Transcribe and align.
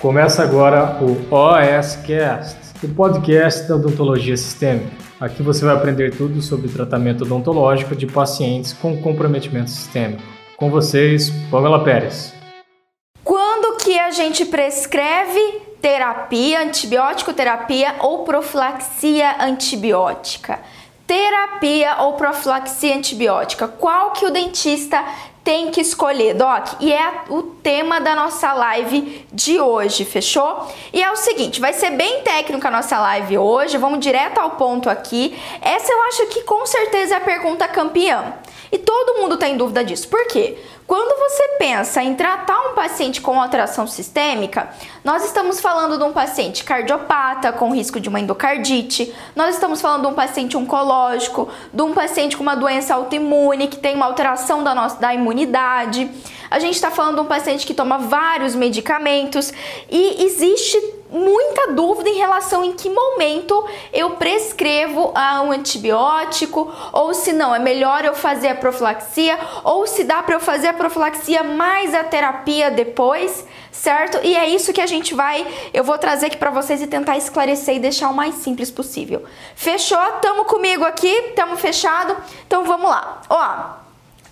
Começa 0.00 0.42
agora 0.42 0.98
o 1.02 1.12
OSCast, 1.30 2.56
o 2.82 2.88
podcast 2.88 3.68
da 3.68 3.76
odontologia 3.76 4.34
sistêmica. 4.34 4.90
Aqui 5.20 5.42
você 5.42 5.62
vai 5.62 5.74
aprender 5.74 6.16
tudo 6.16 6.40
sobre 6.40 6.70
tratamento 6.70 7.24
odontológico 7.24 7.94
de 7.94 8.06
pacientes 8.06 8.72
com 8.72 8.96
comprometimento 9.02 9.68
sistêmico. 9.68 10.22
Com 10.56 10.70
vocês, 10.70 11.28
Pamela 11.50 11.84
Pérez. 11.84 12.32
Quando 13.22 13.76
que 13.76 13.98
a 13.98 14.10
gente 14.10 14.46
prescreve 14.46 15.60
terapia, 15.82 16.62
antibiótico 16.62 17.34
terapia 17.34 17.96
ou 18.00 18.24
profilaxia 18.24 19.36
antibiótica? 19.44 20.60
Terapia 21.06 21.96
ou 21.98 22.14
profilaxia 22.14 22.96
antibiótica? 22.96 23.68
Qual 23.68 24.12
que 24.12 24.24
o 24.24 24.30
dentista 24.30 25.04
tem 25.42 25.70
que 25.70 25.80
escolher, 25.80 26.34
Doc? 26.34 26.74
E 26.80 26.92
é 26.92 27.22
o 27.28 27.42
tema 27.42 28.00
da 28.00 28.14
nossa 28.14 28.52
live 28.52 29.26
de 29.32 29.60
hoje, 29.60 30.04
fechou? 30.04 30.66
E 30.92 31.02
é 31.02 31.10
o 31.10 31.16
seguinte, 31.16 31.60
vai 31.60 31.72
ser 31.72 31.90
bem 31.90 32.22
técnico 32.22 32.66
a 32.66 32.70
nossa 32.70 32.98
live 32.98 33.38
hoje, 33.38 33.78
vamos 33.78 34.00
direto 34.00 34.38
ao 34.38 34.50
ponto 34.50 34.90
aqui. 34.90 35.36
Essa 35.60 35.92
eu 35.92 36.02
acho 36.02 36.26
que 36.26 36.42
com 36.42 36.66
certeza 36.66 37.14
é 37.14 37.16
a 37.16 37.20
pergunta 37.20 37.66
campeã. 37.66 38.34
E 38.72 38.78
todo 38.78 39.20
mundo 39.20 39.36
tem 39.36 39.56
dúvida 39.56 39.82
disso. 39.82 40.08
Por 40.08 40.26
quê? 40.28 40.56
Quando 40.90 41.16
você 41.20 41.50
pensa 41.56 42.02
em 42.02 42.16
tratar 42.16 42.58
um 42.68 42.74
paciente 42.74 43.20
com 43.20 43.40
alteração 43.40 43.86
sistêmica, 43.86 44.70
nós 45.04 45.24
estamos 45.24 45.60
falando 45.60 45.96
de 45.96 46.02
um 46.02 46.12
paciente 46.12 46.64
cardiopata 46.64 47.52
com 47.52 47.72
risco 47.72 48.00
de 48.00 48.08
uma 48.08 48.18
endocardite, 48.18 49.14
nós 49.36 49.54
estamos 49.54 49.80
falando 49.80 50.00
de 50.00 50.08
um 50.08 50.14
paciente 50.14 50.56
oncológico, 50.56 51.48
de 51.72 51.80
um 51.80 51.94
paciente 51.94 52.36
com 52.36 52.42
uma 52.42 52.56
doença 52.56 52.92
autoimune 52.92 53.68
que 53.68 53.76
tem 53.76 53.94
uma 53.94 54.06
alteração 54.06 54.64
da 54.64 54.74
nossa 54.74 55.00
da 55.00 55.14
imunidade. 55.14 56.10
A 56.50 56.58
gente 56.58 56.74
está 56.74 56.90
falando 56.90 57.14
de 57.14 57.20
um 57.20 57.26
paciente 57.26 57.64
que 57.64 57.72
toma 57.72 57.96
vários 57.96 58.56
medicamentos 58.56 59.52
e 59.88 60.24
existe 60.24 60.99
muita 61.10 61.72
dúvida 61.72 62.08
em 62.08 62.16
relação 62.16 62.64
em 62.64 62.72
que 62.72 62.88
momento 62.88 63.64
eu 63.92 64.10
prescrevo 64.10 65.12
ah, 65.14 65.42
um 65.42 65.50
antibiótico 65.50 66.72
ou 66.92 67.12
se 67.12 67.32
não 67.32 67.54
é 67.54 67.58
melhor 67.58 68.04
eu 68.04 68.14
fazer 68.14 68.48
a 68.48 68.54
profilaxia 68.54 69.38
ou 69.64 69.86
se 69.86 70.04
dá 70.04 70.22
para 70.22 70.36
eu 70.36 70.40
fazer 70.40 70.68
a 70.68 70.72
profilaxia 70.72 71.42
mais 71.42 71.94
a 71.94 72.04
terapia 72.04 72.70
depois, 72.70 73.44
certo? 73.72 74.18
E 74.22 74.36
é 74.36 74.48
isso 74.48 74.72
que 74.72 74.80
a 74.80 74.86
gente 74.86 75.14
vai, 75.14 75.46
eu 75.72 75.82
vou 75.82 75.98
trazer 75.98 76.26
aqui 76.26 76.36
para 76.36 76.50
vocês 76.50 76.80
e 76.82 76.86
tentar 76.86 77.16
esclarecer 77.16 77.76
e 77.76 77.80
deixar 77.80 78.08
o 78.08 78.14
mais 78.14 78.36
simples 78.36 78.70
possível. 78.70 79.24
Fechou? 79.54 79.98
Tamo 80.20 80.44
comigo 80.44 80.84
aqui? 80.84 81.32
Tamo 81.34 81.56
fechado? 81.56 82.16
Então 82.46 82.64
vamos 82.64 82.88
lá. 82.88 83.22
Ó, 83.28 83.79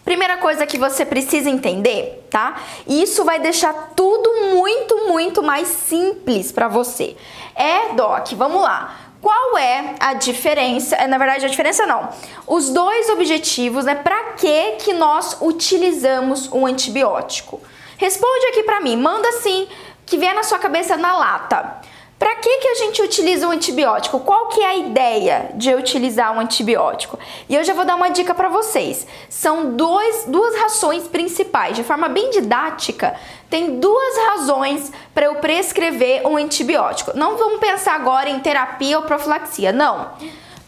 Primeira 0.09 0.39
coisa 0.39 0.67
que 0.67 0.79
você 0.79 1.05
precisa 1.05 1.51
entender, 1.51 2.27
tá? 2.31 2.63
Isso 2.87 3.27
vai 3.27 3.39
deixar 3.39 3.93
tudo 3.95 4.55
muito, 4.55 5.07
muito 5.07 5.43
mais 5.43 5.69
simples 5.69 6.51
para 6.51 6.67
você. 6.67 7.15
É, 7.55 7.93
Doc, 7.93 8.33
vamos 8.33 8.63
lá. 8.63 8.97
Qual 9.21 9.59
é 9.59 9.97
a 10.01 10.15
diferença? 10.15 10.97
É, 10.97 11.07
na 11.07 11.19
verdade, 11.19 11.45
a 11.45 11.49
diferença 11.51 11.85
não. 11.85 12.09
Os 12.47 12.71
dois 12.71 13.11
objetivos, 13.11 13.85
né? 13.85 13.97
Para 13.97 14.33
que 14.33 14.77
que 14.79 14.95
nós 14.95 15.37
utilizamos 15.43 16.51
um 16.51 16.65
antibiótico? 16.65 17.61
Responde 17.99 18.47
aqui 18.47 18.63
para 18.63 18.81
mim. 18.81 18.97
Manda 18.97 19.29
assim 19.29 19.69
que 20.07 20.17
vier 20.17 20.35
na 20.35 20.43
sua 20.43 20.59
cabeça 20.59 20.97
na 20.97 21.19
lata. 21.19 21.83
Para 22.19 22.35
que, 22.35 22.59
que 22.59 22.69
a 22.69 22.75
gente 22.75 23.01
utiliza 23.01 23.47
um 23.47 23.53
antibiótico? 23.53 24.19
Qual 24.19 24.49
que 24.49 24.61
é 24.61 24.67
a 24.67 24.77
ideia 24.77 25.51
de 25.55 25.73
utilizar 25.73 26.37
um 26.37 26.41
antibiótico? 26.41 27.17
E 27.49 27.55
eu 27.55 27.63
já 27.63 27.73
vou 27.75 27.85
dar 27.85 27.95
uma 27.95 28.09
dica 28.11 28.35
para 28.35 28.49
vocês. 28.49 29.07
São 29.31 29.77
dois, 29.77 30.25
duas 30.27 30.57
razões 30.57 31.07
principais. 31.07 31.77
De 31.77 31.85
forma 31.85 32.09
bem 32.09 32.31
didática, 32.31 33.15
tem 33.49 33.79
duas 33.79 34.17
razões 34.31 34.91
para 35.15 35.27
eu 35.27 35.37
prescrever 35.37 36.27
um 36.27 36.37
antibiótico. 36.37 37.17
Não 37.17 37.37
vamos 37.37 37.61
pensar 37.61 37.95
agora 37.95 38.29
em 38.29 38.41
terapia 38.41 38.99
ou 38.99 39.05
profilaxia, 39.05 39.71
não. 39.71 40.11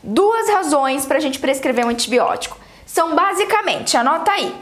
Duas 0.05 0.49
razões 0.51 1.05
para 1.05 1.17
a 1.17 1.21
gente 1.21 1.41
prescrever 1.41 1.85
um 1.85 1.89
antibiótico. 1.89 2.57
São 2.87 3.17
basicamente, 3.17 3.97
anota 3.97 4.31
aí. 4.31 4.55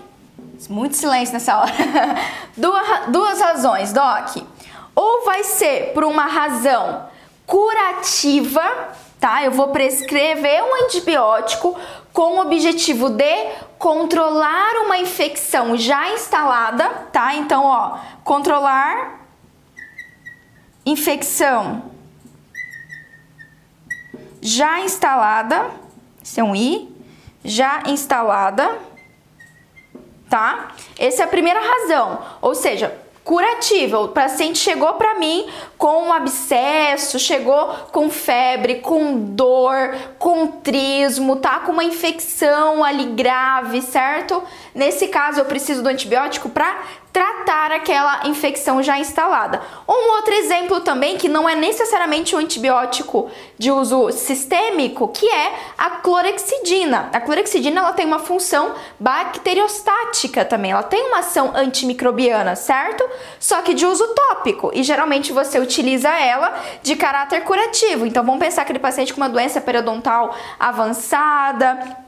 Muito 0.70 0.96
silêncio 0.96 1.34
nessa 1.34 1.58
hora. 1.58 1.72
duas, 2.56 3.06
duas 3.08 3.40
razões, 3.40 3.92
Doc 3.92 4.38
ou 4.98 5.24
vai 5.24 5.44
ser 5.44 5.92
por 5.94 6.02
uma 6.02 6.26
razão 6.26 7.08
curativa, 7.46 8.60
tá? 9.20 9.44
Eu 9.44 9.52
vou 9.52 9.68
prescrever 9.68 10.60
um 10.64 10.84
antibiótico 10.84 11.78
com 12.12 12.36
o 12.36 12.40
objetivo 12.40 13.08
de 13.08 13.46
controlar 13.78 14.74
uma 14.84 14.98
infecção 14.98 15.76
já 15.76 16.12
instalada, 16.12 16.88
tá? 17.12 17.32
Então, 17.36 17.64
ó, 17.64 17.96
controlar 18.24 19.20
infecção 20.84 21.84
já 24.42 24.80
instalada, 24.80 25.70
esse 26.20 26.40
é 26.40 26.42
um 26.42 26.56
I, 26.56 26.92
já 27.44 27.84
instalada, 27.86 28.76
tá? 30.28 30.72
Essa 30.98 31.22
é 31.22 31.24
a 31.24 31.28
primeira 31.28 31.60
razão, 31.60 32.20
ou 32.42 32.52
seja, 32.56 32.98
curativa. 33.28 34.00
O 34.00 34.08
paciente 34.08 34.58
chegou 34.58 34.94
para 34.94 35.18
mim 35.18 35.46
com 35.76 36.04
um 36.04 36.12
abscesso, 36.14 37.18
chegou 37.18 37.68
com 37.92 38.08
febre, 38.08 38.76
com 38.76 39.18
dor, 39.18 39.94
com 40.18 40.46
trismo, 40.46 41.36
tá 41.36 41.60
com 41.60 41.72
uma 41.72 41.84
infecção 41.84 42.82
ali 42.82 43.04
grave, 43.04 43.82
certo? 43.82 44.42
Nesse 44.74 45.08
caso 45.08 45.40
eu 45.40 45.44
preciso 45.44 45.82
do 45.82 45.90
antibiótico 45.90 46.48
para 46.48 46.74
tratar 47.12 47.72
aquela 47.72 48.26
infecção 48.26 48.82
já 48.82 48.98
instalada. 48.98 49.60
Um 49.88 50.12
outro 50.16 50.34
exemplo 50.34 50.80
também 50.80 51.16
que 51.16 51.28
não 51.28 51.48
é 51.48 51.54
necessariamente 51.54 52.34
um 52.36 52.38
antibiótico 52.38 53.30
de 53.58 53.70
uso 53.70 54.10
sistêmico, 54.12 55.08
que 55.08 55.28
é 55.28 55.52
a 55.76 55.90
clorexidina. 55.90 57.08
A 57.12 57.20
clorexidina 57.20 57.80
ela 57.80 57.92
tem 57.92 58.06
uma 58.06 58.18
função 58.18 58.74
bacteriostática 59.00 60.44
também, 60.44 60.72
ela 60.72 60.82
tem 60.82 61.08
uma 61.08 61.18
ação 61.18 61.52
antimicrobiana, 61.54 62.54
certo? 62.54 63.08
Só 63.40 63.62
que 63.62 63.74
de 63.74 63.86
uso 63.86 64.06
tópico 64.08 64.70
e 64.74 64.82
geralmente 64.82 65.32
você 65.32 65.58
utiliza 65.58 66.10
ela 66.10 66.54
de 66.82 66.94
caráter 66.96 67.42
curativo. 67.42 68.06
Então 68.06 68.24
vamos 68.24 68.40
pensar 68.40 68.62
aquele 68.62 68.78
paciente 68.78 69.12
com 69.12 69.20
uma 69.20 69.28
doença 69.28 69.60
periodontal 69.60 70.34
avançada, 70.58 72.07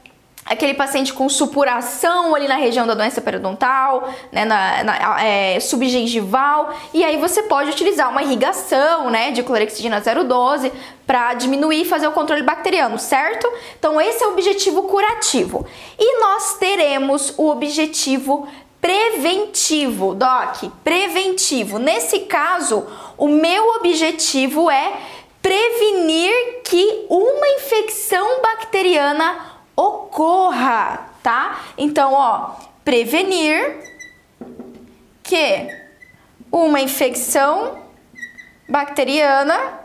aquele 0.51 0.73
paciente 0.73 1.13
com 1.13 1.29
supuração 1.29 2.35
ali 2.35 2.45
na 2.45 2.57
região 2.57 2.85
da 2.85 2.93
doença 2.93 3.21
periodontal, 3.21 4.11
né, 4.31 4.43
na, 4.43 4.83
na 4.83 5.23
é, 5.23 5.59
subgengival, 5.61 6.73
e 6.93 7.05
aí 7.05 7.15
você 7.15 7.43
pode 7.43 7.71
utilizar 7.71 8.09
uma 8.09 8.21
irrigação, 8.21 9.09
né, 9.09 9.31
de 9.31 9.43
clorexidina 9.43 10.01
012 10.01 10.71
para 11.07 11.33
diminuir 11.35 11.83
e 11.83 11.85
fazer 11.85 12.07
o 12.07 12.11
controle 12.11 12.43
bacteriano, 12.43 12.99
certo? 12.99 13.49
Então 13.79 13.99
esse 13.99 14.23
é 14.23 14.27
o 14.27 14.31
objetivo 14.31 14.83
curativo. 14.83 15.65
E 15.97 16.19
nós 16.19 16.57
teremos 16.57 17.33
o 17.37 17.49
objetivo 17.49 18.47
preventivo, 18.81 20.13
doc, 20.13 20.63
preventivo. 20.83 21.79
Nesse 21.79 22.21
caso, 22.21 22.85
o 23.17 23.27
meu 23.27 23.75
objetivo 23.75 24.69
é 24.69 24.93
prevenir 25.41 26.61
que 26.63 27.05
uma 27.09 27.47
infecção 27.49 28.41
bacteriana 28.41 29.50
ocorra, 29.81 31.09
tá? 31.23 31.59
Então, 31.77 32.13
ó, 32.13 32.51
prevenir 32.83 33.79
que 35.23 35.67
uma 36.51 36.81
infecção 36.81 37.77
bacteriana 38.67 39.79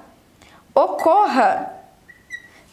ocorra. 0.75 1.73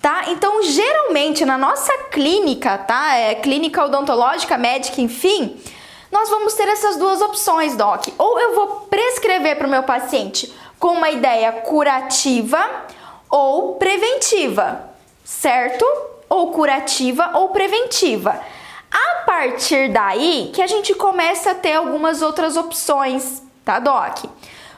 Tá? 0.01 0.25
Então, 0.27 0.61
geralmente 0.63 1.45
na 1.45 1.57
nossa 1.57 1.93
clínica, 2.11 2.77
tá? 2.77 3.15
É 3.15 3.35
clínica 3.35 3.85
odontológica, 3.85 4.57
médica, 4.57 4.99
enfim, 4.99 5.57
nós 6.11 6.29
vamos 6.29 6.53
ter 6.55 6.67
essas 6.67 6.97
duas 6.97 7.21
opções, 7.21 7.77
doc. 7.77 8.07
Ou 8.17 8.39
eu 8.39 8.53
vou 8.53 8.67
prescrever 8.81 9.57
para 9.57 9.65
o 9.65 9.69
meu 9.69 9.83
paciente 9.83 10.53
com 10.77 10.89
uma 10.89 11.09
ideia 11.09 11.51
curativa 11.53 12.59
ou 13.29 13.75
preventiva, 13.75 14.89
certo? 15.23 15.85
Ou 16.33 16.51
curativa 16.51 17.31
ou 17.35 17.49
preventiva. 17.49 18.39
A 18.91 19.23
partir 19.25 19.91
daí 19.91 20.51
que 20.53 20.61
a 20.61 20.67
gente 20.67 20.93
começa 20.95 21.51
a 21.51 21.55
ter 21.55 21.73
algumas 21.73 22.21
outras 22.21 22.57
opções, 22.57 23.41
tá, 23.63 23.79
Doc? 23.79 24.25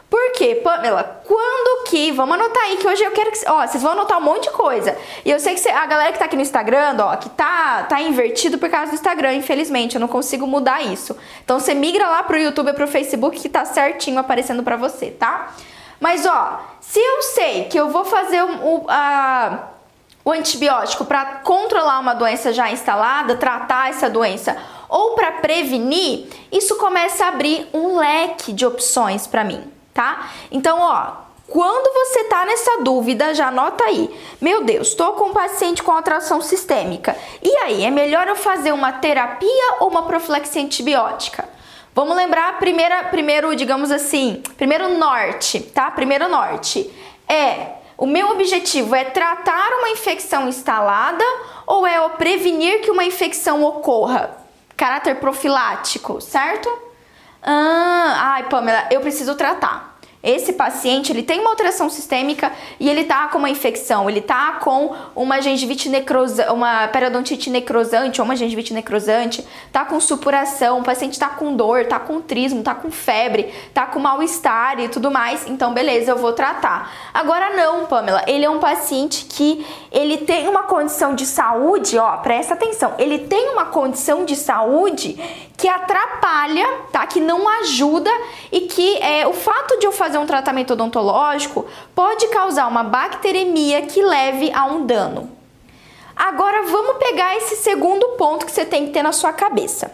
Por 0.10 0.32
quê, 0.34 0.56
Pamela? 0.64 1.22
Quando 1.26 1.86
que. 1.86 2.12
Vamos 2.12 2.36
anotar 2.36 2.64
aí 2.64 2.78
que 2.78 2.88
hoje 2.88 3.04
eu 3.04 3.12
quero 3.12 3.32
que. 3.32 3.40
Ó, 3.50 3.66
vocês 3.66 3.82
vão 3.82 3.94
anotar 3.94 4.18
um 4.20 4.22
monte 4.22 4.44
de 4.44 4.52
coisa. 4.52 4.96
E 5.26 5.32
eu 5.32 5.40
sei 5.40 5.56
que 5.56 5.68
a 5.68 5.86
galera 5.86 6.14
que 6.14 6.20
tá 6.20 6.26
aqui 6.26 6.36
no 6.36 6.42
Instagram, 6.42 6.96
ó, 7.00 7.16
que 7.18 7.30
tá, 7.30 7.84
tá 7.84 8.00
invertido 8.02 8.58
por 8.58 8.70
causa 8.70 8.92
do 8.92 8.96
Instagram, 8.96 9.34
infelizmente. 9.34 9.96
Eu 9.96 10.02
não 10.02 10.08
consigo 10.08 10.46
mudar 10.46 10.82
isso. 10.82 11.18
Então 11.44 11.60
você 11.60 11.74
migra 11.74 12.08
lá 12.08 12.24
pro 12.24 12.38
YouTube 12.38 12.70
e 12.70 12.74
pro 12.74 12.88
Facebook 12.88 13.40
que 13.40 13.50
tá 13.50 13.66
certinho 13.66 14.20
aparecendo 14.20 14.64
pra 14.64 14.78
você, 14.78 15.10
tá? 15.10 15.54
Mas 16.00 16.26
ó, 16.26 16.62
se 16.80 17.00
eu 17.00 17.22
sei 17.24 17.66
que 17.66 17.78
eu 17.78 17.90
vou 17.90 18.06
fazer 18.06 18.44
o. 18.44 18.48
Um, 18.48 18.86
a 18.88 19.75
o 20.26 20.32
antibiótico 20.32 21.06
para 21.06 21.24
controlar 21.44 22.00
uma 22.00 22.16
doença 22.16 22.52
já 22.52 22.72
instalada, 22.72 23.36
tratar 23.36 23.92
essa 23.92 24.10
doença 24.10 24.58
ou 24.90 25.12
para 25.12 25.34
prevenir, 25.34 26.28
isso 26.52 26.76
começa 26.78 27.26
a 27.26 27.28
abrir 27.30 27.68
um 27.72 27.98
leque 27.98 28.52
de 28.52 28.66
opções 28.66 29.28
para 29.28 29.44
mim, 29.44 29.64
tá? 29.94 30.30
Então, 30.52 30.80
ó, 30.82 31.26
quando 31.48 31.94
você 31.94 32.24
tá 32.24 32.44
nessa 32.46 32.82
dúvida, 32.82 33.36
já 33.36 33.48
anota 33.48 33.84
aí. 33.84 34.10
Meu 34.42 34.64
Deus, 34.64 34.90
estou 34.90 35.14
com 35.14 35.26
um 35.26 35.34
paciente 35.34 35.84
com 35.84 35.92
atração 35.92 36.42
sistêmica. 36.42 37.16
E 37.42 37.56
aí, 37.58 37.86
é 37.86 37.92
melhor 37.92 38.28
eu 38.28 38.36
fazer 38.36 38.72
uma 38.72 38.92
terapia 38.94 39.76
ou 39.80 39.90
uma 39.90 40.04
profilaxia 40.04 40.62
antibiótica? 40.62 41.48
Vamos 41.94 42.16
lembrar 42.16 42.58
primeira, 42.58 43.04
primeiro, 43.06 43.56
digamos 43.56 43.92
assim, 43.92 44.42
primeiro 44.58 44.98
norte, 44.98 45.60
tá? 45.60 45.92
Primeiro 45.92 46.28
norte 46.28 46.92
é 47.28 47.85
o 47.98 48.06
meu 48.06 48.32
objetivo 48.32 48.94
é 48.96 49.06
tratar 49.06 49.72
uma 49.80 49.90
infecção 49.90 50.48
instalada 50.48 51.24
ou 51.66 51.86
é 51.86 52.08
prevenir 52.10 52.82
que 52.82 52.92
uma 52.92 53.06
infecção 53.06 53.64
ocorra? 53.64 54.38
Caráter 54.76 55.16
profilático, 55.16 56.20
certo? 56.20 56.70
Ah, 57.42 58.34
ai, 58.34 58.44
Pamela, 58.50 58.88
eu 58.92 59.00
preciso 59.02 59.36
tratar 59.36 59.95
esse 60.26 60.54
paciente 60.54 61.12
ele 61.12 61.22
tem 61.22 61.40
uma 61.40 61.52
alteração 61.52 61.88
sistêmica 61.88 62.52
e 62.80 62.90
ele 62.90 63.04
tá 63.04 63.28
com 63.28 63.38
uma 63.38 63.50
infecção, 63.50 64.10
ele 64.10 64.22
tá 64.22 64.54
com 64.54 64.96
uma 65.16 65.40
gengivite 65.40 65.88
necrosante, 65.88 66.50
uma 66.50 66.88
periodontite 66.88 67.52
necrosante 67.52 68.20
ou 68.20 68.26
uma 68.26 68.36
gengivite 68.36 68.74
necrosante, 68.74 69.46
tá 69.72 69.86
com 69.86 70.00
supuração, 70.00 70.80
o 70.80 70.84
paciente 70.84 71.20
tá 71.20 71.30
com 71.30 71.56
dor, 71.56 71.86
tá 71.86 72.00
com 72.00 72.20
trismo, 72.20 72.64
tá 72.64 72.74
com 72.74 72.90
febre, 72.90 73.54
tá 73.72 73.86
com 73.86 74.00
mal-estar 74.00 74.80
e 74.80 74.90
tudo 74.90 75.12
mais, 75.12 75.48
então 75.48 75.74
beleza, 75.74 76.12
eu 76.12 76.18
vou 76.18 76.34
tratar. 76.34 76.92
Agora 77.14 77.56
não, 77.56 77.86
Pamela, 77.86 78.24
ele 78.26 78.44
é 78.44 78.50
um 78.50 78.60
paciente 78.60 79.26
que 79.26 79.64
ele 79.92 80.18
tem 80.18 80.48
uma 80.48 80.64
condição 80.64 81.14
de 81.14 81.26
saúde, 81.26 82.00
ó, 82.00 82.18
presta 82.18 82.56
atenção, 82.56 82.96
ele 82.98 83.20
tem 83.20 83.50
uma 83.50 83.66
condição 83.66 84.26
de 84.26 84.36
saúde 84.36 85.20
que 85.58 85.68
atrapalha, 85.68 86.68
tá? 86.92 87.08
Que 87.08 87.20
não 87.20 87.48
ajuda 87.62 88.12
e 88.52 88.62
que 88.62 88.98
é, 88.98 89.26
o 89.28 89.34
fato 89.34 89.80
de 89.80 89.86
eu 89.86 89.92
fazer 89.92 90.18
um 90.18 90.26
tratamento 90.26 90.74
odontológico 90.74 91.66
pode 91.94 92.28
causar 92.28 92.68
uma 92.68 92.84
bacteremia 92.84 93.84
que 93.84 94.02
leve 94.02 94.52
a 94.54 94.66
um 94.66 94.86
dano. 94.86 95.32
Agora 96.16 96.64
vamos 96.64 96.98
pegar 96.98 97.36
esse 97.38 97.58
segundo 97.58 98.10
ponto 98.18 98.46
que 98.46 98.52
você 98.52 98.66
tem 98.66 98.88
que 98.88 98.94
ter 98.94 99.04
na 99.04 99.12
sua 99.12 99.34
cabeça, 99.34 99.94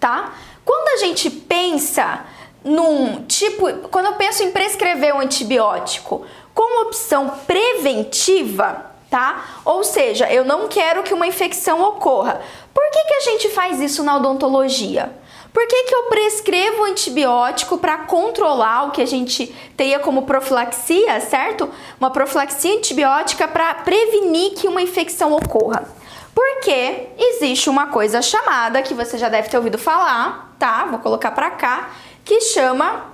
tá? 0.00 0.32
Quando 0.64 0.88
a 1.00 1.04
gente 1.04 1.30
pensa 1.30 2.24
num 2.64 3.24
tipo, 3.24 3.72
quando 3.88 4.06
eu 4.06 4.14
penso 4.14 4.42
em 4.42 4.50
prescrever 4.50 5.14
um 5.14 5.20
antibiótico 5.20 6.26
como 6.54 6.82
opção 6.82 7.30
preventiva, 7.46 8.86
tá? 9.08 9.60
Ou 9.64 9.84
seja, 9.84 10.30
eu 10.30 10.44
não 10.44 10.68
quero 10.68 11.02
que 11.02 11.14
uma 11.14 11.26
infecção 11.26 11.82
ocorra. 11.82 12.40
Por 12.78 12.90
que, 12.92 13.04
que 13.06 13.14
a 13.14 13.20
gente 13.22 13.48
faz 13.48 13.80
isso 13.80 14.04
na 14.04 14.14
odontologia? 14.14 15.10
Por 15.52 15.66
que, 15.66 15.82
que 15.82 15.92
eu 15.92 16.04
prescrevo 16.04 16.84
antibiótico 16.84 17.76
para 17.76 17.98
controlar 17.98 18.86
o 18.86 18.92
que 18.92 19.02
a 19.02 19.06
gente 19.06 19.52
teria 19.76 19.98
como 19.98 20.22
profilaxia, 20.22 21.20
certo? 21.20 21.68
Uma 21.98 22.12
profilaxia 22.12 22.76
antibiótica 22.76 23.48
para 23.48 23.74
prevenir 23.74 24.54
que 24.54 24.68
uma 24.68 24.80
infecção 24.80 25.32
ocorra. 25.32 25.88
Porque 26.32 27.08
existe 27.18 27.68
uma 27.68 27.88
coisa 27.88 28.22
chamada, 28.22 28.80
que 28.80 28.94
você 28.94 29.18
já 29.18 29.28
deve 29.28 29.48
ter 29.48 29.56
ouvido 29.56 29.76
falar, 29.76 30.54
tá? 30.56 30.84
Vou 30.84 31.00
colocar 31.00 31.32
para 31.32 31.50
cá, 31.50 31.90
que 32.24 32.40
chama 32.42 33.06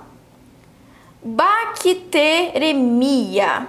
bacteremia. 1.23 3.65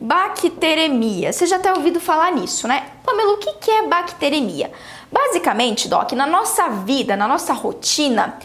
Bacteremia. 0.00 1.30
Você 1.30 1.46
já 1.46 1.58
tem 1.58 1.70
ouvido 1.72 2.00
falar 2.00 2.32
nisso, 2.32 2.66
né? 2.66 2.86
Pamela, 3.04 3.34
o 3.34 3.36
que 3.36 3.70
é 3.70 3.86
bacteremia? 3.86 4.72
Basicamente, 5.12 5.88
Doc, 5.88 6.12
na 6.12 6.26
nossa 6.26 6.68
vida, 6.68 7.16
na 7.16 7.28
nossa 7.28 7.52
rotina, 7.52 8.38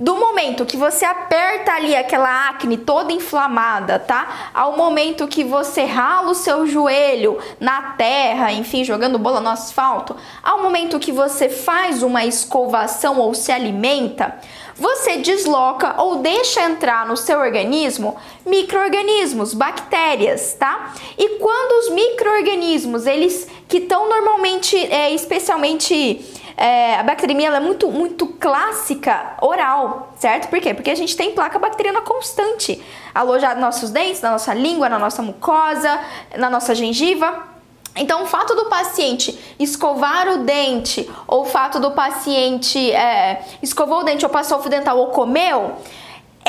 do 0.00 0.16
momento 0.16 0.64
que 0.64 0.78
você 0.78 1.04
aperta 1.04 1.72
ali 1.72 1.94
aquela 1.94 2.48
acne 2.48 2.78
toda 2.78 3.12
inflamada, 3.12 3.98
tá? 3.98 4.50
Ao 4.54 4.74
momento 4.74 5.28
que 5.28 5.44
você 5.44 5.84
rala 5.84 6.30
o 6.30 6.34
seu 6.34 6.66
joelho 6.66 7.38
na 7.60 7.82
terra, 7.92 8.50
enfim, 8.50 8.82
jogando 8.82 9.18
bola 9.18 9.42
no 9.42 9.50
asfalto, 9.50 10.16
ao 10.42 10.62
momento 10.62 10.98
que 10.98 11.12
você 11.12 11.50
faz 11.50 12.02
uma 12.02 12.24
escovação 12.24 13.18
ou 13.18 13.34
se 13.34 13.52
alimenta, 13.52 14.40
você 14.74 15.18
desloca 15.18 16.00
ou 16.00 16.16
deixa 16.16 16.62
entrar 16.62 17.06
no 17.06 17.14
seu 17.14 17.38
organismo 17.38 18.16
microorganismos, 18.46 19.52
bactérias, 19.52 20.54
tá? 20.58 20.94
E 21.18 21.38
quando 21.38 21.84
os 21.84 21.90
microorganismos, 21.94 23.06
eles 23.06 23.46
que 23.68 23.76
estão 23.76 24.08
normalmente, 24.08 24.76
é, 24.76 25.12
especialmente 25.12 26.39
é, 26.56 26.96
a 26.96 27.02
bacteremia 27.02 27.48
é 27.48 27.60
muito, 27.60 27.90
muito 27.90 28.26
clássica 28.26 29.34
oral, 29.40 30.12
certo? 30.16 30.48
Por 30.48 30.60
quê? 30.60 30.74
Porque 30.74 30.90
a 30.90 30.94
gente 30.94 31.16
tem 31.16 31.32
placa 31.32 31.58
bacteriana 31.58 32.00
constante 32.00 32.82
alojada 33.14 33.54
nos 33.54 33.64
nossos 33.64 33.90
dentes, 33.90 34.20
na 34.20 34.32
nossa 34.32 34.54
língua, 34.54 34.88
na 34.88 34.98
nossa 34.98 35.22
mucosa, 35.22 36.00
na 36.36 36.50
nossa 36.50 36.74
gengiva. 36.74 37.48
Então, 37.96 38.22
o 38.22 38.26
fato 38.26 38.54
do 38.54 38.66
paciente 38.66 39.38
escovar 39.58 40.28
o 40.28 40.38
dente, 40.44 41.10
ou 41.26 41.42
o 41.42 41.44
fato 41.44 41.80
do 41.80 41.90
paciente 41.90 42.92
é, 42.92 43.42
escovou 43.62 44.00
o 44.00 44.04
dente 44.04 44.24
ou 44.24 44.30
passou 44.30 44.58
o 44.58 44.62
fio 44.62 44.70
dental 44.70 44.96
ou 44.96 45.08
comeu, 45.08 45.76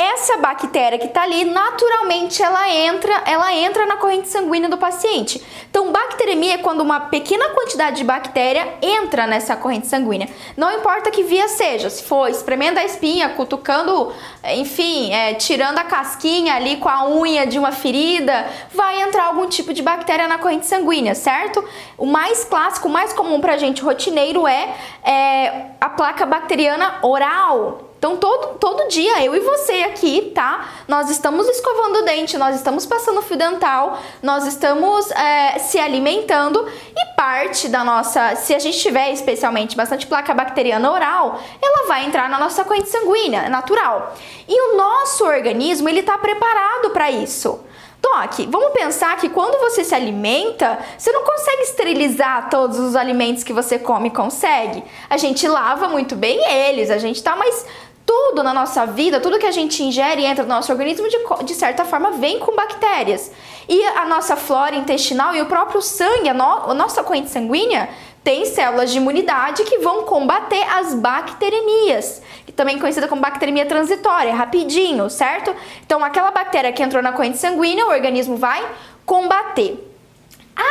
essa 0.02 0.38
bactéria 0.38 0.98
que 0.98 1.06
está 1.06 1.22
ali, 1.22 1.46
naturalmente 1.46 2.42
ela 2.42 2.68
entra, 2.70 3.24
ela 3.26 3.54
entra 3.54 3.86
na 3.86 3.98
corrente 3.98 4.28
sanguínea 4.28 4.68
do 4.68 4.78
paciente. 4.78 5.42
Então, 5.70 5.92
bacteremia 5.92 6.56
é 6.56 6.58
quando 6.58 6.82
uma 6.82 7.00
pequena 7.02 7.50
quantidade 7.50 7.98
de 7.98 8.04
bactéria 8.04 8.68
entra 8.82 9.28
nessa 9.28 9.56
corrente 9.56 9.88
sanguínea. 9.88 10.28
Não 10.58 10.72
importa 10.72 11.12
que 11.12 11.24
via 11.24 11.48
seja, 11.48 11.90
se 11.90 12.04
for 12.04 12.30
espremendo 12.30 12.80
a 12.80 12.84
espinha, 12.84 13.30
cutucando, 13.30 14.12
enfim, 14.56 15.14
é, 15.14 15.36
tirando 15.36 15.78
a 15.78 15.84
casquinha 15.84 16.56
ali 16.56 16.78
com 16.78 16.90
a 16.90 17.08
unha 17.08 17.46
de 17.46 17.60
uma 17.60 17.72
ferida, 17.72 18.48
vai 18.74 19.02
entrar 19.04 19.26
algum 19.26 19.48
tipo 19.48 19.74
de 19.74 19.84
bactéria 19.84 20.28
na 20.28 20.40
corrente 20.40 20.66
sanguínea, 20.66 21.14
certo? 21.14 21.64
O 21.98 22.06
mais 22.06 22.44
clássico, 22.44 22.88
o 22.88 22.92
mais 22.92 23.14
comum 23.14 23.40
para 23.40 23.58
gente 23.58 23.82
rotineiro 23.84 24.48
é, 24.48 24.76
é 25.04 25.66
a 25.80 25.90
placa 25.90 26.26
bacteriana 26.26 26.96
oral 27.04 27.91
então, 28.02 28.18
todo, 28.18 28.58
todo 28.58 28.88
dia, 28.88 29.24
eu 29.24 29.36
e 29.36 29.40
você 29.42 29.74
aqui, 29.84 30.32
tá? 30.34 30.72
Nós 30.88 31.08
estamos 31.12 31.48
escovando 31.48 31.98
o 31.98 32.02
dente, 32.02 32.36
nós 32.36 32.56
estamos 32.56 32.84
passando 32.84 33.22
fio 33.22 33.38
dental, 33.38 34.00
nós 34.24 34.48
estamos 34.48 35.12
é, 35.12 35.60
se 35.60 35.78
alimentando 35.78 36.68
e 36.68 37.16
parte 37.16 37.70
da 37.70 37.84
nossa, 37.84 38.36
se 38.38 38.56
a 38.56 38.58
gente 38.60 38.80
tiver 38.80 39.12
especialmente 39.12 39.78
bastante 39.78 40.08
placa 40.08 40.34
bacteriana 40.34 40.92
oral, 40.92 41.40
ela 41.62 41.88
vai 41.88 42.04
entrar 42.04 42.28
na 42.28 42.40
nossa 42.40 42.64
corrente 42.66 42.90
sanguínea, 42.90 43.48
natural. 43.50 44.16
E 44.48 44.70
o 44.70 44.78
nosso 44.78 45.24
organismo, 45.24 45.88
ele 45.88 46.02
tá 46.02 46.18
preparado 46.18 46.90
para 46.90 47.12
isso. 47.12 47.60
Doc, 48.02 48.40
vamos 48.50 48.72
pensar 48.72 49.16
que 49.18 49.30
quando 49.30 49.60
você 49.60 49.84
se 49.84 49.94
alimenta, 49.94 50.80
você 50.98 51.12
não 51.12 51.24
consegue 51.24 51.62
esterilizar 51.62 52.50
todos 52.50 52.80
os 52.80 52.96
alimentos 52.96 53.44
que 53.44 53.54
você 53.54 53.78
come, 53.78 54.10
consegue? 54.10 54.84
A 55.08 55.18
gente 55.18 55.48
lava 55.48 55.88
muito 55.88 56.16
bem 56.16 56.44
eles, 56.52 56.90
a 56.90 56.98
gente 56.98 57.22
tá, 57.22 57.36
mas 57.36 57.64
tudo 58.12 58.44
na 58.44 58.54
nossa 58.54 58.86
vida, 58.86 59.22
tudo 59.22 59.40
que 59.40 59.46
a 59.46 59.52
gente 59.52 59.82
ingere 59.82 60.22
e 60.22 60.26
entra 60.26 60.44
no 60.44 60.50
nosso 60.50 60.70
organismo, 60.70 61.08
de, 61.08 61.18
de 61.46 61.54
certa 61.54 61.86
forma, 61.86 62.12
vem 62.12 62.40
com 62.40 62.54
bactérias. 62.54 63.32
E 63.70 63.82
a 63.86 64.06
nossa 64.06 64.36
flora 64.36 64.76
intestinal 64.76 65.34
e 65.34 65.42
o 65.42 65.46
próprio 65.46 65.82
sangue, 65.82 66.28
a, 66.28 66.34
no, 66.34 66.44
a 66.44 66.74
nossa 66.74 67.06
corrente 67.06 67.30
sanguínea, 67.30 67.88
tem 68.22 68.46
células 68.46 68.92
de 68.92 68.98
imunidade 68.98 69.64
que 69.64 69.78
vão 69.78 70.04
combater 70.04 70.62
as 70.62 70.94
bacteremias, 70.94 72.22
que 72.46 72.52
também 72.52 72.78
conhecida 72.78 73.08
como 73.08 73.22
bacteremia 73.22 73.66
transitória, 73.66 74.36
rapidinho, 74.36 75.10
certo? 75.10 75.56
Então, 75.86 76.04
aquela 76.04 76.32
bactéria 76.32 76.74
que 76.74 76.84
entrou 76.84 77.02
na 77.02 77.14
corrente 77.14 77.38
sanguínea, 77.38 77.86
o 77.86 77.92
organismo 77.92 78.36
vai 78.36 78.62
combater. 79.06 79.90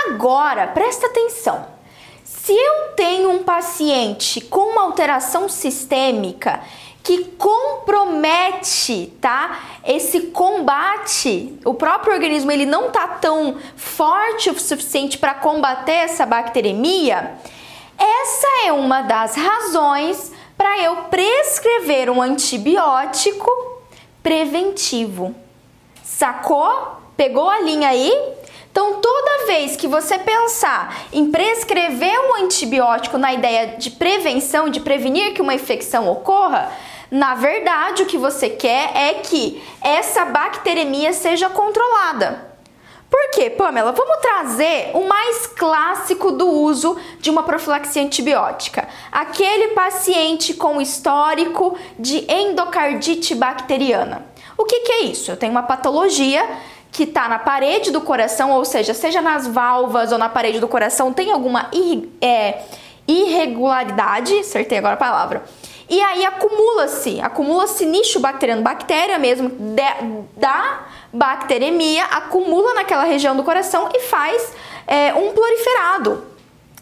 Agora, 0.05 0.67
presta 0.67 1.07
atenção. 1.07 1.65
Se 2.23 2.53
eu 2.53 2.93
tenho 2.97 3.31
um 3.31 3.43
paciente 3.43 4.43
com 4.43 4.73
uma 4.73 4.83
alteração 4.83 5.49
sistêmica 5.49 6.61
que 7.03 7.25
compromete, 7.39 9.13
tá? 9.21 9.61
Esse 9.85 10.23
combate, 10.29 11.59
o 11.65 11.75
próprio 11.75 12.13
organismo 12.13 12.53
ele 12.53 12.67
não 12.67 12.91
tá 12.91 13.09
tão 13.09 13.57
forte 13.77 14.51
o 14.51 14.59
suficiente 14.59 15.19
para 15.19 15.35
combater 15.35 15.93
essa 15.93 16.27
bacteremia. 16.27 17.35
Essa 17.99 18.67
é 18.67 18.73
uma 18.73 19.03
das 19.03 19.35
razões 19.35 20.33
para 20.57 20.79
eu 20.83 20.97
prescrever 21.05 22.11
um 22.11 22.21
antibiótico 22.21 23.51
preventivo. 24.23 25.35
Sacou? 26.05 27.01
Pegou 27.17 27.49
a 27.49 27.61
linha 27.61 27.89
aí? 27.89 28.13
Então, 28.71 29.01
toda 29.01 29.47
vez 29.47 29.75
que 29.75 29.89
você 29.89 30.19
pensar 30.19 31.07
em 31.13 31.31
prescrever 31.31 32.21
um 32.21 32.45
antibiótico 32.45 33.19
na 33.19 33.33
ideia 33.33 33.77
de 33.79 33.91
prevenção, 33.91 34.69
de 34.69 34.81
prevenir 34.81 35.35
que 35.35 35.43
uma 35.43 35.55
infecção 35.55 36.09
ocorra, 36.09 36.71
na 37.11 37.35
verdade, 37.35 38.03
o 38.03 38.07
que 38.07 38.17
você 38.17 38.49
quer 38.49 38.97
é 38.97 39.15
que 39.15 39.63
essa 39.83 40.25
bacteremia 40.27 41.13
seja 41.13 41.51
controlada. 41.51 42.51
Por 43.11 43.31
quê, 43.33 43.51
Pamela? 43.51 43.91
Vamos 43.91 44.19
trazer 44.19 44.93
o 44.95 45.09
mais 45.09 45.49
clássico 45.49 46.31
do 46.31 46.49
uso 46.49 46.97
de 47.19 47.29
uma 47.29 47.43
profilaxia 47.43 48.03
antibiótica. 48.03 48.87
Aquele 49.11 49.69
paciente 49.75 50.55
com 50.55 50.81
histórico 50.81 51.77
de 51.99 52.25
endocardite 52.33 53.35
bacteriana. 53.35 54.25
O 54.57 54.65
que, 54.65 54.81
que 54.81 54.93
é 54.93 55.03
isso? 55.03 55.33
Eu 55.33 55.37
tenho 55.37 55.51
uma 55.51 55.65
patologia 55.65 56.49
que 56.93 57.03
está 57.03 57.29
na 57.29 57.39
parede 57.39 57.91
do 57.91 58.01
coração, 58.01 58.53
ou 58.53 58.65
seja, 58.65 58.95
seja 58.95 59.21
nas 59.21 59.47
válvulas 59.47 60.13
ou 60.13 60.19
na 60.19 60.29
parede 60.29 60.61
do 60.61 60.69
coração, 60.69 61.13
tem 61.13 61.33
alguma 61.33 61.69
é, 62.21 62.63
irregularidade, 63.09 64.39
acertei 64.39 64.79
agora 64.79 64.95
a 64.95 64.99
palavra. 64.99 65.45
E 65.91 66.01
aí 66.01 66.25
acumula-se, 66.25 67.21
acumula-se 67.21 67.85
nicho 67.85 68.21
bacteriano, 68.21 68.63
bactéria 68.63 69.19
mesmo 69.19 69.49
de, 69.51 69.83
da 70.37 70.87
bacteremia, 71.13 72.05
acumula 72.05 72.75
naquela 72.75 73.03
região 73.03 73.37
do 73.37 73.43
coração 73.43 73.89
e 73.93 73.99
faz 73.99 74.53
é, 74.87 75.13
um 75.13 75.33
proliferado. 75.33 76.30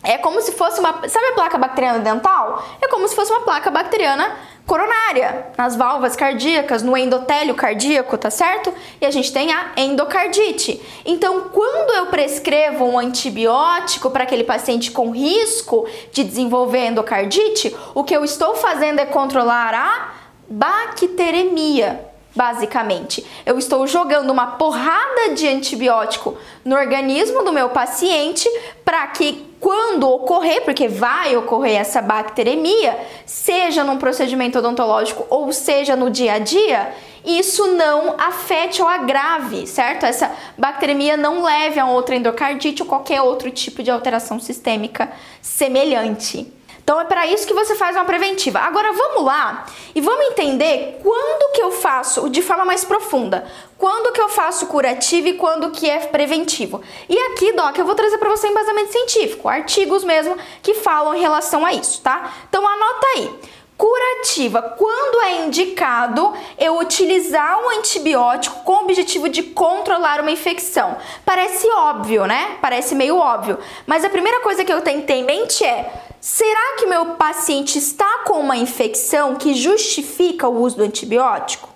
É 0.02 0.16
como 0.18 0.40
se 0.40 0.52
fosse 0.52 0.78
uma. 0.80 1.08
Sabe 1.08 1.26
a 1.26 1.32
placa 1.32 1.58
bacteriana 1.58 1.98
dental? 1.98 2.64
É 2.80 2.88
como 2.88 3.06
se 3.08 3.14
fosse 3.14 3.30
uma 3.30 3.40
placa 3.40 3.70
bacteriana 3.70 4.36
coronária, 4.64 5.46
nas 5.56 5.74
válvulas 5.74 6.14
cardíacas, 6.14 6.82
no 6.82 6.94
endotélio 6.94 7.54
cardíaco, 7.54 8.18
tá 8.18 8.30
certo? 8.30 8.72
E 9.00 9.06
a 9.06 9.10
gente 9.10 9.32
tem 9.32 9.50
a 9.50 9.72
endocardite. 9.78 10.80
Então, 11.06 11.48
quando 11.50 11.94
eu 11.94 12.06
prescrevo 12.06 12.84
um 12.84 12.98
antibiótico 12.98 14.10
para 14.10 14.24
aquele 14.24 14.44
paciente 14.44 14.90
com 14.90 15.10
risco 15.10 15.88
de 16.12 16.22
desenvolver 16.22 16.86
endocardite, 16.86 17.74
o 17.94 18.04
que 18.04 18.14
eu 18.14 18.22
estou 18.22 18.54
fazendo 18.56 18.98
é 18.98 19.06
controlar 19.06 19.74
a 19.74 20.12
bacteremia 20.48 22.06
basicamente. 22.36 23.26
Eu 23.44 23.58
estou 23.58 23.84
jogando 23.84 24.30
uma 24.30 24.46
porrada 24.58 25.34
de 25.34 25.48
antibiótico 25.48 26.36
no 26.64 26.76
organismo 26.76 27.42
do 27.42 27.52
meu 27.52 27.70
paciente 27.70 28.48
para 28.84 29.04
que 29.08 29.47
quando 29.60 30.08
ocorrer, 30.08 30.64
porque 30.64 30.88
vai 30.88 31.36
ocorrer 31.36 31.80
essa 31.80 32.00
bacteremia, 32.00 32.98
seja 33.26 33.82
num 33.82 33.98
procedimento 33.98 34.58
odontológico 34.58 35.26
ou 35.28 35.52
seja 35.52 35.96
no 35.96 36.10
dia 36.10 36.34
a 36.34 36.38
dia, 36.38 36.92
isso 37.24 37.66
não 37.74 38.14
afete 38.18 38.80
ou 38.80 38.88
agrave, 38.88 39.66
certo? 39.66 40.06
Essa 40.06 40.30
bacteremia 40.56 41.16
não 41.16 41.42
leve 41.42 41.80
a 41.80 41.86
outra 41.86 42.16
endocardite 42.16 42.82
ou 42.82 42.88
qualquer 42.88 43.20
outro 43.20 43.50
tipo 43.50 43.82
de 43.82 43.90
alteração 43.90 44.38
sistêmica 44.38 45.10
semelhante. 45.42 46.57
Então 46.88 46.98
é 46.98 47.04
para 47.04 47.26
isso 47.26 47.46
que 47.46 47.52
você 47.52 47.74
faz 47.74 47.94
uma 47.94 48.06
preventiva. 48.06 48.60
Agora 48.60 48.94
vamos 48.94 49.22
lá 49.22 49.66
e 49.94 50.00
vamos 50.00 50.28
entender 50.28 50.98
quando 51.02 51.52
que 51.52 51.60
eu 51.60 51.70
faço 51.70 52.30
de 52.30 52.40
forma 52.40 52.64
mais 52.64 52.82
profunda. 52.82 53.46
Quando 53.76 54.10
que 54.10 54.18
eu 54.18 54.30
faço 54.30 54.68
curativo 54.68 55.28
e 55.28 55.34
quando 55.34 55.70
que 55.70 55.86
é 55.86 55.98
preventivo. 56.06 56.80
E 57.06 57.18
aqui, 57.26 57.52
Doc, 57.52 57.76
eu 57.76 57.84
vou 57.84 57.94
trazer 57.94 58.16
para 58.16 58.30
você 58.30 58.48
embasamento 58.48 58.90
científico, 58.90 59.50
artigos 59.50 60.02
mesmo 60.02 60.34
que 60.62 60.72
falam 60.72 61.14
em 61.14 61.20
relação 61.20 61.66
a 61.66 61.74
isso, 61.74 62.00
tá? 62.00 62.32
Então 62.48 62.66
anota 62.66 63.06
aí. 63.16 63.38
Curativa, 63.76 64.62
quando 64.62 65.20
é 65.24 65.44
indicado 65.44 66.32
eu 66.58 66.78
utilizar 66.78 67.60
um 67.60 67.78
antibiótico 67.78 68.64
com 68.64 68.72
o 68.72 68.80
objetivo 68.84 69.28
de 69.28 69.42
controlar 69.42 70.22
uma 70.22 70.30
infecção. 70.30 70.96
Parece 71.22 71.68
óbvio, 71.68 72.24
né? 72.24 72.56
Parece 72.62 72.94
meio 72.94 73.18
óbvio. 73.18 73.58
Mas 73.86 74.06
a 74.06 74.08
primeira 74.08 74.40
coisa 74.40 74.64
que 74.64 74.72
eu 74.72 74.80
tenho 74.80 75.02
que 75.02 75.06
ter 75.06 75.16
em 75.16 75.24
mente 75.24 75.62
é 75.62 76.07
Será 76.20 76.76
que 76.78 76.86
meu 76.86 77.14
paciente 77.14 77.78
está 77.78 78.24
com 78.24 78.40
uma 78.40 78.56
infecção 78.56 79.36
que 79.36 79.54
justifica 79.54 80.48
o 80.48 80.62
uso 80.62 80.76
do 80.76 80.82
antibiótico? 80.82 81.68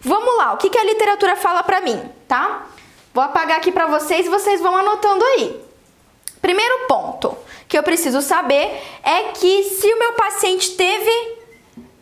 Vamos 0.00 0.36
lá, 0.36 0.52
o 0.52 0.56
que, 0.56 0.68
que 0.68 0.78
a 0.78 0.84
literatura 0.84 1.36
fala 1.36 1.62
para 1.62 1.80
mim, 1.80 2.00
tá? 2.28 2.66
Vou 3.12 3.22
apagar 3.22 3.58
aqui 3.58 3.70
para 3.70 3.86
vocês 3.86 4.26
e 4.26 4.28
vocês 4.28 4.60
vão 4.60 4.76
anotando 4.76 5.24
aí. 5.24 5.60
Primeiro 6.42 6.86
ponto 6.88 7.36
que 7.68 7.78
eu 7.78 7.82
preciso 7.82 8.20
saber 8.20 8.82
é 9.02 9.32
que 9.32 9.64
se 9.64 9.86
o 9.92 9.98
meu 9.98 10.12
paciente 10.12 10.72
teve 10.72 11.38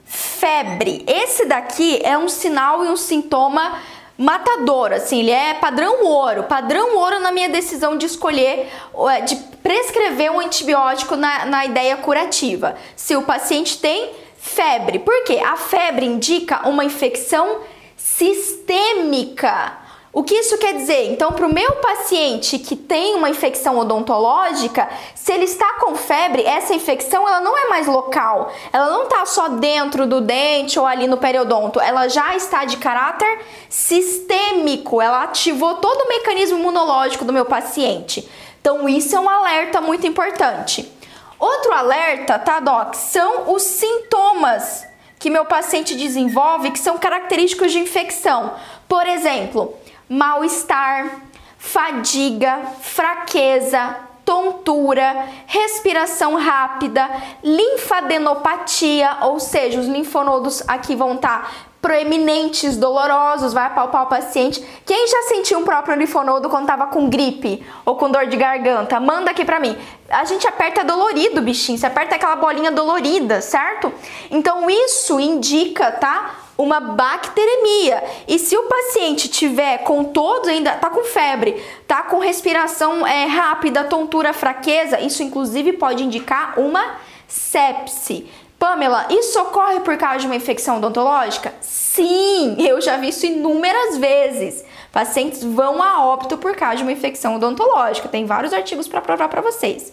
febre, 0.04 1.04
esse 1.06 1.44
daqui 1.44 2.00
é 2.02 2.18
um 2.18 2.28
sinal 2.28 2.84
e 2.84 2.88
um 2.88 2.96
sintoma 2.96 3.80
matador, 4.22 4.92
assim, 4.92 5.20
ele 5.20 5.30
é 5.30 5.54
padrão 5.54 6.04
ouro, 6.04 6.44
padrão 6.44 6.96
ouro 6.96 7.18
na 7.18 7.32
minha 7.32 7.48
decisão 7.48 7.96
de 7.96 8.06
escolher, 8.06 8.70
é, 9.10 9.20
de 9.22 9.34
prescrever 9.62 10.30
um 10.30 10.38
antibiótico 10.38 11.16
na, 11.16 11.44
na 11.44 11.64
ideia 11.64 11.96
curativa. 11.96 12.76
Se 12.94 13.16
o 13.16 13.22
paciente 13.22 13.78
tem 13.78 14.12
febre, 14.36 15.00
porque 15.00 15.34
a 15.38 15.56
febre 15.56 16.06
indica 16.06 16.68
uma 16.68 16.84
infecção 16.84 17.60
sistêmica. 17.96 19.81
O 20.14 20.22
que 20.22 20.34
isso 20.34 20.58
quer 20.58 20.74
dizer? 20.74 21.10
Então, 21.10 21.32
para 21.32 21.46
o 21.46 21.52
meu 21.52 21.72
paciente 21.76 22.58
que 22.58 22.76
tem 22.76 23.14
uma 23.14 23.30
infecção 23.30 23.78
odontológica, 23.78 24.86
se 25.14 25.32
ele 25.32 25.44
está 25.44 25.80
com 25.80 25.94
febre, 25.96 26.44
essa 26.44 26.74
infecção 26.74 27.26
ela 27.26 27.40
não 27.40 27.56
é 27.56 27.70
mais 27.70 27.86
local, 27.86 28.52
ela 28.70 28.90
não 28.90 29.04
está 29.04 29.24
só 29.24 29.48
dentro 29.48 30.06
do 30.06 30.20
dente 30.20 30.78
ou 30.78 30.84
ali 30.84 31.06
no 31.06 31.16
periodonto, 31.16 31.80
ela 31.80 32.08
já 32.08 32.36
está 32.36 32.66
de 32.66 32.76
caráter 32.76 33.40
sistêmico, 33.70 35.00
ela 35.00 35.22
ativou 35.22 35.76
todo 35.76 36.02
o 36.02 36.08
mecanismo 36.08 36.58
imunológico 36.58 37.24
do 37.24 37.32
meu 37.32 37.46
paciente. 37.46 38.28
Então, 38.60 38.86
isso 38.86 39.16
é 39.16 39.18
um 39.18 39.30
alerta 39.30 39.80
muito 39.80 40.06
importante. 40.06 40.92
Outro 41.38 41.72
alerta, 41.72 42.38
tá, 42.38 42.60
Doc? 42.60 42.94
São 42.96 43.50
os 43.50 43.62
sintomas 43.62 44.86
que 45.18 45.30
meu 45.30 45.46
paciente 45.46 45.94
desenvolve 45.94 46.70
que 46.70 46.78
são 46.78 46.98
característicos 46.98 47.72
de 47.72 47.78
infecção. 47.78 48.52
Por 48.88 49.06
exemplo, 49.06 49.74
mal-estar, 50.12 51.22
fadiga, 51.56 52.60
fraqueza, 52.82 53.96
tontura, 54.26 55.26
respiração 55.46 56.36
rápida, 56.36 57.08
linfadenopatia, 57.42 59.16
ou 59.22 59.40
seja, 59.40 59.80
os 59.80 59.86
linfonodos 59.86 60.62
aqui 60.68 60.94
vão 60.94 61.14
estar 61.14 61.42
tá 61.42 61.50
proeminentes, 61.80 62.76
dolorosos, 62.76 63.54
vai 63.54 63.64
apalpar 63.64 64.02
o 64.02 64.06
paciente. 64.06 64.62
Quem 64.84 65.08
já 65.08 65.22
sentiu 65.22 65.58
um 65.58 65.64
próprio 65.64 65.96
linfonodo 65.96 66.50
quando 66.50 66.66
tava 66.66 66.88
com 66.88 67.08
gripe 67.08 67.66
ou 67.82 67.96
com 67.96 68.10
dor 68.10 68.26
de 68.26 68.36
garganta? 68.36 69.00
Manda 69.00 69.30
aqui 69.30 69.46
pra 69.46 69.58
mim. 69.58 69.74
A 70.10 70.26
gente 70.26 70.46
aperta 70.46 70.84
dolorido, 70.84 71.40
bichinho, 71.40 71.78
você 71.78 71.86
aperta 71.86 72.16
aquela 72.16 72.36
bolinha 72.36 72.70
dolorida, 72.70 73.40
certo? 73.40 73.90
Então 74.30 74.68
isso 74.68 75.18
indica, 75.18 75.90
tá? 75.90 76.41
Uma 76.56 76.80
bacteremia. 76.80 78.02
E 78.28 78.38
se 78.38 78.56
o 78.56 78.64
paciente 78.64 79.28
tiver 79.28 79.78
com 79.78 80.04
todos 80.04 80.48
ainda 80.48 80.72
tá 80.72 80.90
com 80.90 81.04
febre, 81.04 81.62
tá 81.86 82.02
com 82.02 82.18
respiração 82.18 83.06
é, 83.06 83.24
rápida, 83.24 83.84
tontura, 83.84 84.32
fraqueza, 84.32 85.00
isso 85.00 85.22
inclusive 85.22 85.74
pode 85.74 86.04
indicar 86.04 86.58
uma 86.58 86.96
sepse. 87.26 88.28
Pamela, 88.58 89.06
isso 89.10 89.40
ocorre 89.40 89.80
por 89.80 89.96
causa 89.96 90.20
de 90.20 90.26
uma 90.26 90.36
infecção 90.36 90.76
odontológica? 90.76 91.52
Sim, 91.60 92.54
eu 92.60 92.80
já 92.80 92.96
vi 92.96 93.08
isso 93.08 93.26
inúmeras 93.26 93.98
vezes. 93.98 94.64
Pacientes 94.92 95.42
vão 95.42 95.82
a 95.82 96.04
óbito 96.06 96.38
por 96.38 96.54
causa 96.54 96.76
de 96.76 96.82
uma 96.84 96.92
infecção 96.92 97.34
odontológica. 97.34 98.08
Tem 98.08 98.24
vários 98.24 98.52
artigos 98.52 98.86
para 98.86 99.00
provar 99.00 99.28
para 99.28 99.40
vocês. 99.40 99.92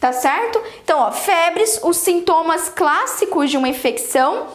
Tá 0.00 0.12
certo? 0.12 0.62
Então, 0.82 0.98
ó, 0.98 1.10
febres, 1.10 1.80
os 1.82 1.98
sintomas 1.98 2.68
clássicos 2.68 3.50
de 3.50 3.58
uma 3.58 3.68
infecção 3.68 4.46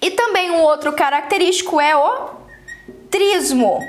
e 0.00 0.10
também 0.10 0.50
um 0.50 0.62
outro 0.62 0.92
característico 0.92 1.80
é 1.80 1.96
o 1.96 2.30
trismo, 3.10 3.80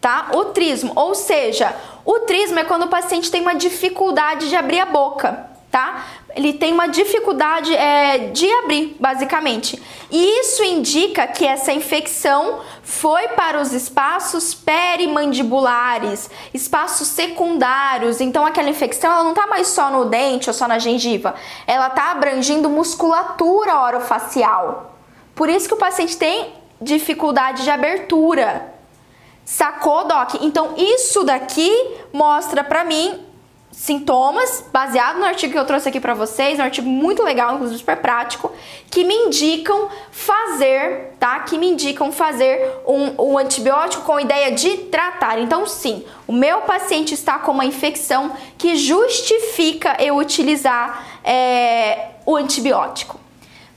tá? 0.00 0.30
O 0.34 0.46
trismo, 0.46 0.92
ou 0.94 1.14
seja, 1.14 1.74
o 2.04 2.20
trismo 2.20 2.58
é 2.58 2.64
quando 2.64 2.84
o 2.84 2.88
paciente 2.88 3.30
tem 3.30 3.40
uma 3.40 3.54
dificuldade 3.54 4.48
de 4.48 4.56
abrir 4.56 4.80
a 4.80 4.86
boca, 4.86 5.51
tá? 5.72 6.04
Ele 6.36 6.52
tem 6.52 6.70
uma 6.70 6.86
dificuldade 6.86 7.74
é, 7.74 8.28
de 8.28 8.46
abrir, 8.52 8.94
basicamente. 9.00 9.82
E 10.10 10.40
isso 10.40 10.62
indica 10.62 11.26
que 11.26 11.46
essa 11.46 11.72
infecção 11.72 12.60
foi 12.82 13.28
para 13.28 13.58
os 13.58 13.72
espaços 13.72 14.52
perimandibulares, 14.52 16.30
espaços 16.52 17.08
secundários. 17.08 18.20
Então, 18.20 18.44
aquela 18.44 18.68
infecção 18.68 19.10
ela 19.10 19.24
não 19.24 19.30
está 19.30 19.46
mais 19.46 19.68
só 19.68 19.90
no 19.90 20.04
dente 20.04 20.50
ou 20.50 20.54
só 20.54 20.68
na 20.68 20.78
gengiva, 20.78 21.34
ela 21.66 21.86
está 21.86 22.10
abrangindo 22.10 22.68
musculatura 22.68 23.80
orofacial. 23.80 24.98
Por 25.34 25.48
isso 25.48 25.66
que 25.66 25.74
o 25.74 25.78
paciente 25.78 26.18
tem 26.18 26.52
dificuldade 26.82 27.62
de 27.62 27.70
abertura. 27.70 28.74
Sacou, 29.42 30.04
Doc? 30.04 30.34
Então, 30.42 30.74
isso 30.76 31.24
daqui 31.24 31.72
mostra 32.12 32.62
para 32.62 32.84
mim 32.84 33.31
sintomas, 33.72 34.64
baseado 34.70 35.18
no 35.18 35.24
artigo 35.24 35.52
que 35.52 35.58
eu 35.58 35.64
trouxe 35.64 35.88
aqui 35.88 35.98
para 35.98 36.12
vocês, 36.12 36.58
um 36.58 36.62
artigo 36.62 36.88
muito 36.88 37.22
legal, 37.22 37.54
inclusive 37.54 37.78
super 37.78 37.96
prático, 37.96 38.52
que 38.90 39.02
me 39.02 39.14
indicam 39.14 39.88
fazer, 40.10 41.14
tá? 41.18 41.40
Que 41.40 41.56
me 41.56 41.68
indicam 41.68 42.12
fazer 42.12 42.80
um, 42.86 43.30
um 43.30 43.38
antibiótico 43.38 44.04
com 44.04 44.20
ideia 44.20 44.52
de 44.52 44.76
tratar. 44.76 45.38
Então, 45.38 45.66
sim, 45.66 46.04
o 46.28 46.32
meu 46.32 46.60
paciente 46.60 47.14
está 47.14 47.38
com 47.38 47.50
uma 47.50 47.64
infecção 47.64 48.32
que 48.58 48.76
justifica 48.76 49.96
eu 49.98 50.16
utilizar 50.16 51.20
é, 51.24 52.10
o 52.26 52.36
antibiótico. 52.36 53.18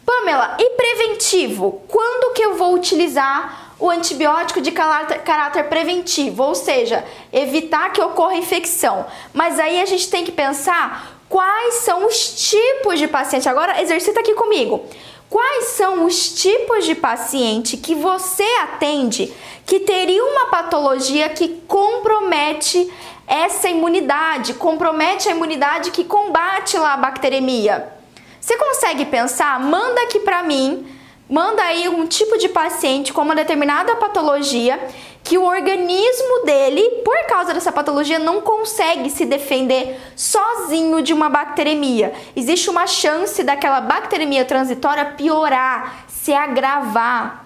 Pamela, 0.05 0.55
e 0.59 0.69
preventivo? 0.71 1.81
Quando 1.87 2.33
que 2.33 2.43
eu 2.43 2.55
vou 2.55 2.75
utilizar 2.75 3.64
o 3.79 3.89
antibiótico 3.89 4.62
de 4.62 4.72
caráter, 4.72 5.67
preventivo, 5.67 6.44
ou 6.44 6.55
seja, 6.55 7.03
evitar 7.32 7.91
que 7.91 8.01
ocorra 8.01 8.36
infecção. 8.36 9.05
Mas 9.34 9.60
aí 9.60 9.82
a 9.82 9.86
gente 9.86 10.10
tem 10.10 10.24
que 10.24 10.32
pensar 10.32 11.20
quais 11.27 11.75
são 11.75 12.05
os 12.05 12.50
tipos 12.50 13.00
de 13.00 13.08
paciente. 13.08 13.50
Agora 13.50 13.82
exercita 13.82 14.20
aqui 14.22 14.34
comigo. 14.34 14.86
quais 15.29 15.65
são 15.65 16.05
os 16.05 16.34
tipos 16.34 16.86
de 16.86 16.96
paciente 16.96 17.77
que 17.77 17.96
você 17.96 18.46
atende 18.63 19.34
que 19.65 19.79
teria 19.82 20.24
uma 20.24 20.46
patologia 20.46 21.27
que 21.29 21.50
compromete 21.67 22.91
essa 23.27 23.67
imunidade, 23.67 24.53
compromete 24.53 25.27
a 25.27 25.32
imunidade 25.32 25.91
que 25.91 26.03
combate 26.03 26.77
lá 26.77 26.94
a 26.94 26.98
bacteremia. 26.98 27.91
Você 28.39 28.55
consegue 28.55 29.05
pensar? 29.05 29.60
Manda 29.60 30.03
aqui 30.03 30.20
para 30.20 30.44
mim, 30.44 30.88
manda 31.29 31.63
aí 31.63 31.89
um 31.89 32.05
tipo 32.05 32.38
de 32.38 32.50
paciente 32.50 33.12
com 33.12 33.22
uma 33.22 33.36
determinada 33.36 33.96
patologia 33.96 34.79
que 35.24 35.39
o 35.39 35.44
organismo 35.44 36.46
dele, 36.46 37.01
por 37.03 37.25
causa 37.25 37.51
dessa 37.51 37.72
patologia, 37.72 38.20
não 38.20 38.41
consegue 38.41 39.10
se 39.10 39.25
defender 39.25 40.00
sozinho 40.15 41.01
de 41.01 41.13
uma 41.13 41.29
bacteremia. 41.29 42.13
Existe 42.36 42.70
uma 42.70 42.86
chance 42.86 43.44
daquela 43.44 43.82
bacteremia 43.82 44.46
transitória 44.46 45.03
piorar, 45.03 46.05
se 46.08 46.32
agravar, 46.32 47.46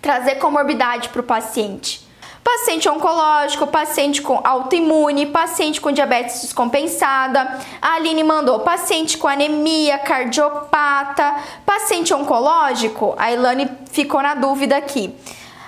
trazer 0.00 0.34
comorbidade 0.36 1.10
para 1.10 1.20
o 1.20 1.24
paciente. 1.24 2.01
Paciente 2.44 2.88
oncológico, 2.88 3.66
paciente 3.68 4.20
com 4.20 4.40
autoimune, 4.42 5.26
paciente 5.26 5.80
com 5.80 5.92
diabetes 5.92 6.42
descompensada. 6.42 7.58
A 7.80 7.94
Aline 7.94 8.24
mandou 8.24 8.60
paciente 8.60 9.16
com 9.16 9.28
anemia, 9.28 9.98
cardiopata, 9.98 11.36
paciente 11.64 12.12
oncológico. 12.12 13.14
A 13.16 13.30
Ilane 13.30 13.70
ficou 13.90 14.20
na 14.20 14.34
dúvida 14.34 14.76
aqui. 14.76 15.14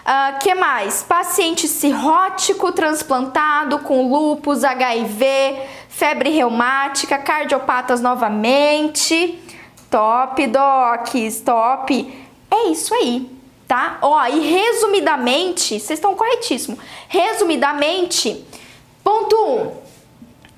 Uh, 0.05 0.39
que 0.41 0.55
mais? 0.55 1.03
Paciente 1.03 1.67
cirrótico 1.67 2.73
transplantado 2.73 3.79
com 3.79 4.07
lupus, 4.09 4.63
HIV, 4.63 5.63
febre 5.89 6.29
reumática, 6.29 7.17
cardiopatas 7.17 8.01
novamente. 8.03 9.41
Top, 9.89 10.47
docs, 10.47 11.41
top. 11.41 12.27
É 12.51 12.69
isso 12.69 12.93
aí, 12.93 13.31
tá? 13.75 13.99
Ó, 14.03 14.25
e 14.27 14.39
resumidamente, 14.39 15.81
vocês 15.81 15.99
estão 15.99 16.15
corretíssimo. 16.15 16.79
Resumidamente, 17.09 18.47
ponto 19.03 19.37
1. 19.37 19.39
Um, 19.51 19.73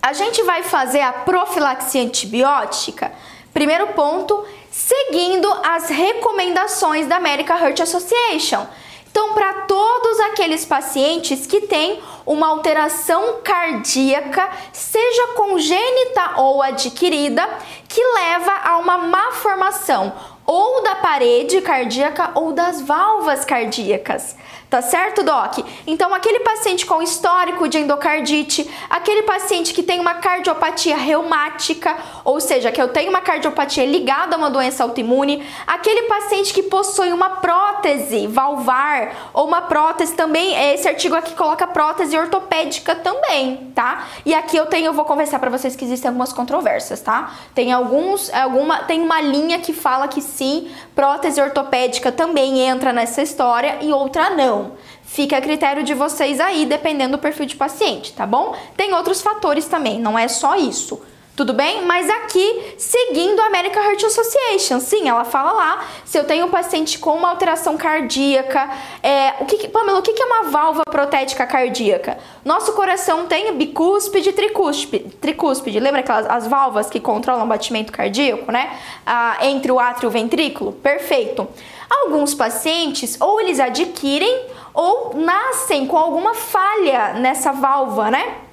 a 0.02 0.12
gente 0.12 0.42
vai 0.42 0.62
fazer 0.62 1.00
a 1.00 1.14
profilaxia 1.14 2.02
antibiótica. 2.02 3.10
Primeiro 3.54 3.86
ponto, 3.94 4.44
seguindo 4.70 5.50
as 5.64 5.88
recomendações 5.88 7.06
da 7.06 7.16
American 7.16 7.56
Heart 7.56 7.80
Association. 7.80 8.66
Então, 9.10 9.32
para 9.32 9.62
todos 9.62 10.20
aqueles 10.20 10.66
pacientes 10.66 11.46
que 11.46 11.62
têm 11.62 12.02
uma 12.26 12.48
alteração 12.48 13.40
cardíaca, 13.42 14.46
seja 14.74 15.28
congênita 15.28 16.32
ou 16.36 16.62
adquirida, 16.62 17.48
que 17.88 18.04
leva 18.04 18.52
a 18.62 18.76
uma 18.76 18.98
má 18.98 19.32
formação 19.32 20.35
ou 20.46 20.82
da 20.82 20.94
parede 20.96 21.60
cardíaca 21.60 22.30
ou 22.34 22.52
das 22.52 22.80
válvulas 22.80 23.44
cardíacas. 23.44 24.36
Tá 24.68 24.82
certo, 24.82 25.22
Doc? 25.22 25.58
Então, 25.86 26.12
aquele 26.12 26.40
paciente 26.40 26.84
com 26.84 27.00
histórico 27.00 27.68
de 27.68 27.78
endocardite, 27.78 28.68
aquele 28.90 29.22
paciente 29.22 29.72
que 29.72 29.82
tem 29.82 30.00
uma 30.00 30.14
cardiopatia 30.14 30.96
reumática, 30.96 31.96
ou 32.24 32.40
seja, 32.40 32.72
que 32.72 32.82
eu 32.82 32.88
tenho 32.88 33.10
uma 33.10 33.20
cardiopatia 33.20 33.86
ligada 33.86 34.34
a 34.34 34.38
uma 34.38 34.50
doença 34.50 34.82
autoimune, 34.82 35.46
aquele 35.68 36.02
paciente 36.08 36.52
que 36.52 36.64
possui 36.64 37.12
uma 37.12 37.30
prótese 37.30 38.26
valvar 38.26 39.30
ou 39.32 39.46
uma 39.46 39.62
prótese 39.62 40.14
também, 40.14 40.52
esse 40.74 40.88
artigo 40.88 41.14
aqui 41.14 41.34
coloca 41.34 41.64
prótese 41.68 42.18
ortopédica 42.18 42.96
também, 42.96 43.70
tá? 43.72 44.06
E 44.24 44.34
aqui 44.34 44.56
eu 44.56 44.66
tenho, 44.66 44.86
eu 44.86 44.92
vou 44.92 45.04
conversar 45.04 45.38
para 45.38 45.48
vocês 45.48 45.76
que 45.76 45.84
existem 45.84 46.08
algumas 46.08 46.32
controvérsias, 46.32 47.00
tá? 47.00 47.32
Tem 47.54 47.72
alguns, 47.72 48.34
alguma, 48.34 48.78
tem 48.78 49.00
uma 49.00 49.20
linha 49.20 49.60
que 49.60 49.72
fala 49.72 50.08
que 50.08 50.20
sim, 50.36 50.70
prótese 50.94 51.40
ortopédica 51.40 52.12
também 52.12 52.60
entra 52.60 52.92
nessa 52.92 53.22
história 53.22 53.78
e 53.80 53.92
outra 53.92 54.30
não. 54.30 54.72
Fica 55.02 55.38
a 55.38 55.40
critério 55.40 55.82
de 55.82 55.94
vocês 55.94 56.40
aí, 56.40 56.66
dependendo 56.66 57.16
do 57.16 57.20
perfil 57.20 57.46
de 57.46 57.56
paciente, 57.56 58.12
tá 58.12 58.26
bom? 58.26 58.54
Tem 58.76 58.92
outros 58.92 59.22
fatores 59.22 59.66
também, 59.66 59.98
não 59.98 60.18
é 60.18 60.28
só 60.28 60.56
isso. 60.56 61.00
Tudo 61.36 61.52
bem? 61.52 61.84
Mas 61.84 62.08
aqui, 62.08 62.74
seguindo 62.78 63.38
a 63.40 63.46
American 63.48 63.82
Heart 63.82 64.04
Association, 64.04 64.80
sim, 64.80 65.06
ela 65.06 65.22
fala 65.22 65.52
lá, 65.52 65.84
se 66.02 66.18
eu 66.18 66.24
tenho 66.24 66.46
um 66.46 66.48
paciente 66.50 66.98
com 66.98 67.10
uma 67.10 67.28
alteração 67.28 67.76
cardíaca, 67.76 68.70
é, 69.02 69.34
o 69.38 69.44
que, 69.44 69.68
Pamela, 69.68 69.98
o 69.98 70.02
que 70.02 70.10
é 70.18 70.24
uma 70.24 70.44
válvula 70.44 70.84
protética 70.90 71.46
cardíaca? 71.46 72.16
Nosso 72.42 72.72
coração 72.72 73.26
tem 73.26 73.52
bicúspide 73.54 74.32
tricúspide, 74.32 75.10
tricúspide. 75.16 75.78
Lembra 75.78 76.00
aquelas 76.00 76.24
as 76.26 76.46
válvulas 76.46 76.88
que 76.88 76.98
controlam 76.98 77.44
o 77.44 77.48
batimento 77.48 77.92
cardíaco, 77.92 78.50
né? 78.50 78.74
Ah, 79.04 79.36
entre 79.42 79.70
o 79.70 79.78
átrio 79.78 80.06
e 80.06 80.08
o 80.08 80.10
ventrículo? 80.10 80.72
Perfeito. 80.72 81.46
Alguns 81.90 82.34
pacientes, 82.34 83.20
ou 83.20 83.42
eles 83.42 83.60
adquirem, 83.60 84.46
ou 84.72 85.12
nascem 85.14 85.86
com 85.86 85.98
alguma 85.98 86.32
falha 86.32 87.12
nessa 87.12 87.52
válvula, 87.52 88.10
né? 88.10 88.45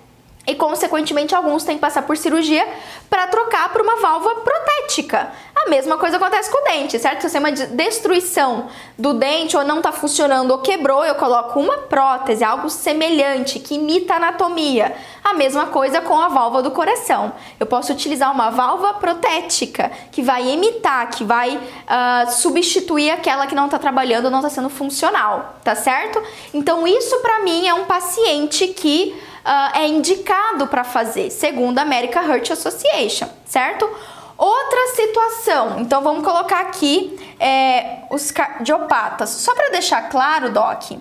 E, 0.45 0.55
consequentemente, 0.55 1.33
alguns 1.33 1.63
têm 1.63 1.75
que 1.75 1.81
passar 1.81 2.01
por 2.01 2.17
cirurgia 2.17 2.67
para 3.09 3.27
trocar 3.27 3.71
por 3.71 3.81
uma 3.81 3.95
válvula 3.95 4.41
protética. 4.41 5.31
A 5.55 5.69
mesma 5.69 5.97
coisa 5.97 6.17
acontece 6.17 6.51
com 6.51 6.61
o 6.61 6.65
dente, 6.65 6.99
certo? 6.99 7.21
Se 7.21 7.29
você 7.29 7.39
tem 7.39 7.39
uma 7.39 7.51
destruição 7.51 8.67
do 8.97 9.13
dente 9.13 9.55
ou 9.55 9.63
não 9.63 9.77
está 9.77 9.93
funcionando 9.93 10.51
ou 10.51 10.57
quebrou, 10.57 11.05
eu 11.05 11.15
coloco 11.15 11.57
uma 11.57 11.77
prótese, 11.77 12.43
algo 12.43 12.69
semelhante, 12.69 13.59
que 13.59 13.75
imita 13.75 14.13
a 14.13 14.17
anatomia. 14.17 14.93
A 15.23 15.33
mesma 15.33 15.67
coisa 15.67 16.01
com 16.01 16.19
a 16.19 16.27
válvula 16.27 16.61
do 16.61 16.71
coração. 16.71 17.31
Eu 17.57 17.65
posso 17.65 17.93
utilizar 17.93 18.29
uma 18.29 18.49
válvula 18.49 18.95
protética 18.95 19.89
que 20.11 20.21
vai 20.21 20.49
imitar, 20.49 21.09
que 21.09 21.23
vai 21.23 21.55
uh, 21.55 22.29
substituir 22.29 23.11
aquela 23.11 23.47
que 23.47 23.55
não 23.55 23.65
está 23.65 23.79
trabalhando, 23.79 24.29
não 24.29 24.39
está 24.39 24.49
sendo 24.49 24.69
funcional, 24.69 25.55
tá 25.63 25.75
certo? 25.75 26.21
Então, 26.53 26.85
isso 26.85 27.17
para 27.19 27.39
mim 27.39 27.65
é 27.65 27.73
um 27.73 27.85
paciente 27.85 28.67
que 28.67 29.15
uh, 29.45 29.77
é 29.77 29.87
indicado 29.87 30.67
para 30.67 30.83
fazer, 30.83 31.29
segundo 31.29 31.79
a 31.79 31.81
American 31.81 32.23
Heart 32.23 32.51
Association, 32.51 33.27
certo? 33.45 33.89
Outra 34.37 34.87
situação, 34.95 35.79
então 35.79 36.01
vamos 36.01 36.23
colocar 36.23 36.61
aqui 36.61 37.17
é, 37.39 37.99
os 38.09 38.31
cardiopatas. 38.31 39.29
Só 39.29 39.53
para 39.53 39.69
deixar 39.69 40.09
claro, 40.09 40.51
Doc, 40.51 40.91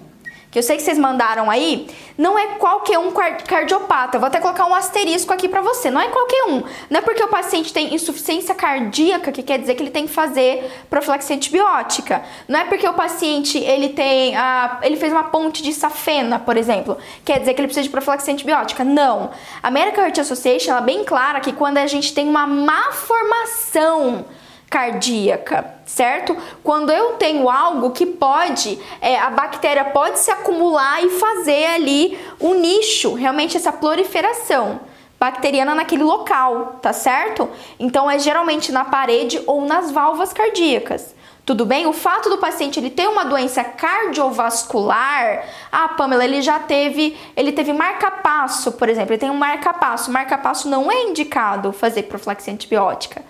que 0.53 0.59
eu 0.59 0.63
sei 0.63 0.77
que 0.77 0.83
vocês 0.83 0.99
mandaram 0.99 1.51
aí, 1.51 1.89
não 2.19 2.39
é 2.39 2.47
qualquer 2.59 2.99
um 2.99 3.11
cardiopata. 3.11 4.17
Eu 4.17 4.21
vou 4.21 4.27
até 4.27 4.39
colocar 4.39 4.67
um 4.67 4.75
asterisco 4.75 5.33
aqui 5.33 5.49
para 5.49 5.63
você. 5.63 5.91
Não 5.91 5.99
é 5.99 6.09
qualquer 6.09 6.45
um. 6.45 6.63
Não 6.91 6.99
é 6.99 7.01
porque 7.01 7.25
o 7.25 7.29
paciente 7.29 7.73
tem 7.73 7.95
insuficiência 7.95 8.55
cardíaca 8.55 9.33
que 9.33 9.43
quer 9.43 9.59
dizer 9.59 9.75
que 9.75 9.83
ele 9.83 9.91
tem 9.91 10.07
que 10.07 10.13
fazer 10.13 10.71
profilaxia 10.91 11.35
antibiótica. 11.35 12.23
Não 12.47 12.61
é 12.61 12.65
porque 12.67 12.87
o 12.87 12.93
paciente 12.93 13.57
ele 13.57 13.89
tem 13.89 14.37
a, 14.37 14.79
ele 14.83 14.99
fez 14.99 15.11
uma 15.11 15.25
ponte 15.25 15.63
de 15.63 15.73
safena, 15.73 16.39
por 16.39 16.59
exemplo, 16.59 16.99
quer 17.25 17.41
dizer 17.41 17.55
que 17.55 17.61
ele 17.63 17.69
precisa 17.69 17.85
de 17.85 17.91
profilaxia 17.91 18.35
antibiótica. 18.35 18.85
Não. 18.85 19.31
A 19.63 19.69
American 19.69 20.05
Heart 20.05 20.19
Association 20.19 20.73
ela 20.73 20.83
é 20.83 20.85
bem 20.85 21.03
clara 21.03 21.41
que 21.41 21.55
quando 21.55 21.79
a 21.79 21.87
gente 21.87 22.13
tem 22.13 22.29
uma 22.29 22.47
má 22.47 22.93
formação 22.93 24.27
cardíaca, 24.73 25.67
certo? 25.85 26.35
Quando 26.65 26.91
eu 26.91 27.13
tenho 27.13 27.51
algo 27.51 27.91
que 27.91 28.07
pode, 28.07 28.79
é, 29.03 29.21
a 29.21 29.29
bactéria 29.29 29.85
pode 29.85 30.19
se 30.19 30.31
acumular 30.31 31.05
e 31.05 31.11
fazer 31.11 31.67
ali 31.67 32.19
um 32.41 32.55
nicho, 32.55 33.13
realmente 33.13 33.55
essa 33.55 33.71
proliferação 33.71 34.81
bacteriana 35.21 35.75
naquele 35.75 36.03
local, 36.03 36.79
tá 36.81 36.95
certo? 36.95 37.51
Então 37.79 38.11
é 38.11 38.19
geralmente 38.19 38.73
na 38.73 38.83
parede 38.83 39.43
ou 39.47 39.61
nas 39.67 39.91
válvulas 39.91 40.33
cardíacas. 40.33 41.15
Tudo 41.45 41.67
bem? 41.67 41.87
O 41.87 41.93
fato 41.93 42.31
do 42.31 42.39
paciente 42.39 42.81
ele 42.81 42.89
ter 42.89 43.09
uma 43.09 43.25
doença 43.25 43.63
cardiovascular, 43.63 45.45
ah, 45.71 45.89
Pamela, 45.89 46.25
ele 46.25 46.41
já 46.41 46.59
teve, 46.59 47.15
ele 47.37 47.53
teve 47.53 47.75
marca-passo, 47.75 48.73
por 48.73 48.89
exemplo, 48.89 49.13
ele 49.13 49.21
tem 49.21 49.31
um 49.31 49.35
marca-passo. 49.35 50.11
Marca-passo 50.11 50.67
não 50.67 50.91
é 50.91 51.03
indicado 51.03 51.73
fazer 51.73 52.05
profilaxia 52.05 52.55
antibiótica 52.55 53.23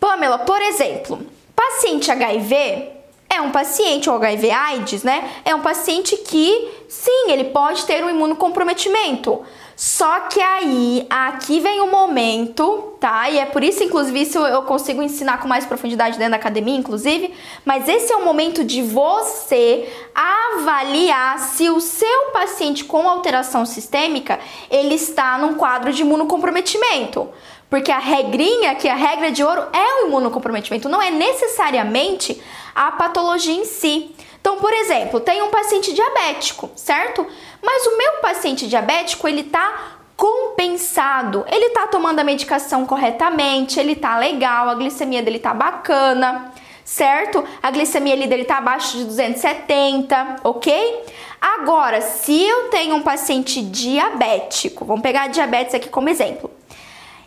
Pamela, 0.00 0.40
por 0.40 0.60
exemplo, 0.60 1.24
paciente 1.54 2.10
HIV 2.10 2.90
é 3.30 3.40
um 3.40 3.52
paciente, 3.52 4.10
o 4.10 4.14
HIV 4.14 4.50
AIDS, 4.50 5.04
né? 5.04 5.30
É 5.44 5.54
um 5.54 5.60
paciente 5.60 6.16
que, 6.16 6.68
sim, 6.88 7.30
ele 7.30 7.44
pode 7.44 7.84
ter 7.84 8.04
um 8.04 8.10
imunocomprometimento. 8.10 9.40
Só 9.76 10.20
que 10.20 10.40
aí, 10.40 11.06
aqui 11.10 11.58
vem 11.58 11.80
o 11.80 11.90
momento, 11.90 12.94
tá? 13.00 13.28
E 13.28 13.38
é 13.38 13.46
por 13.46 13.64
isso, 13.64 13.82
inclusive, 13.82 14.22
isso 14.22 14.38
eu 14.38 14.62
consigo 14.62 15.02
ensinar 15.02 15.40
com 15.40 15.48
mais 15.48 15.66
profundidade 15.66 16.16
dentro 16.16 16.32
da 16.32 16.36
academia, 16.36 16.76
inclusive. 16.76 17.34
Mas 17.64 17.88
esse 17.88 18.12
é 18.12 18.16
o 18.16 18.24
momento 18.24 18.62
de 18.62 18.82
você 18.82 19.88
avaliar 20.14 21.38
se 21.40 21.68
o 21.70 21.80
seu 21.80 22.30
paciente 22.32 22.84
com 22.84 23.08
alteração 23.08 23.66
sistêmica, 23.66 24.38
ele 24.70 24.94
está 24.94 25.38
num 25.38 25.54
quadro 25.54 25.92
de 25.92 26.02
imunocomprometimento. 26.02 27.28
Porque 27.68 27.90
a 27.90 27.98
regrinha, 27.98 28.74
que 28.74 28.88
a 28.88 28.94
regra 28.94 29.30
de 29.30 29.42
ouro 29.42 29.62
é 29.72 30.02
o 30.02 30.06
imunocomprometimento, 30.06 30.88
não 30.88 31.02
é 31.02 31.10
necessariamente 31.10 32.40
a 32.74 32.92
patologia 32.92 33.54
em 33.54 33.64
si. 33.64 34.14
Então, 34.40 34.58
por 34.58 34.72
exemplo, 34.72 35.20
tem 35.20 35.42
um 35.42 35.50
paciente 35.50 35.92
diabético, 35.92 36.70
certo? 36.76 37.26
Mas 37.62 37.86
o 37.86 37.96
meu 37.96 38.12
paciente 38.20 38.68
diabético, 38.68 39.26
ele 39.26 39.44
tá 39.44 39.94
compensado. 40.16 41.44
Ele 41.48 41.70
tá 41.70 41.86
tomando 41.86 42.18
a 42.18 42.24
medicação 42.24 42.84
corretamente, 42.86 43.80
ele 43.80 43.96
tá 43.96 44.18
legal, 44.18 44.68
a 44.68 44.74
glicemia 44.74 45.22
dele 45.22 45.38
tá 45.38 45.54
bacana, 45.54 46.52
certo? 46.84 47.42
A 47.62 47.70
glicemia 47.70 48.16
dele 48.26 48.44
tá 48.44 48.58
abaixo 48.58 48.98
de 48.98 49.04
270, 49.04 50.36
ok? 50.44 51.04
Agora, 51.40 52.00
se 52.00 52.42
eu 52.42 52.68
tenho 52.68 52.96
um 52.96 53.02
paciente 53.02 53.60
diabético, 53.62 54.84
vamos 54.84 55.02
pegar 55.02 55.28
diabetes 55.28 55.74
aqui 55.74 55.88
como 55.88 56.08
exemplo 56.08 56.53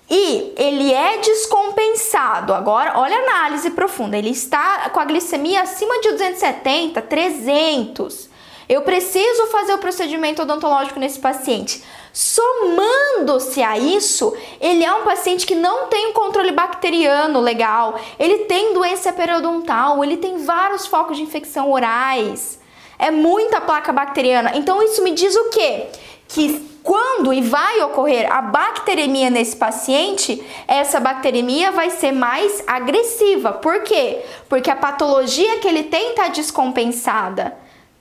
e 0.09 0.53
ele 0.55 0.93
é 0.93 1.17
descompensado. 1.17 2.53
Agora, 2.53 2.97
olha 2.97 3.15
a 3.15 3.21
análise 3.23 3.71
profunda. 3.71 4.17
Ele 4.17 4.29
está 4.29 4.89
com 4.89 4.99
a 4.99 5.05
glicemia 5.05 5.61
acima 5.61 5.99
de 5.99 6.11
270, 6.11 7.01
300. 7.01 8.29
Eu 8.69 8.81
preciso 8.81 9.47
fazer 9.47 9.73
o 9.73 9.77
procedimento 9.77 10.41
odontológico 10.41 10.99
nesse 10.99 11.19
paciente. 11.19 11.83
Somando-se 12.11 13.61
a 13.61 13.77
isso, 13.77 14.35
ele 14.59 14.83
é 14.83 14.93
um 14.93 15.03
paciente 15.03 15.45
que 15.45 15.55
não 15.55 15.87
tem 15.87 16.07
um 16.07 16.13
controle 16.13 16.51
bacteriano 16.51 17.39
legal, 17.39 17.99
ele 18.17 18.39
tem 18.39 18.73
doença 18.73 19.13
periodontal, 19.13 20.03
ele 20.03 20.17
tem 20.17 20.43
vários 20.43 20.87
focos 20.87 21.15
de 21.15 21.23
infecção 21.23 21.71
orais, 21.71 22.59
é 22.97 23.11
muita 23.11 23.61
placa 23.61 23.93
bacteriana. 23.93 24.53
Então, 24.55 24.81
isso 24.81 25.03
me 25.03 25.11
diz 25.11 25.35
o 25.35 25.49
quê? 25.49 25.87
Que 26.27 26.77
quando 26.83 27.33
e 27.33 27.41
vai 27.41 27.81
ocorrer 27.81 28.31
a 28.31 28.41
bacteremia 28.41 29.29
nesse 29.29 29.55
paciente, 29.55 30.41
essa 30.67 30.99
bacteremia 30.99 31.71
vai 31.71 31.89
ser 31.89 32.11
mais 32.11 32.63
agressiva. 32.65 33.53
Por 33.53 33.83
quê? 33.83 34.23
Porque 34.47 34.71
a 34.71 34.75
patologia 34.75 35.59
que 35.59 35.67
ele 35.67 35.83
tem 35.83 36.11
está 36.11 36.29
descompensada 36.29 37.57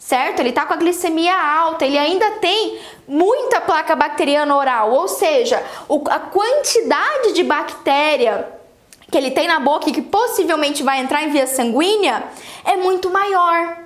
certo? 0.06 0.38
Ele 0.38 0.50
está 0.50 0.64
com 0.64 0.72
a 0.72 0.76
glicemia 0.76 1.34
alta, 1.34 1.84
ele 1.84 1.98
ainda 1.98 2.30
tem 2.32 2.78
muita 3.08 3.60
placa 3.60 3.96
bacteriana 3.96 4.56
oral, 4.56 4.92
ou 4.92 5.08
seja, 5.08 5.60
a 6.08 6.20
quantidade 6.20 7.32
de 7.32 7.42
bactéria 7.42 8.48
que 9.10 9.18
ele 9.18 9.32
tem 9.32 9.48
na 9.48 9.58
boca 9.58 9.88
e 9.88 9.92
que 9.92 10.02
possivelmente 10.02 10.84
vai 10.84 11.00
entrar 11.00 11.24
em 11.24 11.30
via 11.30 11.46
sanguínea 11.46 12.22
é 12.64 12.76
muito 12.76 13.10
maior. 13.10 13.78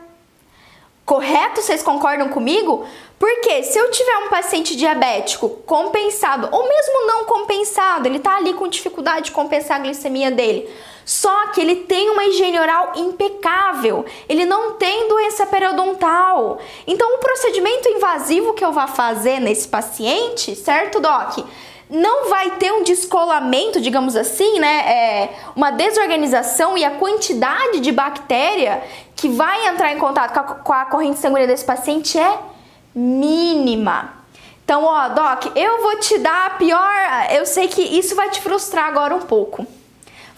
Correto? 1.07 1.63
Vocês 1.63 1.83
concordam 1.83 2.29
comigo? 2.29 2.87
Porque 3.21 3.63
se 3.65 3.79
eu 3.79 3.91
tiver 3.91 4.17
um 4.17 4.31
paciente 4.31 4.75
diabético 4.75 5.51
compensado, 5.67 6.49
ou 6.51 6.67
mesmo 6.67 7.07
não 7.07 7.27
compensado, 7.27 8.07
ele 8.09 8.19
tá 8.19 8.37
ali 8.37 8.55
com 8.55 8.67
dificuldade 8.67 9.27
de 9.27 9.33
compensar 9.33 9.77
a 9.77 9.83
glicemia 9.83 10.31
dele, 10.31 10.67
só 11.05 11.49
que 11.49 11.61
ele 11.61 11.77
tem 11.77 12.09
uma 12.09 12.25
higiene 12.25 12.59
oral 12.59 12.93
impecável, 12.97 14.07
ele 14.27 14.47
não 14.47 14.73
tem 14.73 15.07
doença 15.07 15.45
periodontal. 15.45 16.61
Então, 16.87 17.17
o 17.17 17.19
procedimento 17.19 17.91
invasivo 17.91 18.55
que 18.55 18.65
eu 18.65 18.73
vá 18.73 18.87
fazer 18.87 19.39
nesse 19.39 19.69
paciente, 19.69 20.57
certo, 20.57 20.99
Doc? 20.99 21.45
não 21.91 22.31
vai 22.31 22.53
ter 22.53 22.73
um 22.73 22.85
descolamento, 22.85 23.81
digamos 23.81 24.15
assim, 24.15 24.61
né? 24.61 24.79
É, 24.87 25.31
uma 25.57 25.73
desorganização 25.73 26.79
e 26.79 26.85
a 26.85 26.93
quantidade 26.93 27.81
de 27.81 27.91
bactéria 27.91 28.81
que 29.17 29.29
vai 29.29 29.67
entrar 29.67 29.93
em 29.93 29.99
contato 29.99 30.33
com 30.33 30.39
a, 30.39 30.55
com 30.55 30.73
a 30.73 30.85
corrente 30.85 31.19
sanguínea 31.19 31.49
desse 31.49 31.65
paciente 31.65 32.17
é 32.17 32.39
mínima. 32.95 34.21
Então, 34.65 34.85
ó, 34.85 35.09
Doc, 35.09 35.57
eu 35.57 35.83
vou 35.83 35.99
te 35.99 36.19
dar 36.19 36.47
a 36.47 36.51
pior. 36.51 36.93
Eu 37.33 37.45
sei 37.45 37.67
que 37.67 37.83
isso 37.83 38.15
vai 38.15 38.31
te 38.31 38.41
frustrar 38.41 38.87
agora 38.87 39.15
um 39.15 39.23
pouco. 39.23 39.67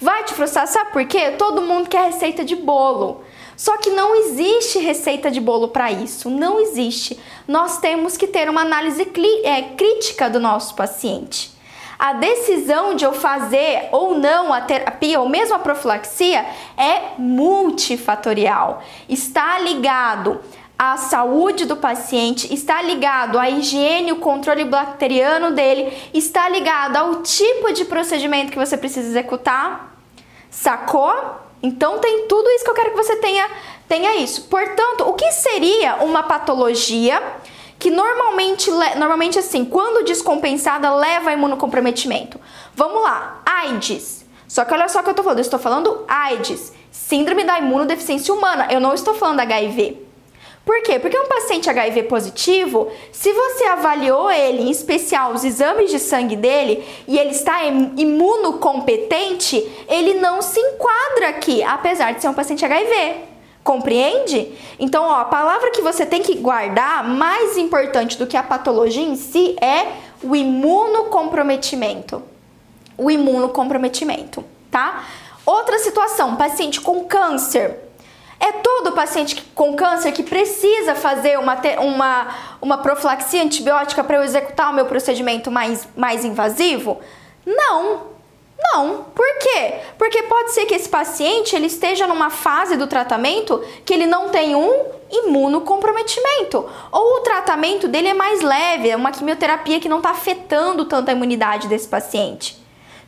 Vai 0.00 0.24
te 0.24 0.34
frustrar, 0.34 0.66
sabe 0.66 0.90
por 0.90 1.04
quê? 1.04 1.32
Todo 1.32 1.62
mundo 1.62 1.88
quer 1.88 2.06
receita 2.06 2.44
de 2.44 2.56
bolo. 2.56 3.22
Só 3.56 3.76
que 3.76 3.90
não 3.90 4.16
existe 4.16 4.78
receita 4.78 5.30
de 5.30 5.40
bolo 5.40 5.68
para 5.68 5.92
isso, 5.92 6.28
não 6.30 6.58
existe. 6.58 7.20
Nós 7.46 7.78
temos 7.78 8.16
que 8.16 8.26
ter 8.26 8.48
uma 8.48 8.62
análise 8.62 9.02
é, 9.44 9.62
crítica 9.76 10.28
do 10.28 10.40
nosso 10.40 10.74
paciente. 10.74 11.52
A 11.98 12.14
decisão 12.14 12.96
de 12.96 13.04
eu 13.04 13.12
fazer 13.12 13.88
ou 13.92 14.18
não 14.18 14.52
a 14.52 14.60
terapia 14.62 15.20
ou 15.20 15.28
mesmo 15.28 15.54
a 15.54 15.60
profilaxia 15.60 16.44
é 16.76 17.12
multifatorial. 17.16 18.82
Está 19.08 19.60
ligado 19.60 20.40
a 20.84 20.96
saúde 20.96 21.64
do 21.64 21.76
paciente, 21.76 22.52
está 22.52 22.82
ligado 22.82 23.38
à 23.38 23.48
higiene, 23.48 24.10
o 24.10 24.16
controle 24.16 24.64
bacteriano 24.64 25.52
dele, 25.52 25.96
está 26.12 26.48
ligado 26.48 26.96
ao 26.96 27.22
tipo 27.22 27.72
de 27.72 27.84
procedimento 27.84 28.50
que 28.50 28.58
você 28.58 28.76
precisa 28.76 29.06
executar. 29.06 29.96
Sacou? 30.50 31.14
Então 31.62 32.00
tem 32.00 32.26
tudo 32.26 32.50
isso 32.50 32.64
que 32.64 32.70
eu 32.70 32.74
quero 32.74 32.90
que 32.90 32.96
você 32.96 33.14
tenha, 33.14 33.48
tenha 33.86 34.16
isso. 34.16 34.48
Portanto, 34.48 35.08
o 35.08 35.12
que 35.12 35.30
seria 35.30 36.02
uma 36.02 36.24
patologia 36.24 37.22
que 37.78 37.88
normalmente, 37.88 38.68
normalmente 38.96 39.38
assim, 39.38 39.64
quando 39.64 40.04
descompensada, 40.04 40.92
leva 40.96 41.30
a 41.30 41.32
imunocomprometimento? 41.32 42.40
Vamos 42.74 43.04
lá, 43.04 43.40
AIDS. 43.46 44.26
Só 44.48 44.64
que 44.64 44.74
olha 44.74 44.88
só 44.88 44.98
o 44.98 45.04
que 45.04 45.10
eu 45.10 45.14
tô 45.14 45.22
falando, 45.22 45.38
eu 45.38 45.42
estou 45.42 45.60
falando 45.60 46.04
AIDS, 46.08 46.72
síndrome 46.90 47.44
da 47.44 47.56
imunodeficiência 47.60 48.34
humana, 48.34 48.66
eu 48.68 48.80
não 48.80 48.92
estou 48.92 49.14
falando 49.14 49.38
HIV. 49.38 50.01
Por 50.64 50.80
quê? 50.82 50.98
Porque 50.98 51.18
um 51.18 51.26
paciente 51.26 51.68
HIV 51.68 52.04
positivo, 52.04 52.88
se 53.10 53.32
você 53.32 53.64
avaliou 53.64 54.30
ele, 54.30 54.62
em 54.62 54.70
especial 54.70 55.32
os 55.32 55.44
exames 55.44 55.90
de 55.90 55.98
sangue 55.98 56.36
dele, 56.36 56.84
e 57.08 57.18
ele 57.18 57.30
está 57.30 57.64
imunocompetente, 57.64 59.56
ele 59.88 60.14
não 60.14 60.40
se 60.40 60.60
enquadra 60.60 61.30
aqui, 61.30 61.62
apesar 61.64 62.12
de 62.12 62.22
ser 62.22 62.28
um 62.28 62.34
paciente 62.34 62.64
HIV. 62.64 63.32
Compreende? 63.64 64.52
Então, 64.78 65.04
ó, 65.04 65.20
a 65.20 65.24
palavra 65.24 65.70
que 65.70 65.82
você 65.82 66.06
tem 66.06 66.22
que 66.22 66.36
guardar, 66.36 67.08
mais 67.08 67.56
importante 67.56 68.16
do 68.16 68.26
que 68.26 68.36
a 68.36 68.42
patologia 68.42 69.04
em 69.04 69.16
si, 69.16 69.56
é 69.60 69.86
o 70.22 70.34
imunocomprometimento. 70.34 72.22
O 72.96 73.10
imunocomprometimento, 73.10 74.44
tá? 74.70 75.04
Outra 75.44 75.78
situação, 75.78 76.36
paciente 76.36 76.80
com 76.80 77.04
câncer. 77.04 77.78
É 78.44 78.50
todo 78.50 78.90
paciente 78.90 79.40
com 79.54 79.76
câncer 79.76 80.10
que 80.10 80.24
precisa 80.24 80.96
fazer 80.96 81.38
uma, 81.38 81.56
uma, 81.78 82.28
uma 82.60 82.78
profilaxia 82.78 83.40
antibiótica 83.40 84.02
para 84.02 84.16
eu 84.16 84.24
executar 84.24 84.72
o 84.72 84.74
meu 84.74 84.86
procedimento 84.86 85.48
mais, 85.48 85.86
mais 85.96 86.24
invasivo? 86.24 86.98
Não, 87.46 88.02
não. 88.74 89.04
Por 89.14 89.38
quê? 89.38 89.74
Porque 89.96 90.24
pode 90.24 90.50
ser 90.50 90.66
que 90.66 90.74
esse 90.74 90.88
paciente 90.88 91.54
ele 91.54 91.68
esteja 91.68 92.08
numa 92.08 92.30
fase 92.30 92.76
do 92.76 92.88
tratamento 92.88 93.64
que 93.84 93.94
ele 93.94 94.06
não 94.06 94.28
tem 94.30 94.56
um 94.56 94.86
imunocomprometimento. 95.08 96.68
Ou 96.90 97.18
o 97.18 97.20
tratamento 97.20 97.86
dele 97.86 98.08
é 98.08 98.14
mais 98.14 98.42
leve, 98.42 98.90
é 98.90 98.96
uma 98.96 99.12
quimioterapia 99.12 99.78
que 99.78 99.88
não 99.88 99.98
está 99.98 100.10
afetando 100.10 100.84
tanto 100.84 101.10
a 101.10 101.12
imunidade 101.12 101.68
desse 101.68 101.86
paciente 101.86 102.61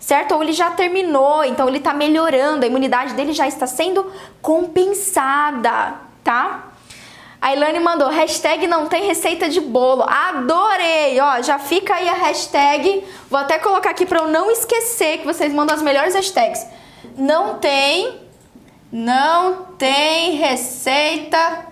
certo? 0.05 0.35
Ou 0.35 0.43
ele 0.43 0.53
já 0.53 0.71
terminou, 0.71 1.43
então 1.45 1.67
ele 1.67 1.79
está 1.79 1.95
melhorando, 1.95 2.65
a 2.65 2.69
imunidade 2.69 3.15
dele 3.15 3.33
já 3.33 3.49
está 3.49 3.67
sendo 3.67 4.13
compensada, 4.43 5.95
tá? 6.23 6.73
A 7.41 7.55
Ilane 7.55 7.81
mandou, 7.81 8.09
hashtag 8.09 8.67
não 8.67 8.87
tem 8.87 9.07
receita 9.07 9.49
de 9.49 9.61
bolo. 9.61 10.03
Adorei! 10.03 11.19
Ó, 11.21 11.43
já 11.43 11.59
fica 11.59 11.95
aí 11.95 12.09
a 12.09 12.15
hashtag. 12.15 13.05
Vou 13.31 13.39
até 13.39 13.59
colocar 13.59 13.91
aqui 13.91 14.07
para 14.07 14.21
eu 14.21 14.29
não 14.29 14.51
esquecer 14.51 15.19
que 15.19 15.27
vocês 15.27 15.53
mandam 15.53 15.77
as 15.77 15.83
melhores 15.83 16.15
hashtags. 16.15 16.67
Não 17.19 17.59
tem, 17.59 18.21
não 18.91 19.67
tem 19.77 20.37
receita 20.37 21.67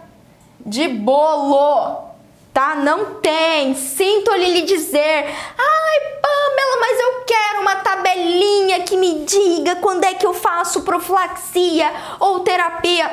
de 0.64 0.88
bolo 0.88 2.11
tá? 2.52 2.74
Não 2.74 3.16
tem. 3.16 3.74
Sinto-lhe 3.74 4.52
lhe 4.52 4.62
dizer: 4.62 5.24
"Ai, 5.58 6.00
Pamela, 6.20 6.80
mas 6.80 7.00
eu 7.00 7.24
quero 7.26 7.60
uma 7.60 7.76
tabelinha 7.76 8.80
que 8.80 8.96
me 8.96 9.24
diga 9.24 9.76
quando 9.76 10.04
é 10.04 10.14
que 10.14 10.26
eu 10.26 10.34
faço 10.34 10.82
profilaxia 10.82 11.90
ou 12.20 12.40
terapia". 12.40 13.10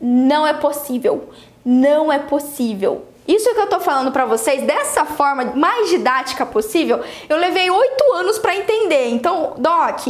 Não 0.00 0.46
é 0.46 0.52
possível. 0.54 1.30
Não 1.64 2.12
é 2.12 2.18
possível. 2.18 3.06
Isso 3.26 3.54
que 3.54 3.60
eu 3.60 3.68
tô 3.68 3.78
falando 3.78 4.10
para 4.10 4.24
vocês 4.24 4.62
dessa 4.62 5.04
forma 5.04 5.44
mais 5.54 5.88
didática 5.88 6.44
possível, 6.44 7.00
eu 7.28 7.36
levei 7.36 7.70
oito 7.70 8.12
anos 8.14 8.36
para 8.38 8.56
entender. 8.56 9.10
Então, 9.10 9.54
Doc, 9.56 10.08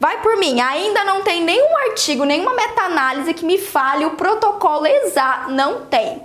Vai 0.00 0.22
por 0.22 0.36
mim, 0.36 0.60
ainda 0.60 1.02
não 1.02 1.22
tem 1.22 1.42
nenhum 1.42 1.76
artigo, 1.76 2.24
nenhuma 2.24 2.54
meta-análise 2.54 3.34
que 3.34 3.44
me 3.44 3.58
fale 3.58 4.04
o 4.04 4.12
protocolo 4.12 4.86
exato. 4.86 5.50
Não 5.50 5.86
tem. 5.86 6.22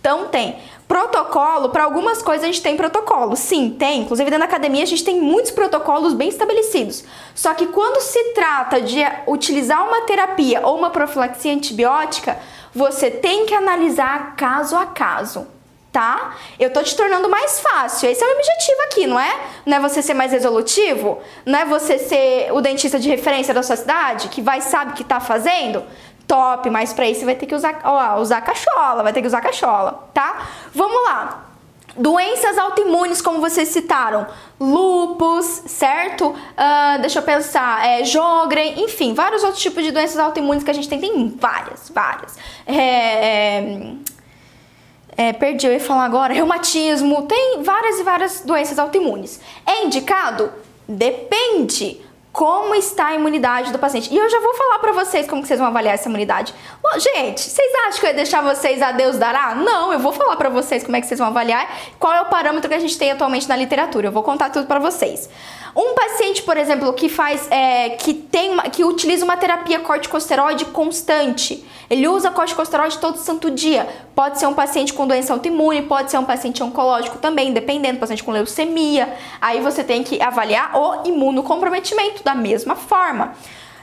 Então 0.00 0.28
tem. 0.28 0.56
Protocolo, 0.88 1.68
para 1.68 1.84
algumas 1.84 2.20
coisas 2.20 2.42
a 2.42 2.46
gente 2.46 2.62
tem 2.62 2.76
protocolo. 2.76 3.36
Sim, 3.36 3.76
tem. 3.78 4.00
Inclusive 4.00 4.28
dentro 4.28 4.46
da 4.46 4.50
academia 4.50 4.82
a 4.82 4.86
gente 4.86 5.04
tem 5.04 5.20
muitos 5.20 5.52
protocolos 5.52 6.14
bem 6.14 6.28
estabelecidos. 6.28 7.04
Só 7.34 7.54
que 7.54 7.66
quando 7.66 8.00
se 8.00 8.32
trata 8.32 8.80
de 8.80 9.00
utilizar 9.26 9.86
uma 9.86 10.02
terapia 10.02 10.66
ou 10.66 10.76
uma 10.76 10.90
profilaxia 10.90 11.52
antibiótica, 11.52 12.38
você 12.74 13.10
tem 13.10 13.46
que 13.46 13.54
analisar 13.54 14.34
caso 14.34 14.76
a 14.76 14.86
caso 14.86 15.46
tá? 15.92 16.36
Eu 16.58 16.72
tô 16.72 16.82
te 16.82 16.94
tornando 16.94 17.28
mais 17.28 17.60
fácil. 17.60 18.08
Esse 18.08 18.22
é 18.22 18.26
o 18.26 18.32
objetivo 18.32 18.82
aqui, 18.84 19.06
não 19.06 19.18
é? 19.18 19.40
Não 19.66 19.76
é 19.76 19.80
você 19.80 20.00
ser 20.00 20.14
mais 20.14 20.32
resolutivo? 20.32 21.18
Não 21.44 21.58
é 21.58 21.64
você 21.64 21.98
ser 21.98 22.52
o 22.52 22.60
dentista 22.60 22.98
de 22.98 23.08
referência 23.08 23.52
da 23.52 23.62
sua 23.62 23.76
cidade, 23.76 24.28
que 24.28 24.40
vai 24.40 24.60
sabe 24.60 24.92
o 24.92 24.94
que 24.94 25.04
tá 25.04 25.18
fazendo? 25.18 25.82
Top, 26.30 26.70
mas 26.70 26.92
para 26.92 27.08
isso 27.08 27.20
você 27.20 27.26
vai 27.26 27.34
ter 27.34 27.46
que 27.46 27.54
usar, 27.56 27.80
ó, 27.82 28.20
usar 28.20 28.40
cachola, 28.40 29.02
vai 29.02 29.12
ter 29.12 29.20
que 29.20 29.26
usar 29.26 29.40
cachola, 29.40 30.08
tá? 30.14 30.46
Vamos 30.72 31.02
lá. 31.02 31.46
Doenças 31.96 32.56
autoimunes, 32.56 33.20
como 33.20 33.40
vocês 33.40 33.68
citaram, 33.68 34.28
lupus, 34.60 35.44
certo? 35.66 36.28
Uh, 36.28 37.00
deixa 37.00 37.18
eu 37.18 37.22
pensar, 37.24 37.84
é, 37.84 38.02
enfim, 38.76 39.12
vários 39.12 39.42
outros 39.42 39.60
tipos 39.60 39.82
de 39.82 39.90
doenças 39.90 40.20
autoimunes 40.20 40.62
que 40.62 40.70
a 40.70 40.72
gente 40.72 40.88
tem, 40.88 41.00
tem 41.00 41.36
várias, 41.36 41.90
várias. 41.92 42.38
É, 42.64 42.76
é, 42.76 43.94
é, 45.16 45.32
perdi, 45.32 45.66
eu 45.66 45.72
ia 45.72 45.80
falar 45.80 46.04
agora, 46.04 46.32
reumatismo, 46.32 47.22
tem 47.22 47.60
várias 47.64 47.98
e 47.98 48.04
várias 48.04 48.40
doenças 48.42 48.78
autoimunes. 48.78 49.40
É 49.66 49.84
indicado? 49.84 50.52
Depende 50.88 52.00
como 52.32 52.74
está 52.74 53.08
a 53.08 53.14
imunidade 53.14 53.72
do 53.72 53.78
paciente. 53.78 54.12
E 54.12 54.16
eu 54.16 54.28
já 54.28 54.40
vou 54.40 54.54
falar 54.54 54.78
para 54.78 54.92
vocês 54.92 55.26
como 55.26 55.44
vocês 55.44 55.58
vão 55.58 55.68
avaliar 55.68 55.94
essa 55.94 56.08
imunidade. 56.08 56.54
Bom, 56.82 56.98
gente, 56.98 57.40
vocês 57.40 57.72
acham 57.86 58.00
que 58.00 58.06
eu 58.06 58.10
ia 58.10 58.16
deixar 58.16 58.42
vocês 58.42 58.80
a 58.80 58.92
Deus 58.92 59.18
dará? 59.18 59.54
Não, 59.54 59.92
eu 59.92 59.98
vou 59.98 60.12
falar 60.12 60.36
para 60.36 60.48
vocês 60.48 60.84
como 60.84 60.96
é 60.96 61.00
que 61.00 61.06
vocês 61.06 61.18
vão 61.18 61.28
avaliar, 61.28 61.68
qual 61.98 62.12
é 62.12 62.20
o 62.22 62.26
parâmetro 62.26 62.68
que 62.68 62.74
a 62.74 62.78
gente 62.78 62.96
tem 62.96 63.10
atualmente 63.10 63.48
na 63.48 63.56
literatura. 63.56 64.08
Eu 64.08 64.12
vou 64.12 64.22
contar 64.22 64.50
tudo 64.50 64.66
para 64.66 64.78
vocês. 64.78 65.28
Um 65.74 65.94
paciente, 65.94 66.42
por 66.42 66.56
exemplo, 66.56 66.92
que 66.92 67.08
faz, 67.08 67.46
é, 67.50 67.90
que 67.90 68.12
tem, 68.12 68.56
que 68.72 68.84
utiliza 68.84 69.24
uma 69.24 69.36
terapia 69.36 69.78
corticosteroide 69.80 70.64
constante, 70.66 71.64
ele 71.88 72.06
usa 72.06 72.30
corticosteroide 72.30 72.98
todo 72.98 73.18
santo 73.18 73.50
dia. 73.50 73.88
Pode 74.14 74.38
ser 74.38 74.46
um 74.46 74.54
paciente 74.54 74.92
com 74.92 75.06
doença 75.06 75.32
autoimune, 75.32 75.82
pode 75.82 76.10
ser 76.10 76.18
um 76.18 76.24
paciente 76.24 76.62
oncológico 76.62 77.18
também, 77.18 77.52
dependendo, 77.52 77.98
paciente 77.98 78.22
com 78.22 78.30
leucemia. 78.30 79.12
Aí 79.40 79.60
você 79.60 79.82
tem 79.82 80.02
que 80.02 80.20
avaliar 80.22 80.76
o 80.76 81.08
imunocomprometimento 81.08 82.22
da 82.22 82.34
mesma 82.34 82.76
forma. 82.76 83.34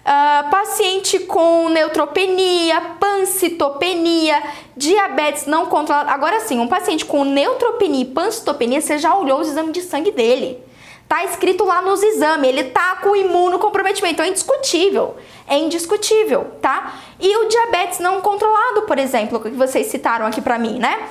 Uh, 0.07 0.49
paciente 0.49 1.19
com 1.19 1.67
neutropenia, 1.67 2.79
pancitopenia, 2.97 4.41
diabetes 4.75 5.45
não 5.45 5.65
controlada. 5.65 6.11
Agora 6.11 6.39
sim, 6.39 6.59
um 6.59 6.67
paciente 6.67 7.03
com 7.03 7.25
neutropenia 7.25 8.03
e 8.03 8.05
pancitopenia, 8.05 8.79
você 8.79 8.97
já 8.97 9.13
olhou 9.15 9.41
os 9.41 9.49
exames 9.49 9.73
de 9.73 9.81
sangue 9.81 10.11
dele. 10.11 10.65
Tá 11.07 11.23
escrito 11.23 11.63
lá 11.63 11.81
nos 11.81 12.03
exames, 12.03 12.49
ele 12.49 12.65
tá 12.65 12.97
com 12.97 13.15
imunocomprometimento, 13.15 14.21
é 14.21 14.27
indiscutível. 14.27 15.15
É 15.47 15.57
indiscutível, 15.57 16.51
tá? 16.61 16.95
E 17.19 17.37
o 17.37 17.47
diabetes 17.47 17.99
não 17.99 18.19
controlado, 18.19 18.81
por 18.81 18.99
exemplo, 18.99 19.39
que 19.39 19.49
vocês 19.51 19.87
citaram 19.87 20.25
aqui 20.25 20.41
pra 20.41 20.59
mim, 20.59 20.79
né? 20.79 21.07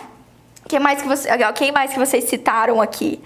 Quem 0.68 0.78
mais 0.78 1.00
que, 1.00 1.08
você, 1.08 1.28
quem 1.54 1.72
mais 1.72 1.92
que 1.92 1.98
vocês 1.98 2.24
citaram 2.24 2.82
aqui? 2.82 3.22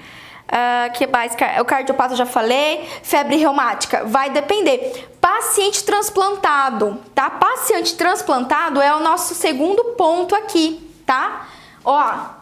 Uh, 0.51 0.93
que 0.93 1.07
mais? 1.07 1.33
O 1.61 1.65
cardiopata 1.65 2.17
já 2.17 2.27
falei. 2.27 2.85
Febre 3.03 3.37
reumática. 3.37 4.05
Vai 4.05 4.31
depender. 4.31 5.09
Paciente 5.21 5.85
transplantado, 5.85 7.01
tá? 7.15 7.31
Paciente 7.31 7.95
transplantado 7.97 8.81
é 8.81 8.95
o 8.95 9.01
nosso 9.01 9.35
segundo 9.35 9.95
ponto 9.97 10.35
aqui, 10.35 10.91
tá? 11.07 11.47
Ó, 11.85 12.40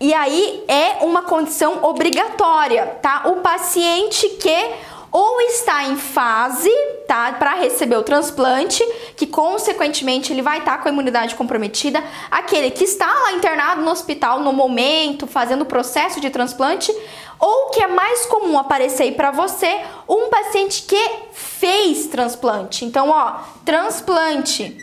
e 0.00 0.14
aí 0.14 0.64
é 0.66 1.04
uma 1.04 1.22
condição 1.22 1.84
obrigatória, 1.84 2.86
tá? 3.02 3.24
O 3.26 3.36
paciente 3.42 4.26
que 4.30 4.70
ou 5.12 5.40
está 5.40 5.84
em 5.84 5.96
fase, 5.96 6.70
tá, 7.06 7.32
para 7.32 7.54
receber 7.54 7.96
o 7.96 8.02
transplante, 8.02 8.82
que 9.16 9.26
consequentemente 9.26 10.32
ele 10.32 10.40
vai 10.40 10.58
estar 10.58 10.76
tá 10.76 10.78
com 10.78 10.88
a 10.88 10.92
imunidade 10.92 11.34
comprometida, 11.34 12.02
aquele 12.30 12.70
que 12.70 12.84
está 12.84 13.12
lá 13.12 13.32
internado 13.32 13.82
no 13.82 13.90
hospital 13.90 14.38
no 14.40 14.52
momento, 14.52 15.26
fazendo 15.26 15.62
o 15.62 15.66
processo 15.66 16.20
de 16.20 16.30
transplante, 16.30 16.94
ou 17.40 17.70
que 17.70 17.82
é 17.82 17.88
mais 17.88 18.24
comum 18.26 18.56
aparecer 18.56 19.04
aí 19.04 19.12
para 19.12 19.32
você, 19.32 19.80
um 20.08 20.28
paciente 20.28 20.82
que 20.82 21.10
fez 21.32 22.06
transplante. 22.06 22.84
Então, 22.84 23.10
ó, 23.10 23.40
transplante, 23.64 24.78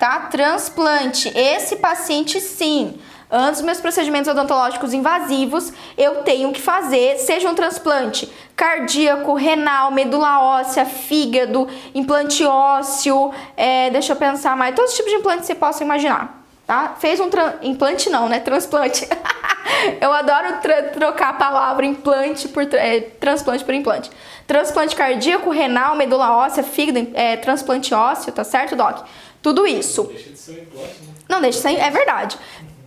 tá? 0.00 0.20
Transplante. 0.20 1.28
Esse 1.36 1.76
paciente 1.76 2.40
sim 2.40 2.98
Antes 3.30 3.60
dos 3.60 3.66
meus 3.66 3.80
procedimentos 3.80 4.30
odontológicos 4.30 4.94
invasivos, 4.94 5.70
eu 5.98 6.22
tenho 6.22 6.50
que 6.50 6.60
fazer, 6.60 7.18
seja 7.18 7.48
um 7.48 7.54
transplante 7.54 8.30
cardíaco, 8.56 9.34
renal, 9.34 9.90
medula 9.90 10.40
óssea, 10.40 10.86
fígado, 10.86 11.68
implante 11.94 12.42
ósseo, 12.44 13.32
é, 13.56 13.90
deixa 13.90 14.12
eu 14.12 14.16
pensar 14.16 14.56
mais, 14.56 14.74
todos 14.74 14.92
os 14.92 14.96
tipos 14.96 15.12
de 15.12 15.18
implantes 15.18 15.42
que 15.42 15.46
você 15.48 15.54
possa 15.54 15.84
imaginar. 15.84 16.42
Tá? 16.66 16.96
Fez 16.98 17.20
um 17.20 17.28
implante 17.62 18.10
não, 18.10 18.28
né? 18.28 18.40
Transplante. 18.40 19.06
eu 20.00 20.12
adoro 20.12 20.58
trocar 20.92 21.30
a 21.30 21.32
palavra 21.32 21.86
implante 21.86 22.48
por 22.48 22.62
é, 22.74 23.00
transplante 23.00 23.64
por 23.64 23.72
implante. 23.72 24.10
Transplante 24.46 24.96
cardíaco, 24.96 25.50
renal, 25.50 25.94
medula 25.96 26.36
óssea, 26.36 26.62
fígado, 26.62 27.10
é, 27.14 27.36
transplante 27.36 27.94
ósseo, 27.94 28.32
tá 28.32 28.44
certo, 28.44 28.74
Doc? 28.76 29.06
Tudo 29.40 29.66
isso. 29.66 30.02
Não 30.02 30.12
deixa 30.12 30.30
de 30.30 30.38
ser 30.38 30.50
um 30.50 30.62
implante, 30.62 31.02
né? 31.02 31.14
Não 31.28 31.40
deixa 31.40 31.58
de 31.58 31.62
ser, 31.62 31.80
é 31.80 31.90
verdade 31.90 32.38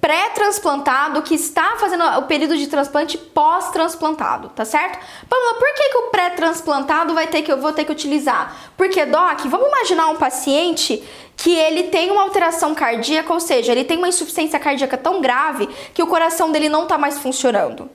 pré-transplantado 0.01 1.21
que 1.21 1.35
está 1.35 1.75
fazendo 1.77 2.03
o 2.17 2.23
período 2.23 2.57
de 2.57 2.65
transplante 2.65 3.19
pós-transplantado, 3.19 4.49
tá 4.49 4.65
certo? 4.65 4.99
Pamela, 5.29 5.53
por 5.53 5.73
que, 5.75 5.89
que 5.89 5.97
o 5.97 6.07
pré-transplantado 6.09 7.13
vai 7.13 7.27
ter 7.27 7.43
que 7.43 7.51
eu 7.51 7.61
vou 7.61 7.71
ter 7.71 7.85
que 7.85 7.91
utilizar? 7.91 8.57
Porque, 8.75 9.05
Doc, 9.05 9.41
vamos 9.45 9.67
imaginar 9.67 10.09
um 10.09 10.15
paciente 10.15 11.07
que 11.37 11.55
ele 11.55 11.83
tem 11.83 12.09
uma 12.09 12.23
alteração 12.23 12.73
cardíaca, 12.73 13.31
ou 13.31 13.39
seja, 13.39 13.71
ele 13.71 13.83
tem 13.83 13.99
uma 13.99 14.07
insuficiência 14.07 14.59
cardíaca 14.59 14.97
tão 14.97 15.21
grave 15.21 15.67
que 15.93 16.01
o 16.01 16.07
coração 16.07 16.51
dele 16.51 16.67
não 16.67 16.83
está 16.83 16.97
mais 16.97 17.19
funcionando. 17.19 17.87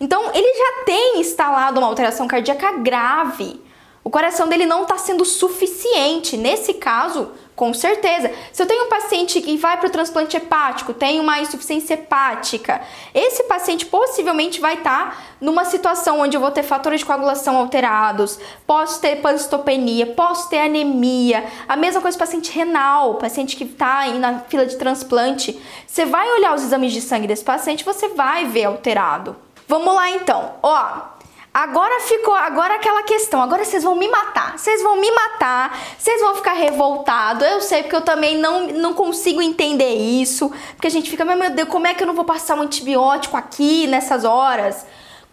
Então, 0.00 0.30
ele 0.32 0.54
já 0.54 0.84
tem 0.84 1.20
instalado 1.20 1.80
uma 1.80 1.88
alteração 1.88 2.28
cardíaca 2.28 2.72
grave. 2.78 3.60
O 4.02 4.08
coração 4.08 4.48
dele 4.48 4.66
não 4.66 4.82
está 4.82 4.96
sendo 4.96 5.24
suficiente. 5.24 6.36
Nesse 6.36 6.74
caso, 6.74 7.32
com 7.60 7.74
certeza. 7.74 8.32
Se 8.50 8.62
eu 8.62 8.66
tenho 8.66 8.86
um 8.86 8.88
paciente 8.88 9.38
que 9.38 9.54
vai 9.58 9.76
para 9.76 9.88
o 9.88 9.90
transplante 9.90 10.34
hepático, 10.34 10.94
tem 10.94 11.20
uma 11.20 11.40
insuficiência 11.40 11.92
hepática, 11.92 12.80
esse 13.12 13.42
paciente 13.42 13.84
possivelmente 13.84 14.58
vai 14.62 14.76
estar 14.76 15.10
tá 15.10 15.18
numa 15.38 15.66
situação 15.66 16.20
onde 16.20 16.34
eu 16.34 16.40
vou 16.40 16.50
ter 16.50 16.62
fatores 16.62 17.00
de 17.00 17.04
coagulação 17.04 17.58
alterados, 17.58 18.40
posso 18.66 18.98
ter 19.02 19.16
pancitopenia, 19.16 20.06
posso 20.06 20.48
ter 20.48 20.60
anemia. 20.60 21.44
A 21.68 21.76
mesma 21.76 22.00
coisa 22.00 22.16
paciente 22.16 22.50
renal, 22.50 23.16
paciente 23.16 23.54
que 23.56 23.64
está 23.64 23.98
aí 23.98 24.18
na 24.18 24.38
fila 24.38 24.64
de 24.64 24.76
transplante. 24.76 25.60
Você 25.86 26.06
vai 26.06 26.32
olhar 26.32 26.54
os 26.54 26.62
exames 26.62 26.94
de 26.94 27.02
sangue 27.02 27.26
desse 27.26 27.44
paciente, 27.44 27.84
você 27.84 28.08
vai 28.08 28.46
ver 28.46 28.64
alterado. 28.64 29.36
Vamos 29.68 29.94
lá 29.94 30.08
então. 30.08 30.54
Ó, 30.62 31.19
Agora 31.52 32.00
ficou, 32.02 32.32
agora 32.32 32.76
aquela 32.76 33.02
questão, 33.02 33.42
agora 33.42 33.64
vocês 33.64 33.82
vão 33.82 33.96
me 33.96 34.06
matar, 34.06 34.56
vocês 34.56 34.80
vão 34.84 35.00
me 35.00 35.10
matar, 35.10 35.76
vocês 35.98 36.20
vão 36.20 36.36
ficar 36.36 36.52
revoltados, 36.52 37.44
eu 37.44 37.60
sei 37.60 37.82
porque 37.82 37.96
eu 37.96 38.02
também 38.02 38.38
não, 38.38 38.68
não 38.68 38.94
consigo 38.94 39.42
entender 39.42 39.94
isso, 39.94 40.48
porque 40.76 40.86
a 40.86 40.90
gente 40.90 41.10
fica, 41.10 41.24
meu 41.24 41.50
Deus, 41.50 41.68
como 41.68 41.88
é 41.88 41.94
que 41.94 42.04
eu 42.04 42.06
não 42.06 42.14
vou 42.14 42.24
passar 42.24 42.54
um 42.54 42.62
antibiótico 42.62 43.36
aqui 43.36 43.88
nessas 43.88 44.24
horas? 44.24 44.86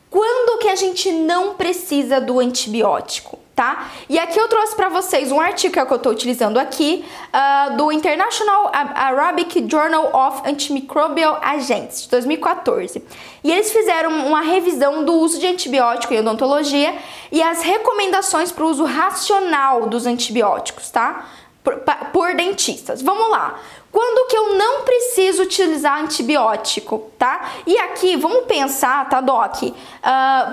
Quando 0.10 0.60
que 0.60 0.70
a 0.70 0.76
gente 0.76 1.12
não 1.12 1.56
precisa 1.56 2.20
do 2.22 2.40
antibiótico? 2.40 3.40
tá? 3.58 3.90
E 4.08 4.20
aqui 4.20 4.40
eu 4.40 4.48
trouxe 4.48 4.76
para 4.76 4.88
vocês 4.88 5.32
um 5.32 5.42
artigo 5.42 5.74
que, 5.74 5.80
é 5.80 5.86
que 5.86 5.92
eu 5.92 5.98
estou 5.98 6.12
utilizando 6.12 6.60
aqui 6.60 7.04
uh, 7.34 7.76
do 7.76 7.92
International 7.92 8.70
Arabic 8.72 9.68
Journal 9.68 10.16
of 10.16 10.48
Antimicrobial 10.48 11.40
Agents 11.42 12.04
de 12.04 12.10
2014. 12.10 13.04
E 13.44 13.52
eles 13.52 13.72
fizeram 13.72 14.28
uma 14.28 14.42
revisão 14.42 15.04
do 15.04 15.14
uso 15.14 15.40
de 15.40 15.48
antibiótico 15.48 16.14
em 16.14 16.20
odontologia 16.20 16.94
e 17.32 17.42
as 17.42 17.64
recomendações 17.64 18.52
para 18.52 18.64
o 18.64 18.70
uso 18.70 18.86
racional 18.86 19.88
dos 19.88 20.06
antibióticos, 20.06 20.92
tá? 20.92 21.26
Por, 21.64 21.82
por 22.14 22.36
dentistas. 22.36 23.02
Vamos 23.02 23.28
lá. 23.32 23.60
Quando 23.98 24.28
que 24.28 24.38
eu 24.38 24.54
não 24.54 24.84
preciso 24.84 25.42
utilizar 25.42 26.00
antibiótico, 26.00 27.10
tá? 27.18 27.50
E 27.66 27.76
aqui, 27.80 28.16
vamos 28.16 28.46
pensar, 28.46 29.10
tá, 29.10 29.20
Doc? 29.20 29.64
Uh, 29.64 29.74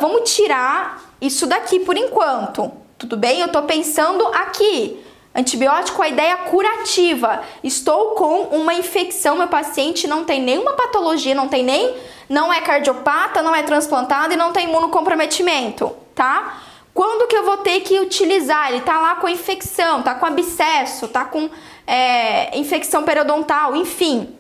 vamos 0.01 0.35
tirar 0.35 1.03
isso 1.21 1.47
daqui 1.47 1.81
por 1.81 1.95
enquanto, 1.95 2.73
tudo 2.97 3.19
bem? 3.19 3.41
Eu 3.41 3.49
tô 3.49 3.61
pensando 3.65 4.27
aqui. 4.29 4.99
Antibiótico, 5.35 6.01
a 6.01 6.09
ideia 6.09 6.39
curativa. 6.39 7.43
Estou 7.63 8.13
com 8.13 8.45
uma 8.45 8.73
infecção, 8.73 9.37
meu 9.37 9.49
paciente 9.49 10.07
não 10.07 10.25
tem 10.25 10.41
nenhuma 10.41 10.73
patologia, 10.73 11.35
não 11.35 11.47
tem 11.47 11.63
nem, 11.63 11.95
não 12.31 12.51
é 12.51 12.63
cardiopata, 12.63 13.43
não 13.43 13.55
é 13.55 13.63
transplantado 13.63 14.33
e 14.33 14.39
não 14.39 14.53
tem 14.53 14.71
imunocomprometimento, 14.71 15.95
tá? 16.15 16.63
Quando 16.95 17.27
que 17.27 17.37
eu 17.37 17.45
vou 17.45 17.57
ter 17.57 17.81
que 17.81 17.99
utilizar? 17.99 18.71
Ele 18.71 18.81
tá 18.81 19.01
lá 19.01 19.17
com 19.17 19.29
infecção, 19.29 20.01
tá 20.01 20.15
com 20.15 20.25
abscesso, 20.25 21.09
tá 21.09 21.25
com 21.25 21.51
é, 21.87 22.57
infecção 22.59 23.05
periodontal, 23.05 23.75
enfim. 23.77 24.35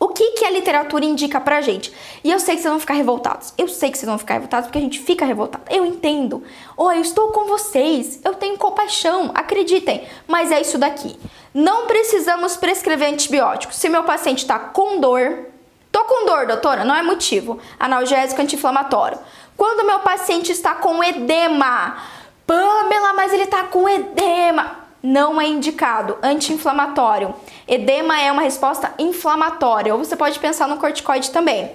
O 0.00 0.08
que, 0.08 0.32
que 0.32 0.44
a 0.44 0.50
literatura 0.50 1.04
indica 1.04 1.40
pra 1.40 1.60
gente? 1.60 1.92
E 2.22 2.30
eu 2.30 2.38
sei 2.38 2.54
que 2.54 2.62
vocês 2.62 2.70
vão 2.70 2.78
ficar 2.78 2.94
revoltados. 2.94 3.52
Eu 3.58 3.66
sei 3.66 3.90
que 3.90 3.98
vocês 3.98 4.08
vão 4.08 4.16
ficar 4.16 4.34
revoltados 4.34 4.68
porque 4.68 4.78
a 4.78 4.82
gente 4.82 5.00
fica 5.00 5.24
revoltado. 5.24 5.64
Eu 5.68 5.84
entendo. 5.84 6.44
Oh, 6.76 6.92
eu 6.92 7.00
estou 7.00 7.32
com 7.32 7.46
vocês. 7.46 8.20
Eu 8.24 8.34
tenho 8.34 8.56
compaixão. 8.56 9.32
Acreditem. 9.34 10.06
Mas 10.28 10.52
é 10.52 10.60
isso 10.60 10.78
daqui. 10.78 11.18
Não 11.52 11.88
precisamos 11.88 12.56
prescrever 12.56 13.12
antibióticos. 13.12 13.76
Se 13.76 13.88
meu 13.88 14.04
paciente 14.04 14.38
está 14.38 14.60
com 14.60 15.00
dor, 15.00 15.46
tô 15.90 16.04
com 16.04 16.26
dor, 16.26 16.46
doutora, 16.46 16.84
não 16.84 16.94
é 16.94 17.02
motivo. 17.02 17.58
Analgésico 17.80 18.40
anti-inflamatório. 18.40 19.18
Quando 19.56 19.84
meu 19.84 19.98
paciente 19.98 20.52
está 20.52 20.76
com 20.76 21.02
edema, 21.02 21.96
Pamela, 22.46 23.14
mas 23.14 23.32
ele 23.32 23.42
está 23.42 23.64
com 23.64 23.88
edema 23.88 24.87
não 25.02 25.40
é 25.40 25.46
indicado. 25.46 26.16
Anti-inflamatório. 26.22 27.34
Edema 27.66 28.20
é 28.20 28.30
uma 28.30 28.42
resposta 28.42 28.92
inflamatória, 28.98 29.94
ou 29.94 30.04
você 30.04 30.16
pode 30.16 30.38
pensar 30.38 30.66
no 30.68 30.78
corticoide 30.78 31.30
também. 31.30 31.70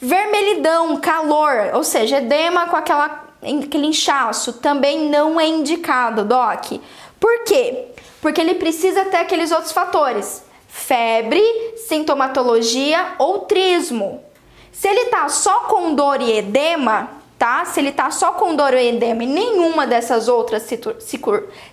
Vermelhidão, 0.00 0.96
calor, 0.98 1.70
ou 1.74 1.82
seja, 1.82 2.18
edema 2.18 2.66
com 2.68 2.76
aquela, 2.76 3.24
aquele 3.42 3.86
inchaço, 3.86 4.54
também 4.54 5.08
não 5.08 5.40
é 5.40 5.46
indicado, 5.46 6.24
Doc. 6.24 6.80
Por 7.18 7.44
quê? 7.44 7.86
Porque 8.20 8.40
ele 8.40 8.54
precisa 8.54 9.06
ter 9.06 9.16
aqueles 9.16 9.50
outros 9.50 9.72
fatores: 9.72 10.44
febre, 10.68 11.42
sintomatologia 11.88 13.14
ou 13.18 13.40
trismo. 13.40 14.22
Se 14.70 14.86
ele 14.86 15.06
tá 15.06 15.28
só 15.28 15.60
com 15.60 15.94
dor 15.94 16.20
e 16.20 16.38
edema, 16.38 17.17
tá? 17.38 17.64
Se 17.64 17.78
ele 17.78 17.92
tá 17.92 18.10
só 18.10 18.32
com 18.32 18.56
dor 18.56 18.74
e 18.74 18.88
edema 18.88 19.22
e 19.22 19.26
nenhuma 19.26 19.86
dessas 19.86 20.26
outras 20.28 20.68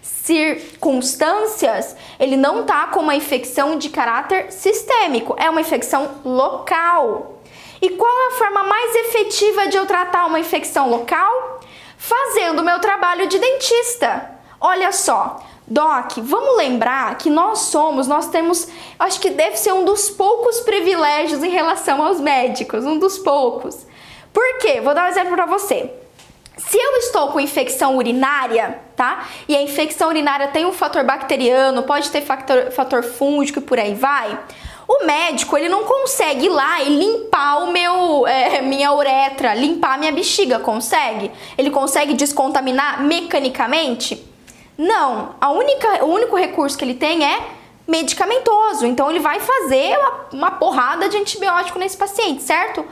circunstâncias, 0.02 1.96
ele 2.20 2.38
não 2.38 2.64
tá 2.64 2.88
com 2.88 3.00
uma 3.00 3.16
infecção 3.16 3.78
de 3.78 3.90
caráter 3.90 4.52
sistêmico, 4.52 5.36
é 5.38 5.50
uma 5.50 5.62
infecção 5.62 6.22
local. 6.24 7.42
E 7.82 7.90
qual 7.90 8.12
é 8.12 8.28
a 8.28 8.38
forma 8.38 8.64
mais 8.64 8.96
efetiva 8.96 9.68
de 9.68 9.78
eu 9.78 9.86
tratar 9.86 10.26
uma 10.26 10.40
infecção 10.40 10.90
local? 10.90 11.60
Fazendo 11.98 12.60
o 12.60 12.64
meu 12.64 12.80
trabalho 12.80 13.28
de 13.28 13.40
dentista. 13.40 14.32
Olha 14.62 14.92
só, 14.92 15.44
Doc, 15.68 16.18
vamos 16.18 16.58
lembrar 16.58 17.18
que 17.18 17.30
nós 17.30 17.60
somos, 17.60 18.08
nós 18.08 18.28
temos, 18.28 18.68
acho 19.00 19.20
que 19.20 19.32
deve 19.32 19.58
ser 19.58 19.74
um 19.74 19.84
dos 19.84 20.10
poucos 20.12 20.60
privilégios 20.62 21.44
em 21.44 21.50
relação 21.50 22.04
aos 22.04 22.20
médicos, 22.20 22.86
um 22.86 23.00
dos 23.00 23.18
poucos. 23.18 23.86
Por 24.36 24.58
quê? 24.58 24.82
Vou 24.82 24.94
dar 24.94 25.06
um 25.06 25.08
exemplo 25.08 25.32
para 25.34 25.46
você. 25.46 25.90
Se 26.58 26.78
eu 26.78 26.98
estou 26.98 27.30
com 27.30 27.40
infecção 27.40 27.96
urinária, 27.96 28.82
tá? 28.94 29.30
E 29.48 29.56
a 29.56 29.62
infecção 29.62 30.10
urinária 30.10 30.50
tem 30.50 30.66
um 30.66 30.74
fator 30.74 31.06
bacteriano, 31.06 31.84
pode 31.84 32.10
ter 32.10 32.20
fator, 32.20 32.70
fator 32.70 33.02
fúngico 33.02 33.60
e 33.60 33.62
por 33.62 33.80
aí 33.80 33.94
vai. 33.94 34.38
O 34.86 35.06
médico 35.06 35.58
ele 35.58 35.70
não 35.70 35.86
consegue 35.86 36.48
ir 36.48 36.50
lá 36.50 36.82
e 36.82 36.90
limpar 36.90 37.64
o 37.64 37.72
meu 37.72 38.28
é, 38.28 38.62
minha 38.62 38.92
uretra, 38.92 39.54
limpar 39.54 39.94
a 39.94 39.98
minha 39.98 40.12
bexiga, 40.12 40.60
consegue? 40.60 41.32
Ele 41.58 41.72
consegue 41.72 42.14
descontaminar 42.14 43.02
mecanicamente? 43.04 44.22
Não. 44.78 45.36
A 45.40 45.50
única, 45.50 46.04
o 46.04 46.10
único 46.10 46.36
recurso 46.36 46.78
que 46.78 46.84
ele 46.84 46.96
tem 46.96 47.26
é 47.26 47.42
medicamentoso. 47.88 48.86
Então 48.86 49.10
ele 49.10 49.20
vai 49.20 49.40
fazer 49.40 49.98
uma, 49.98 50.26
uma 50.34 50.52
porrada 50.52 51.08
de 51.08 51.16
antibiótico 51.16 51.80
nesse 51.80 51.96
paciente, 51.96 52.44
certo? 52.44 52.86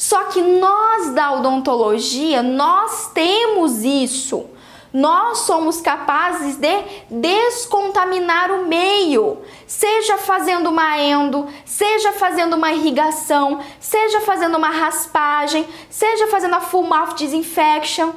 Só 0.00 0.24
que 0.24 0.40
nós 0.40 1.10
da 1.10 1.30
odontologia, 1.30 2.42
nós 2.42 3.10
temos 3.12 3.84
isso. 3.84 4.46
Nós 4.90 5.40
somos 5.40 5.82
capazes 5.82 6.56
de 6.56 6.74
descontaminar 7.10 8.50
o 8.50 8.64
meio, 8.66 9.42
seja 9.66 10.16
fazendo 10.16 10.70
uma 10.70 10.98
endo, 10.98 11.46
seja 11.66 12.12
fazendo 12.12 12.56
uma 12.56 12.72
irrigação, 12.72 13.60
seja 13.78 14.22
fazendo 14.22 14.56
uma 14.56 14.70
raspagem, 14.70 15.68
seja 15.90 16.28
fazendo 16.28 16.54
a 16.54 16.62
full 16.62 16.84
mouth 16.84 17.14
disinfection. 17.14 18.12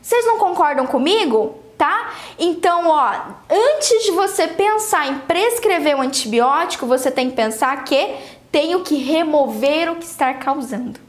Vocês 0.00 0.24
não 0.24 0.38
concordam 0.38 0.86
comigo? 0.86 1.56
Tá? 1.76 2.14
Então, 2.38 2.88
ó, 2.88 3.12
antes 3.50 4.04
de 4.04 4.12
você 4.12 4.48
pensar 4.48 5.06
em 5.08 5.18
prescrever 5.18 5.96
um 5.96 6.00
antibiótico, 6.00 6.86
você 6.86 7.10
tem 7.10 7.28
que 7.28 7.36
pensar 7.36 7.84
que 7.84 8.16
tenho 8.50 8.80
que 8.80 8.96
remover 8.96 9.92
o 9.92 9.96
que 9.96 10.06
está 10.06 10.32
causando. 10.32 11.05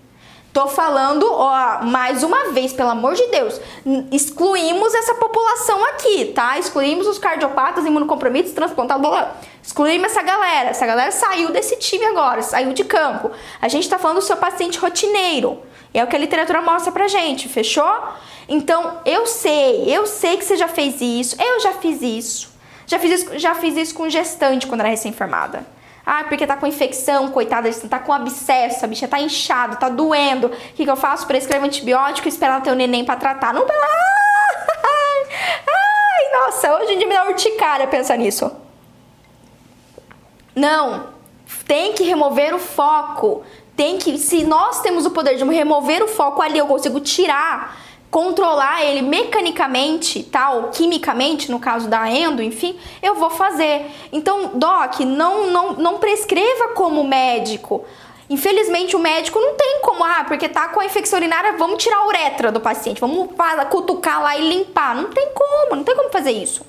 Tô 0.57 0.65
falando, 0.65 1.31
ó, 1.31 1.83
mais 1.83 2.23
uma 2.23 2.45
vez, 2.45 2.73
pelo 2.73 2.89
amor 2.89 3.13
de 3.13 3.27
Deus, 3.27 3.61
excluímos 4.11 4.91
essa 4.95 5.13
população 5.13 5.85
aqui, 5.85 6.31
tá? 6.33 6.57
Excluímos 6.57 7.05
os 7.05 7.19
cardiopatas, 7.19 7.85
imunocomprometidos, 7.85 8.55
transplantados, 8.55 9.07
blá, 9.07 9.19
blá. 9.21 9.35
excluímos 9.61 10.07
essa 10.07 10.23
galera. 10.23 10.69
Essa 10.69 10.87
galera 10.87 11.11
saiu 11.11 11.51
desse 11.51 11.75
time 11.75 12.03
agora, 12.05 12.41
saiu 12.41 12.73
de 12.73 12.83
campo. 12.83 13.29
A 13.61 13.67
gente 13.67 13.87
tá 13.87 13.99
falando 13.99 14.17
do 14.17 14.23
seu 14.23 14.35
paciente 14.35 14.79
rotineiro. 14.79 15.61
É 15.93 16.03
o 16.03 16.07
que 16.07 16.15
a 16.15 16.19
literatura 16.19 16.59
mostra 16.59 16.91
pra 16.91 17.07
gente, 17.07 17.47
fechou? 17.47 17.93
Então, 18.49 19.01
eu 19.05 19.27
sei, 19.27 19.83
eu 19.95 20.07
sei 20.07 20.37
que 20.37 20.43
você 20.43 20.55
já 20.55 20.67
fez 20.67 20.99
isso, 20.99 21.35
eu 21.39 21.59
já 21.59 21.73
fiz 21.73 22.01
isso. 22.01 22.49
Já 22.87 22.97
fiz 22.97 23.21
isso, 23.21 23.37
já 23.37 23.53
fiz 23.53 23.77
isso 23.77 23.93
com 23.93 24.09
gestante 24.09 24.65
quando 24.65 24.79
era 24.79 24.89
recém-formada. 24.89 25.76
Ah, 26.09 26.23
porque 26.23 26.47
tá 26.47 26.55
com 26.55 26.65
infecção, 26.65 27.31
coitada, 27.31 27.69
tá 27.89 27.99
com 27.99 28.13
abscesso, 28.13 28.85
a 28.85 28.87
bicha 28.87 29.09
tá 29.09 29.19
inchada, 29.19 29.75
tá 29.75 29.89
doendo. 29.89 30.47
O 30.47 30.49
que, 30.49 30.85
que 30.85 30.89
eu 30.89 30.95
faço? 30.95 31.27
Prescrevo 31.27 31.65
antibiótico 31.65 32.29
e 32.29 32.31
esperar 32.31 32.63
ter 32.63 32.71
o 32.71 32.75
neném 32.75 33.03
pra 33.03 33.17
tratar. 33.17 33.53
Não, 33.53 33.65
pela. 33.65 33.85
Ai, 35.67 36.39
nossa, 36.39 36.77
hoje 36.77 36.93
em 36.93 36.97
dia 36.97 37.07
me 37.09 37.13
dá 37.13 37.25
urticária 37.27 37.85
pensar 37.87 38.15
nisso. 38.15 38.49
Não, 40.55 41.07
tem 41.67 41.91
que 41.91 42.05
remover 42.05 42.55
o 42.55 42.59
foco. 42.59 43.43
Tem 43.75 43.97
que, 43.97 44.17
se 44.17 44.45
nós 44.45 44.79
temos 44.79 45.05
o 45.05 45.11
poder 45.11 45.35
de 45.35 45.43
remover 45.43 46.01
o 46.01 46.07
foco 46.07 46.41
ali, 46.41 46.57
eu 46.57 46.67
consigo 46.67 47.01
tirar 47.01 47.77
controlar 48.09 48.83
ele 48.83 49.01
mecanicamente, 49.01 50.23
tal, 50.23 50.69
quimicamente, 50.69 51.51
no 51.51 51.59
caso 51.59 51.87
da 51.87 52.09
endo, 52.09 52.41
enfim, 52.41 52.77
eu 53.01 53.15
vou 53.15 53.29
fazer. 53.29 53.91
Então, 54.11 54.51
doc, 54.53 54.99
não, 55.01 55.47
não, 55.47 55.73
não 55.73 55.97
prescreva 55.97 56.69
como 56.69 57.03
médico. 57.03 57.85
Infelizmente, 58.29 58.95
o 58.95 58.99
médico 58.99 59.39
não 59.39 59.55
tem 59.55 59.79
como, 59.81 60.03
ah, 60.03 60.25
porque 60.27 60.49
tá 60.49 60.67
com 60.69 60.81
a 60.81 60.85
infecção 60.85 61.17
urinária, 61.17 61.53
vamos 61.57 61.81
tirar 61.81 61.97
a 61.97 62.07
uretra 62.07 62.51
do 62.51 62.59
paciente, 62.59 62.99
vamos 62.99 63.29
cutucar 63.69 64.21
lá 64.21 64.37
e 64.37 64.47
limpar. 64.47 64.95
Não 64.95 65.09
tem 65.11 65.29
como, 65.33 65.75
não 65.75 65.83
tem 65.83 65.95
como 65.95 66.09
fazer 66.09 66.31
isso. 66.31 66.65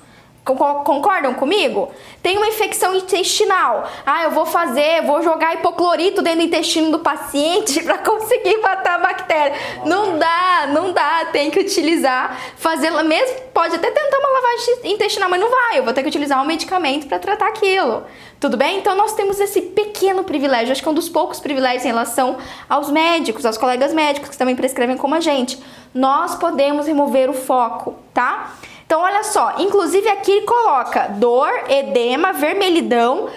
Concordam 0.55 1.33
comigo? 1.33 1.91
Tem 2.21 2.37
uma 2.37 2.47
infecção 2.47 2.95
intestinal. 2.95 3.89
Ah, 4.05 4.23
eu 4.23 4.31
vou 4.31 4.45
fazer, 4.45 5.03
vou 5.03 5.21
jogar 5.21 5.55
hipoclorito 5.55 6.21
dentro 6.21 6.39
do 6.39 6.45
intestino 6.45 6.91
do 6.91 6.99
paciente 6.99 7.81
para 7.83 7.97
conseguir 7.99 8.57
matar 8.57 8.95
a 8.95 8.97
bactéria. 8.99 9.57
Não 9.85 10.17
dá, 10.17 10.67
não 10.73 10.91
dá. 10.91 11.25
Tem 11.31 11.49
que 11.49 11.59
utilizar, 11.59 12.37
fazer 12.57 12.91
mesmo. 13.03 13.39
Pode 13.53 13.75
até 13.75 13.91
tentar 13.91 14.17
uma 14.19 14.29
lavagem 14.29 14.93
intestinal, 14.93 15.29
mas 15.29 15.39
não 15.39 15.49
vai. 15.49 15.79
Eu 15.79 15.83
vou 15.83 15.93
ter 15.93 16.01
que 16.01 16.09
utilizar 16.09 16.41
um 16.41 16.45
medicamento 16.45 17.07
para 17.07 17.19
tratar 17.19 17.47
aquilo. 17.47 18.03
Tudo 18.39 18.55
bem? 18.55 18.77
Então 18.77 18.95
nós 18.95 19.13
temos 19.13 19.39
esse 19.39 19.61
pequeno 19.61 20.23
privilégio. 20.23 20.71
Acho 20.71 20.81
que 20.81 20.87
é 20.87 20.91
um 20.91 20.95
dos 20.95 21.09
poucos 21.09 21.39
privilégios 21.39 21.83
em 21.83 21.89
relação 21.89 22.37
aos 22.69 22.89
médicos, 22.89 23.45
aos 23.45 23.57
colegas 23.57 23.93
médicos 23.93 24.29
que 24.29 24.37
também 24.37 24.55
prescrevem 24.55 24.95
como 24.95 25.15
a 25.15 25.19
gente. 25.19 25.61
Nós 25.93 26.35
podemos 26.35 26.87
remover 26.87 27.29
o 27.29 27.33
foco, 27.33 27.95
tá? 28.13 28.53
Então, 28.89 29.01
olha 29.01 29.23
só, 29.23 29.53
inclusive 29.59 30.09
aqui 30.09 30.41
coloca 30.41 31.09
dor, 31.09 31.47
edema, 31.69 32.33
vermelhidão, 32.33 33.29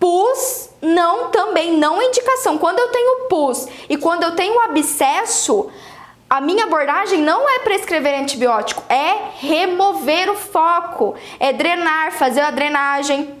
pus, 0.00 0.68
não, 0.82 1.28
também 1.28 1.78
não 1.78 2.02
indicação. 2.02 2.58
Quando 2.58 2.80
eu 2.80 2.88
tenho 2.88 3.28
pus 3.28 3.68
e 3.88 3.96
quando 3.96 4.24
eu 4.24 4.34
tenho 4.34 4.60
abscesso, 4.62 5.70
a 6.28 6.40
minha 6.40 6.64
abordagem 6.64 7.22
não 7.22 7.48
é 7.48 7.60
prescrever 7.60 8.18
antibiótico, 8.20 8.82
é 8.88 9.30
remover 9.38 10.28
o 10.28 10.34
foco, 10.34 11.14
é 11.38 11.52
drenar, 11.52 12.10
fazer 12.10 12.40
a 12.40 12.50
drenagem, 12.50 13.32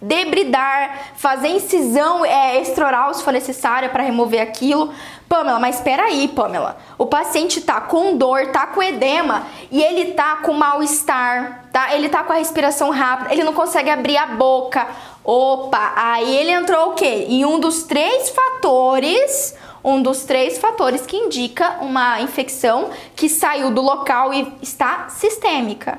debridar, 0.00 1.14
fazer 1.16 1.48
incisão 1.48 2.24
é, 2.24 2.60
extraoral 2.60 3.12
se 3.12 3.24
for 3.24 3.32
necessária 3.32 3.88
para 3.88 4.04
remover 4.04 4.40
aquilo. 4.40 4.94
Pamela, 5.28 5.58
mas 5.58 5.76
espera 5.76 6.04
aí, 6.04 6.26
Pamela. 6.28 6.78
O 6.96 7.04
paciente 7.04 7.60
tá 7.60 7.80
com 7.82 8.16
dor, 8.16 8.46
tá 8.46 8.66
com 8.66 8.82
edema 8.82 9.46
e 9.70 9.82
ele 9.82 10.12
tá 10.12 10.36
com 10.36 10.54
mal-estar, 10.54 11.66
tá? 11.70 11.94
Ele 11.94 12.08
tá 12.08 12.24
com 12.24 12.32
a 12.32 12.36
respiração 12.36 12.90
rápida, 12.90 13.32
ele 13.32 13.44
não 13.44 13.52
consegue 13.52 13.90
abrir 13.90 14.16
a 14.16 14.26
boca. 14.26 14.86
Opa, 15.22 15.92
aí 15.94 16.34
ele 16.34 16.50
entrou 16.50 16.90
o 16.90 16.94
quê? 16.94 17.26
Em 17.28 17.44
um 17.44 17.60
dos 17.60 17.82
três 17.82 18.30
fatores, 18.30 19.54
um 19.84 20.00
dos 20.00 20.24
três 20.24 20.56
fatores 20.56 21.04
que 21.04 21.16
indica 21.16 21.76
uma 21.82 22.22
infecção 22.22 22.88
que 23.14 23.28
saiu 23.28 23.70
do 23.70 23.82
local 23.82 24.32
e 24.32 24.50
está 24.62 25.10
sistêmica, 25.10 25.98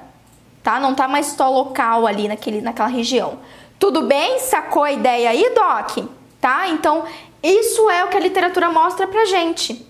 tá? 0.64 0.80
Não 0.80 0.96
tá 0.96 1.08
mais 1.08 1.28
só 1.28 1.52
local 1.52 2.08
ali 2.08 2.28
naquele, 2.28 2.62
naquela 2.62 2.90
região. 2.90 3.38
Tudo 3.78 4.02
bem? 4.02 4.40
Sacou 4.40 4.84
a 4.84 4.92
ideia 4.92 5.30
aí, 5.30 5.54
Doc? 5.54 6.06
Tá? 6.42 6.68
Então, 6.70 7.04
isso 7.42 7.90
é 7.90 8.04
o 8.04 8.10
que 8.10 8.18
a 8.18 8.20
literatura 8.20 8.70
mostra 8.70 9.08
pra 9.08 9.26
gente. 9.26 9.86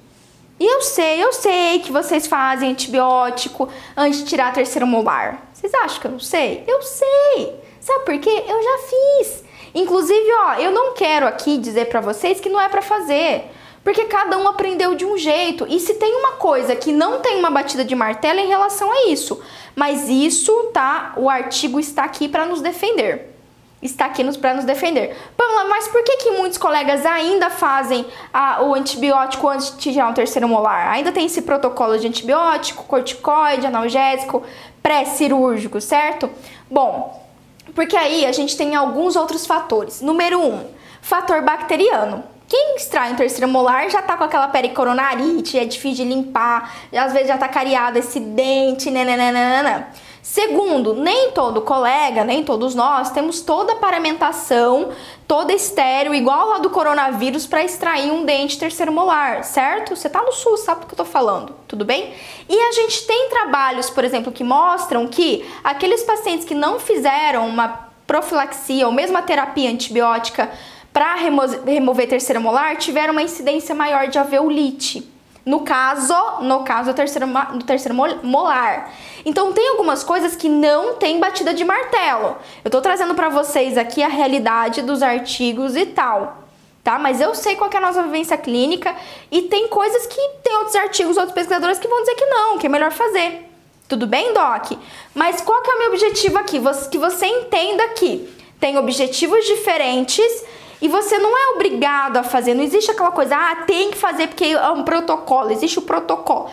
E 0.59 0.65
eu 0.65 0.81
sei, 0.81 1.23
eu 1.23 1.31
sei 1.31 1.79
que 1.79 1.91
vocês 1.91 2.27
fazem 2.27 2.71
antibiótico 2.71 3.69
antes 3.95 4.19
de 4.19 4.25
tirar 4.25 4.49
a 4.49 4.51
terceira 4.51 4.85
molar. 4.85 5.49
Vocês 5.53 5.73
acham 5.73 5.99
que 6.01 6.07
eu 6.07 6.11
não 6.11 6.19
sei? 6.19 6.63
Eu 6.67 6.81
sei. 6.81 7.55
Sabe 7.79 8.05
por 8.05 8.19
quê? 8.19 8.43
Eu 8.45 8.61
já 8.61 8.77
fiz. 8.89 9.43
Inclusive, 9.73 10.31
ó, 10.33 10.53
eu 10.55 10.71
não 10.71 10.93
quero 10.93 11.25
aqui 11.25 11.57
dizer 11.57 11.85
para 11.85 12.01
vocês 12.01 12.39
que 12.41 12.49
não 12.49 12.59
é 12.59 12.67
para 12.67 12.81
fazer, 12.81 13.45
porque 13.83 14.05
cada 14.05 14.37
um 14.37 14.47
aprendeu 14.47 14.95
de 14.95 15.05
um 15.05 15.17
jeito. 15.17 15.65
E 15.69 15.79
se 15.79 15.93
tem 15.93 16.13
uma 16.13 16.33
coisa 16.33 16.75
que 16.75 16.91
não 16.91 17.19
tem 17.19 17.39
uma 17.39 17.49
batida 17.49 17.85
de 17.85 17.95
martelo 17.95 18.39
em 18.39 18.47
relação 18.47 18.91
a 18.91 19.07
isso, 19.07 19.41
mas 19.75 20.09
isso, 20.09 20.51
tá? 20.73 21.13
O 21.15 21.29
artigo 21.29 21.79
está 21.79 22.03
aqui 22.03 22.27
para 22.27 22.45
nos 22.45 22.61
defender 22.61 23.38
está 23.81 24.05
aqui 24.05 24.23
para 24.37 24.53
nos 24.53 24.65
defender. 24.65 25.15
Pamela, 25.37 25.65
mas 25.65 25.87
por 25.87 26.03
que, 26.03 26.17
que 26.17 26.31
muitos 26.31 26.57
colegas 26.57 27.05
ainda 27.05 27.49
fazem 27.49 28.05
a, 28.33 28.61
o 28.63 28.75
antibiótico 28.75 29.47
antes 29.47 29.71
de 29.71 29.91
tirar 29.91 30.07
um 30.07 30.13
terceiro 30.13 30.47
molar? 30.47 30.89
Ainda 30.91 31.11
tem 31.11 31.25
esse 31.25 31.41
protocolo 31.41 31.97
de 31.97 32.07
antibiótico, 32.07 32.83
corticoide, 32.83 33.65
analgésico, 33.65 34.43
pré-cirúrgico, 34.83 35.79
certo? 35.79 36.29
Bom, 36.69 37.25
porque 37.73 37.95
aí 37.95 38.25
a 38.25 38.31
gente 38.31 38.57
tem 38.57 38.75
alguns 38.75 39.15
outros 39.15 39.45
fatores. 39.45 40.01
Número 40.01 40.39
um, 40.39 40.65
fator 41.01 41.41
bacteriano. 41.41 42.23
Quem 42.47 42.75
extrai 42.75 43.13
um 43.13 43.15
terceiro 43.15 43.47
molar 43.47 43.89
já 43.91 44.01
tá 44.01 44.17
com 44.17 44.23
aquela 44.23 44.47
pericoronarite, 44.47 45.57
é 45.57 45.65
difícil 45.65 46.03
de 46.03 46.11
limpar, 46.11 46.73
às 46.91 47.13
vezes 47.13 47.27
já 47.27 47.37
tá 47.37 47.47
cariado 47.47 47.99
esse 47.99 48.19
dente, 48.19 48.89
nananana. 48.89 49.87
Segundo, 50.21 50.93
nem 50.93 51.31
todo 51.31 51.61
colega, 51.61 52.23
nem 52.23 52.43
todos 52.43 52.75
nós 52.75 53.09
temos 53.09 53.41
toda 53.41 53.73
a 53.73 53.75
paramentação, 53.77 54.89
toda 55.27 55.53
estéreo, 55.53 56.13
igual 56.13 56.49
lá 56.49 56.57
do 56.59 56.69
coronavírus, 56.69 57.47
para 57.47 57.63
extrair 57.63 58.11
um 58.11 58.25
dente 58.25 58.59
terceiro 58.59 58.91
molar, 58.91 59.43
certo? 59.43 59.95
Você 59.95 60.09
tá 60.09 60.21
no 60.21 60.31
SUS, 60.31 60.61
sabe 60.61 60.81
do 60.81 60.87
que 60.87 60.93
eu 60.93 60.97
tô 60.97 61.05
falando, 61.05 61.55
tudo 61.67 61.85
bem? 61.85 62.13
E 62.49 62.59
a 62.59 62.71
gente 62.73 63.07
tem 63.07 63.29
trabalhos, 63.29 63.89
por 63.89 64.03
exemplo, 64.03 64.31
que 64.31 64.43
mostram 64.43 65.07
que 65.07 65.45
aqueles 65.63 66.03
pacientes 66.03 66.45
que 66.45 66.55
não 66.55 66.79
fizeram 66.79 67.47
uma 67.47 67.89
profilaxia 68.05 68.87
ou 68.87 68.91
mesmo 68.91 69.17
a 69.17 69.21
terapia 69.21 69.69
antibiótica 69.69 70.51
para 70.91 71.15
remo 71.15 71.41
remover 71.65 72.09
terceiro 72.09 72.41
molar 72.41 72.75
tiveram 72.75 73.13
uma 73.13 73.21
incidência 73.21 73.73
maior 73.73 74.07
de 74.07 74.17
alveolite. 74.17 75.18
No 75.49 75.61
caso, 75.61 76.13
no 76.41 76.63
caso 76.63 76.91
do 76.91 76.95
terceiro, 76.95 77.25
do 77.55 77.65
terceiro 77.65 77.97
molar. 78.21 78.93
Então 79.25 79.51
tem 79.51 79.69
algumas 79.69 80.03
coisas 80.03 80.35
que 80.35 80.47
não 80.47 80.93
tem 80.93 81.19
batida 81.19 81.55
de 81.55 81.65
martelo. 81.65 82.37
Eu 82.63 82.69
tô 82.69 82.79
trazendo 82.79 83.15
para 83.15 83.29
vocês 83.29 83.75
aqui 83.75 84.03
a 84.03 84.07
realidade 84.07 84.83
dos 84.83 85.01
artigos 85.01 85.75
e 85.75 85.87
tal. 85.87 86.43
Tá? 86.83 86.99
Mas 86.99 87.19
eu 87.19 87.33
sei 87.33 87.55
qual 87.55 87.67
é 87.73 87.77
a 87.77 87.81
nossa 87.81 88.03
vivência 88.03 88.37
clínica 88.37 88.95
e 89.31 89.41
tem 89.41 89.67
coisas 89.69 90.05
que 90.05 90.21
tem 90.43 90.55
outros 90.55 90.75
artigos, 90.75 91.17
outros 91.17 91.33
pesquisadores 91.33 91.79
que 91.79 91.87
vão 91.87 91.99
dizer 92.01 92.13
que 92.13 92.25
não, 92.27 92.59
que 92.59 92.67
é 92.67 92.69
melhor 92.69 92.91
fazer. 92.91 93.49
Tudo 93.87 94.05
bem, 94.05 94.31
Doc? 94.35 94.73
Mas 95.15 95.41
qual 95.41 95.63
que 95.63 95.71
é 95.71 95.73
o 95.73 95.79
meu 95.79 95.87
objetivo 95.87 96.37
aqui? 96.37 96.61
Que 96.91 96.99
você 96.99 97.25
entenda 97.25 97.87
que 97.95 98.31
tem 98.59 98.77
objetivos 98.77 99.43
diferentes 99.47 100.45
e 100.81 100.87
você 100.87 101.17
não 101.17 101.37
é 101.37 101.55
obrigado 101.55 102.17
a 102.17 102.23
fazer. 102.23 102.53
Não 102.53 102.63
existe 102.63 102.91
aquela 102.91 103.11
coisa, 103.11 103.35
ah, 103.35 103.55
tem 103.65 103.91
que 103.91 103.97
fazer 103.97 104.27
porque 104.27 104.45
é 104.45 104.71
um 104.71 104.83
protocolo. 104.83 105.51
Existe 105.51 105.79
o 105.79 105.83
protocolo 105.83 106.49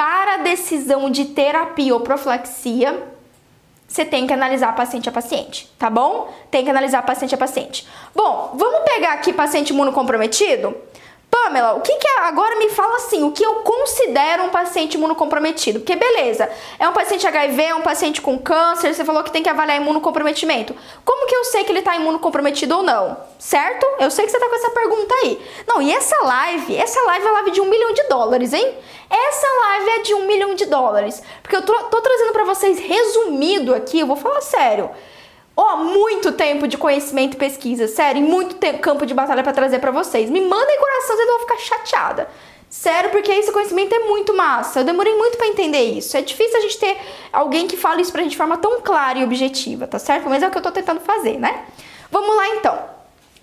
para 0.00 0.36
a 0.36 0.38
decisão 0.38 1.10
de 1.10 1.26
terapia 1.26 1.92
ou 1.92 2.00
profilaxia, 2.00 3.06
você 3.86 4.02
tem 4.02 4.26
que 4.26 4.32
analisar 4.32 4.74
paciente 4.74 5.10
a 5.10 5.12
paciente, 5.12 5.70
tá 5.78 5.90
bom? 5.90 6.32
Tem 6.50 6.64
que 6.64 6.70
analisar 6.70 7.02
paciente 7.02 7.34
a 7.34 7.38
paciente. 7.38 7.86
Bom, 8.14 8.54
vamos 8.54 8.80
pegar 8.90 9.12
aqui 9.12 9.30
paciente 9.30 9.74
imunocomprometido? 9.74 10.74
Pamela, 11.30 11.74
o 11.74 11.80
que, 11.80 11.94
que 11.96 12.08
é, 12.08 12.20
agora 12.22 12.56
me 12.56 12.68
fala 12.70 12.96
assim, 12.96 13.22
o 13.22 13.30
que 13.30 13.44
eu 13.44 13.56
considero 13.56 14.42
um 14.42 14.48
paciente 14.48 14.94
imunocomprometido? 14.94 15.78
Porque 15.78 15.94
beleza, 15.94 16.50
é 16.78 16.88
um 16.88 16.92
paciente 16.92 17.26
HIV, 17.26 17.62
é 17.62 17.74
um 17.74 17.82
paciente 17.82 18.20
com 18.20 18.36
câncer, 18.36 18.92
você 18.92 19.04
falou 19.04 19.22
que 19.22 19.30
tem 19.30 19.42
que 19.42 19.48
avaliar 19.48 19.80
imunocomprometimento. 19.80 20.74
Como 21.04 21.26
que 21.28 21.36
eu 21.36 21.44
sei 21.44 21.62
que 21.62 21.70
ele 21.70 21.78
está 21.78 21.94
imunocomprometido 21.94 22.78
ou 22.78 22.82
não? 22.82 23.16
Certo? 23.38 23.86
Eu 24.00 24.10
sei 24.10 24.24
que 24.24 24.32
você 24.32 24.38
está 24.38 24.48
com 24.48 24.56
essa 24.56 24.70
pergunta 24.70 25.14
aí. 25.22 25.40
Não, 25.68 25.80
e 25.80 25.92
essa 25.92 26.16
live, 26.24 26.76
essa 26.76 27.00
live 27.02 27.26
é 27.26 27.30
live 27.30 27.50
de 27.52 27.60
um 27.60 27.66
milhão 27.66 27.92
de 27.92 28.02
dólares, 28.04 28.52
hein? 28.52 28.74
Essa 29.08 29.46
live 29.46 29.90
é 29.90 29.98
de 30.02 30.14
um 30.14 30.26
milhão 30.26 30.54
de 30.54 30.66
dólares. 30.66 31.22
Porque 31.42 31.56
eu 31.56 31.62
tô, 31.62 31.72
tô 31.84 32.00
trazendo 32.00 32.32
para 32.32 32.44
vocês 32.44 32.78
resumido 32.80 33.74
aqui, 33.74 34.00
eu 34.00 34.06
vou 34.06 34.16
falar 34.16 34.40
sério 34.40 34.90
ó, 35.60 35.76
muito 35.76 36.32
tempo 36.32 36.66
de 36.66 36.78
conhecimento 36.78 37.34
e 37.34 37.36
pesquisa, 37.36 37.86
sério, 37.86 38.22
e 38.22 38.24
muito 38.24 38.54
tempo, 38.56 38.78
campo 38.78 39.04
de 39.04 39.12
batalha 39.12 39.42
para 39.42 39.52
trazer 39.52 39.78
para 39.78 39.90
vocês. 39.90 40.30
Me 40.30 40.40
mandem 40.40 40.78
coração, 40.78 41.16
vocês 41.16 41.28
vão 41.28 41.40
ficar 41.40 41.58
chateada. 41.58 42.28
Sério, 42.68 43.10
porque 43.10 43.30
esse 43.32 43.50
conhecimento 43.50 43.92
é 43.94 43.98
muito 44.00 44.32
massa. 44.32 44.80
Eu 44.80 44.84
demorei 44.84 45.14
muito 45.16 45.36
para 45.36 45.48
entender 45.48 45.82
isso. 45.82 46.16
É 46.16 46.22
difícil 46.22 46.56
a 46.56 46.60
gente 46.60 46.78
ter 46.78 46.96
alguém 47.32 47.66
que 47.66 47.76
fale 47.76 48.00
isso 48.00 48.12
pra 48.12 48.22
gente 48.22 48.30
de 48.30 48.36
forma 48.36 48.56
tão 48.56 48.80
clara 48.80 49.18
e 49.18 49.24
objetiva, 49.24 49.88
tá 49.88 49.98
certo? 49.98 50.28
Mas 50.28 50.42
é 50.42 50.46
o 50.46 50.50
que 50.50 50.56
eu 50.56 50.62
tô 50.62 50.70
tentando 50.70 51.00
fazer, 51.00 51.38
né? 51.38 51.64
Vamos 52.10 52.34
lá 52.36 52.48
então. 52.50 52.78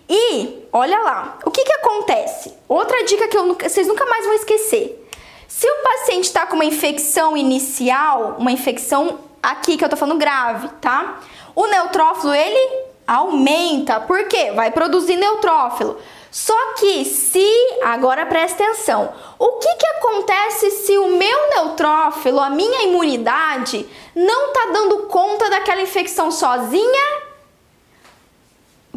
E, 0.09 0.65
olha 0.73 0.99
lá, 1.01 1.39
o 1.45 1.51
que 1.51 1.65
que 1.65 1.73
acontece? 1.73 2.55
Outra 2.69 3.05
dica 3.05 3.29
que 3.29 3.37
eu, 3.37 3.55
vocês 3.55 3.87
nunca 3.87 4.07
mais 4.07 4.25
vão 4.25 4.35
esquecer. 4.35 5.07
Se 5.47 5.67
o 5.67 5.83
paciente 5.83 6.25
está 6.25 6.47
com 6.47 6.55
uma 6.55 6.65
infecção 6.65 7.37
inicial, 7.37 8.37
uma 8.39 8.53
infecção 8.53 9.19
aqui 9.43 9.77
que 9.77 9.85
eu 9.85 9.89
tô 9.89 9.97
falando 9.97 10.19
grave, 10.19 10.69
tá? 10.81 11.21
O 11.55 11.67
neutrófilo, 11.67 12.35
ele 12.35 12.88
aumenta, 13.09 13.99
por 14.01 14.29
quê? 14.29 14.53
Vai 14.55 14.71
produzir 14.71 15.17
neutrófilo. 15.17 15.99
Só 16.31 16.75
que 16.75 17.07
se, 17.07 17.49
agora 17.83 18.27
presta 18.27 18.63
atenção, 18.63 19.13
o 19.39 19.53
que 19.53 19.75
que 19.77 19.87
acontece 19.87 20.71
se 20.71 20.99
o 20.99 21.17
meu 21.17 21.51
neutrófilo, 21.51 22.39
a 22.39 22.51
minha 22.51 22.83
imunidade, 22.83 23.89
não 24.15 24.53
tá 24.53 24.69
dando 24.73 25.07
conta 25.07 25.49
daquela 25.49 25.81
infecção 25.81 26.31
sozinha 26.31 27.29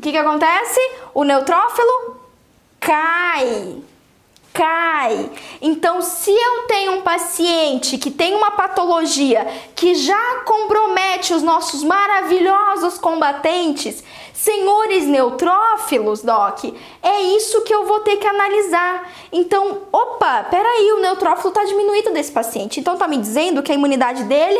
o 0.01 0.03
que, 0.03 0.12
que 0.12 0.18
acontece? 0.18 0.80
O 1.14 1.24
neutrófilo 1.24 2.20
cai. 2.80 3.84
Cai. 4.53 5.29
Então, 5.61 6.01
se 6.01 6.29
eu 6.29 6.63
tenho 6.67 6.93
um 6.93 7.01
paciente 7.01 7.97
que 7.97 8.11
tem 8.11 8.35
uma 8.35 8.51
patologia 8.51 9.47
que 9.75 9.95
já 9.95 10.41
compromete 10.45 11.33
os 11.33 11.41
nossos 11.41 11.83
maravilhosos 11.83 12.97
combatentes, 12.97 14.03
senhores 14.33 15.05
neutrófilos, 15.05 16.21
Doc? 16.21 16.65
É 17.01 17.21
isso 17.21 17.61
que 17.61 17.73
eu 17.73 17.85
vou 17.85 18.01
ter 18.01 18.17
que 18.17 18.27
analisar. 18.27 19.09
Então, 19.31 19.83
opa, 19.91 20.43
peraí, 20.49 20.91
o 20.93 20.99
neutrófilo 20.99 21.49
está 21.49 21.63
diminuído 21.63 22.11
desse 22.11 22.31
paciente. 22.31 22.79
Então, 22.79 22.97
tá 22.97 23.07
me 23.07 23.17
dizendo 23.17 23.63
que 23.63 23.71
a 23.71 23.75
imunidade 23.75 24.23
dele 24.25 24.59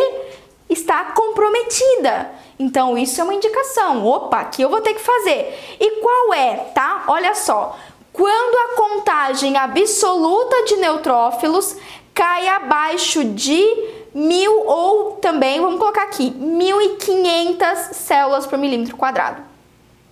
está 0.70 1.06
comprometida. 1.06 2.32
Então, 2.58 2.98
isso 2.98 3.20
é 3.20 3.24
uma 3.24 3.34
indicação. 3.34 4.06
Opa, 4.06 4.40
aqui 4.40 4.62
eu 4.62 4.70
vou 4.70 4.82
ter 4.82 4.94
que 4.94 5.02
fazer. 5.02 5.78
E 5.80 6.00
qual 6.00 6.34
é, 6.34 6.56
tá? 6.74 7.04
Olha 7.08 7.36
só. 7.36 7.76
Quando 8.14 8.56
a 8.56 8.76
contagem 8.76 9.58
absoluta 9.58 10.66
de 10.66 10.76
neutrófilos 10.78 11.76
cai 12.14 12.48
abaixo 12.48 13.24
de 13.24 13.66
mil 14.14 14.66
ou 14.68 15.14
também, 15.14 15.62
vamos 15.62 15.80
colocar 15.80 16.04
aqui, 16.04 16.32
1.500 16.32 17.94
células 17.94 18.46
por 18.46 18.58
milímetro 18.58 18.98
quadrado. 18.98 19.42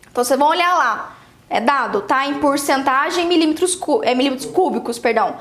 Então, 0.09 0.23
vocês 0.23 0.39
vão 0.39 0.49
olhar 0.49 0.77
lá, 0.77 1.17
é 1.49 1.59
dado, 1.59 2.01
tá? 2.01 2.25
Em 2.25 2.35
porcentagem, 2.35 3.27
milímetros, 3.27 3.77
é, 4.03 4.15
milímetros 4.15 4.49
cúbicos, 4.49 4.97
perdão 4.97 5.35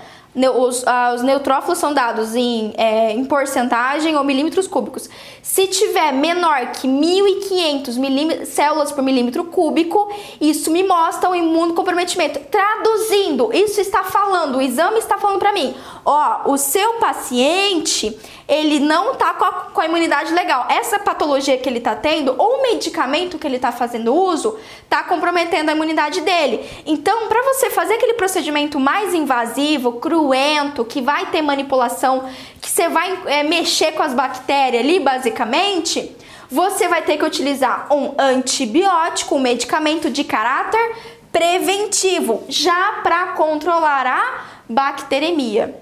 os, 0.46 0.82
uh, 0.82 1.14
os 1.14 1.22
neutrófilos 1.22 1.78
são 1.78 1.92
dados 1.92 2.34
em, 2.34 2.72
é, 2.76 3.12
em 3.12 3.24
porcentagem 3.24 4.16
ou 4.16 4.24
milímetros 4.24 4.66
cúbicos. 4.66 5.08
Se 5.42 5.66
tiver 5.66 6.12
menor 6.12 6.72
que 6.72 6.86
1.500 6.86 8.44
células 8.44 8.92
por 8.92 9.02
milímetro 9.02 9.44
cúbico, 9.44 10.12
isso 10.40 10.70
me 10.70 10.82
mostra 10.82 11.30
um 11.30 11.34
imunocomprometimento. 11.34 12.40
Traduzindo, 12.50 13.50
isso 13.52 13.80
está 13.80 14.04
falando, 14.04 14.58
o 14.58 14.62
exame 14.62 14.98
está 14.98 15.16
falando 15.18 15.38
para 15.38 15.52
mim, 15.52 15.74
ó, 16.04 16.50
o 16.52 16.58
seu 16.58 16.94
paciente, 16.94 18.18
ele 18.46 18.80
não 18.80 19.14
tá 19.14 19.34
com 19.34 19.44
a, 19.44 19.52
com 19.52 19.80
a 19.80 19.86
imunidade 19.86 20.32
legal. 20.32 20.66
Essa 20.68 20.98
patologia 20.98 21.56
que 21.58 21.68
ele 21.68 21.80
tá 21.80 21.94
tendo, 21.94 22.34
ou 22.38 22.58
o 22.58 22.62
medicamento 22.62 23.38
que 23.38 23.46
ele 23.46 23.58
tá 23.58 23.72
fazendo 23.72 24.14
uso, 24.14 24.58
tá 24.88 25.02
comprometendo 25.02 25.68
a 25.68 25.72
imunidade 25.72 26.20
dele. 26.20 26.66
Então, 26.86 27.28
para 27.28 27.42
você 27.42 27.70
fazer 27.70 27.94
aquele 27.94 28.14
procedimento 28.14 28.78
mais 28.78 29.14
invasivo, 29.14 29.94
cruento, 30.28 30.84
que 30.84 31.00
vai 31.00 31.30
ter 31.30 31.40
manipulação, 31.40 32.28
que 32.60 32.70
você 32.70 32.88
vai 32.88 33.18
é, 33.26 33.42
mexer 33.42 33.92
com 33.92 34.02
as 34.02 34.12
bactérias 34.12 34.84
ali, 34.84 35.00
basicamente, 35.00 36.14
você 36.50 36.86
vai 36.86 37.02
ter 37.02 37.16
que 37.16 37.24
utilizar 37.24 37.86
um 37.90 38.14
antibiótico, 38.18 39.36
um 39.36 39.40
medicamento 39.40 40.10
de 40.10 40.24
caráter 40.24 40.96
preventivo, 41.32 42.44
já 42.48 43.00
para 43.02 43.28
controlar 43.28 44.06
a 44.06 44.44
bacteremia. 44.68 45.74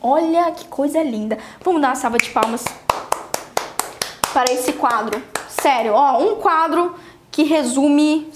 Olha 0.00 0.50
que 0.52 0.66
coisa 0.66 1.02
linda. 1.02 1.38
Vamos 1.64 1.80
dar 1.80 1.88
uma 1.88 1.94
salva 1.94 2.18
de 2.18 2.30
palmas 2.30 2.64
para 4.32 4.52
esse 4.52 4.72
quadro. 4.72 5.22
Sério, 5.48 5.94
ó, 5.94 6.18
um 6.18 6.36
quadro 6.36 6.94
que 7.30 7.44
resume 7.44 8.32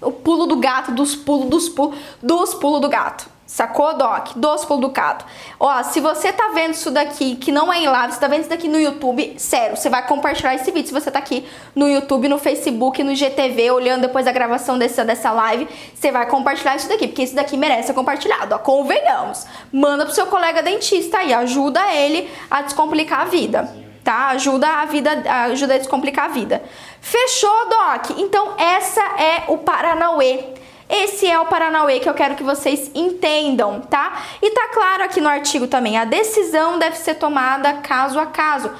o 0.00 0.10
pulo 0.10 0.46
do 0.46 0.56
gato, 0.56 0.92
dos 0.92 1.14
pulos, 1.14 1.48
dos 1.48 1.68
pulos, 1.68 1.98
dos 2.20 2.54
pulos 2.54 2.80
do 2.80 2.88
gato. 2.88 3.29
Sacou, 3.50 3.94
Doc? 3.94 4.28
Dos 4.36 4.64
pulos 4.64 4.80
do 4.80 4.90
gato. 4.90 5.24
Ó, 5.58 5.82
se 5.82 5.98
você 5.98 6.32
tá 6.32 6.52
vendo 6.54 6.74
isso 6.74 6.88
daqui, 6.88 7.34
que 7.34 7.50
não 7.50 7.72
é 7.72 7.80
em 7.80 7.88
live, 7.88 8.12
você 8.12 8.20
tá 8.20 8.28
vendo 8.28 8.42
isso 8.42 8.48
daqui 8.48 8.68
no 8.68 8.78
YouTube, 8.78 9.34
sério, 9.38 9.76
você 9.76 9.90
vai 9.90 10.06
compartilhar 10.06 10.54
esse 10.54 10.70
vídeo 10.70 10.86
se 10.86 10.94
você 10.94 11.10
tá 11.10 11.18
aqui 11.18 11.44
no 11.74 11.88
YouTube, 11.88 12.28
no 12.28 12.38
Facebook, 12.38 13.02
no 13.02 13.12
GTV, 13.12 13.72
olhando 13.72 14.02
depois 14.02 14.28
a 14.28 14.32
gravação 14.32 14.78
dessa, 14.78 15.04
dessa 15.04 15.32
live, 15.32 15.68
você 15.92 16.12
vai 16.12 16.26
compartilhar 16.26 16.76
isso 16.76 16.88
daqui, 16.88 17.08
porque 17.08 17.24
isso 17.24 17.34
daqui 17.34 17.56
merece 17.56 17.88
ser 17.88 17.92
compartilhado, 17.92 18.54
ó, 18.54 18.58
convenhamos. 18.58 19.44
Manda 19.72 20.04
pro 20.04 20.14
seu 20.14 20.28
colega 20.28 20.62
dentista 20.62 21.18
aí, 21.18 21.34
ajuda 21.34 21.92
ele 21.92 22.30
a 22.48 22.62
descomplicar 22.62 23.22
a 23.22 23.24
vida 23.24 23.68
tá? 24.04 24.28
Ajuda 24.28 24.66
a 24.66 24.84
vida, 24.86 25.10
ajuda 25.50 25.74
a 25.74 25.78
descomplicar 25.78 26.26
a 26.26 26.28
vida. 26.28 26.62
Fechou, 27.00 27.68
Doc? 27.68 28.10
Então 28.16 28.54
essa 28.56 29.02
é 29.18 29.44
o 29.48 29.58
Paranauê. 29.58 30.59
Esse 30.90 31.26
é 31.26 31.38
o 31.38 31.46
Paranauê 31.46 32.00
que 32.00 32.08
eu 32.08 32.14
quero 32.14 32.34
que 32.34 32.42
vocês 32.42 32.90
entendam, 32.94 33.80
tá? 33.80 34.22
E 34.42 34.50
tá 34.50 34.68
claro 34.68 35.04
aqui 35.04 35.20
no 35.20 35.28
artigo 35.28 35.68
também, 35.68 35.96
a 35.96 36.04
decisão 36.04 36.78
deve 36.78 36.96
ser 36.96 37.14
tomada 37.14 37.74
caso 37.74 38.18
a 38.18 38.26
caso. 38.26 38.70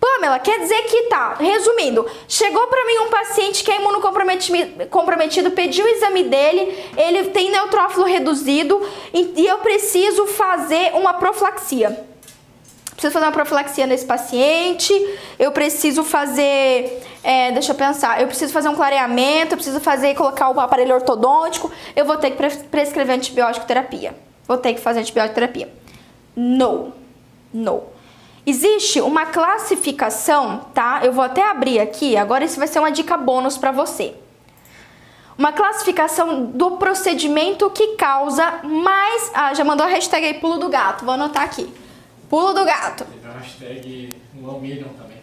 Pamela, 0.00 0.38
quer 0.38 0.58
dizer 0.60 0.82
que 0.84 1.02
tá, 1.02 1.34
resumindo, 1.38 2.06
chegou 2.26 2.66
para 2.68 2.86
mim 2.86 2.98
um 3.06 3.10
paciente 3.10 3.62
que 3.62 3.70
é 3.70 3.76
imunocomprometido, 3.76 4.86
comprometido, 4.86 5.50
pediu 5.50 5.84
o 5.84 5.88
exame 5.88 6.24
dele, 6.24 6.74
ele 6.96 7.24
tem 7.30 7.50
neutrófilo 7.50 8.06
reduzido 8.06 8.80
e 9.12 9.46
eu 9.46 9.58
preciso 9.58 10.26
fazer 10.26 10.92
uma 10.94 11.14
profilaxia 11.14 12.09
preciso 13.00 13.14
fazer 13.14 13.24
uma 13.24 13.32
profilaxia 13.32 13.86
nesse 13.86 14.04
paciente, 14.04 14.92
eu 15.38 15.50
preciso 15.52 16.04
fazer, 16.04 17.02
é, 17.24 17.50
deixa 17.50 17.72
eu 17.72 17.74
pensar, 17.74 18.20
eu 18.20 18.26
preciso 18.26 18.52
fazer 18.52 18.68
um 18.68 18.74
clareamento, 18.74 19.54
eu 19.54 19.56
preciso 19.56 19.80
fazer, 19.80 20.14
colocar 20.14 20.50
o 20.50 20.60
aparelho 20.60 20.94
ortodôntico, 20.94 21.72
eu 21.96 22.04
vou 22.04 22.18
ter 22.18 22.32
que 22.32 22.58
prescrever 22.64 23.16
antibiótico 23.16 23.64
terapia. 23.64 24.14
Vou 24.46 24.58
ter 24.58 24.74
que 24.74 24.80
fazer 24.80 25.00
antibiótico 25.00 25.34
terapia. 25.34 25.72
No, 26.36 26.92
no. 27.54 27.84
Existe 28.44 29.00
uma 29.00 29.24
classificação, 29.26 30.66
tá? 30.74 31.00
Eu 31.02 31.12
vou 31.12 31.24
até 31.24 31.42
abrir 31.42 31.80
aqui, 31.80 32.18
agora 32.18 32.44
isso 32.44 32.58
vai 32.58 32.68
ser 32.68 32.80
uma 32.80 32.90
dica 32.90 33.16
bônus 33.16 33.56
para 33.56 33.72
você. 33.72 34.12
Uma 35.38 35.52
classificação 35.52 36.44
do 36.44 36.72
procedimento 36.72 37.70
que 37.70 37.96
causa 37.96 38.60
mais. 38.62 39.30
Ah, 39.32 39.54
já 39.54 39.64
mandou 39.64 39.86
a 39.86 39.88
hashtag 39.88 40.26
aí 40.26 40.34
pulo 40.34 40.58
do 40.58 40.68
gato, 40.68 41.02
vou 41.02 41.14
anotar 41.14 41.44
aqui 41.44 41.80
Pulo 42.30 42.54
do 42.54 42.64
gato. 42.64 43.04
A 43.24 43.40
hashtag 43.40 44.14
um 44.36 44.60
million 44.60 44.86
também. 44.96 45.18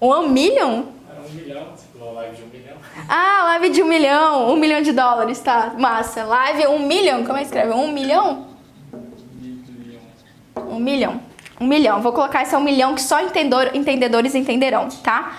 Um 0.00 0.28
million? 0.28 0.84
É 1.10 1.20
um 1.20 1.32
milhão, 1.34 1.72
você 1.74 1.86
falou 1.92 2.14
live 2.14 2.36
de 2.36 2.42
um 2.44 2.46
milhão. 2.46 2.76
Ah, 3.08 3.42
live 3.46 3.70
de 3.70 3.82
um 3.82 3.88
milhão, 3.88 4.52
um 4.52 4.56
milhão 4.56 4.80
de 4.80 4.92
dólares, 4.92 5.40
tá? 5.40 5.74
Massa. 5.76 6.22
Live 6.22 6.68
um 6.68 6.86
milhão, 6.86 7.24
como 7.24 7.36
é 7.36 7.40
que 7.40 7.46
escreve? 7.46 7.72
Um 7.72 7.90
milhão? 7.90 8.46
Um 10.68 10.78
milhão. 10.78 11.20
Um 11.60 11.66
milhão. 11.66 12.00
Vou 12.00 12.12
colocar 12.12 12.42
esse 12.42 12.54
é 12.54 12.58
um 12.58 12.62
milhão 12.62 12.94
que 12.94 13.02
só 13.02 13.20
entendedor, 13.20 13.74
entendedores 13.74 14.36
entenderão, 14.36 14.88
tá? 15.02 15.36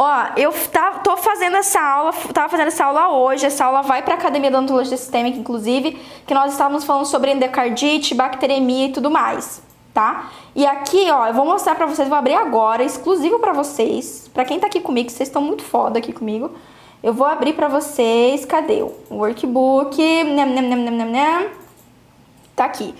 Ó, 0.00 0.26
eu 0.36 0.52
tá, 0.70 0.92
tô 1.02 1.16
fazendo 1.16 1.56
essa 1.56 1.80
aula, 1.80 2.12
tava 2.32 2.48
fazendo 2.48 2.68
essa 2.68 2.84
aula 2.84 3.08
hoje, 3.08 3.44
essa 3.44 3.64
aula 3.64 3.82
vai 3.82 4.00
para 4.00 4.14
a 4.14 4.16
Academia 4.16 4.48
de 4.48 4.56
Odontologia 4.56 4.96
Sistêmica, 4.96 5.36
inclusive, 5.36 6.00
que 6.24 6.32
nós 6.32 6.52
estávamos 6.52 6.84
falando 6.84 7.04
sobre 7.04 7.32
endocardite, 7.32 8.14
bacteremia 8.14 8.86
e 8.86 8.92
tudo 8.92 9.10
mais, 9.10 9.60
tá? 9.92 10.30
E 10.54 10.64
aqui, 10.64 11.10
ó, 11.10 11.26
eu 11.26 11.34
vou 11.34 11.44
mostrar 11.44 11.74
para 11.74 11.86
vocês, 11.86 12.08
vou 12.08 12.16
abrir 12.16 12.34
agora, 12.34 12.84
exclusivo 12.84 13.40
para 13.40 13.52
vocês, 13.52 14.30
para 14.32 14.44
quem 14.44 14.60
tá 14.60 14.68
aqui 14.68 14.78
comigo, 14.78 15.10
vocês 15.10 15.28
estão 15.28 15.42
muito 15.42 15.64
foda 15.64 15.98
aqui 15.98 16.12
comigo. 16.12 16.52
Eu 17.02 17.12
vou 17.12 17.26
abrir 17.26 17.54
para 17.54 17.66
vocês, 17.66 18.44
cadê 18.44 18.82
o 18.82 18.94
workbook? 19.10 19.98
Nem, 19.98 20.46
nem, 20.46 20.62
nem, 20.62 20.76
nem, 20.76 21.06
nem. 21.06 21.48
Tá 22.54 22.66
aqui 22.66 22.94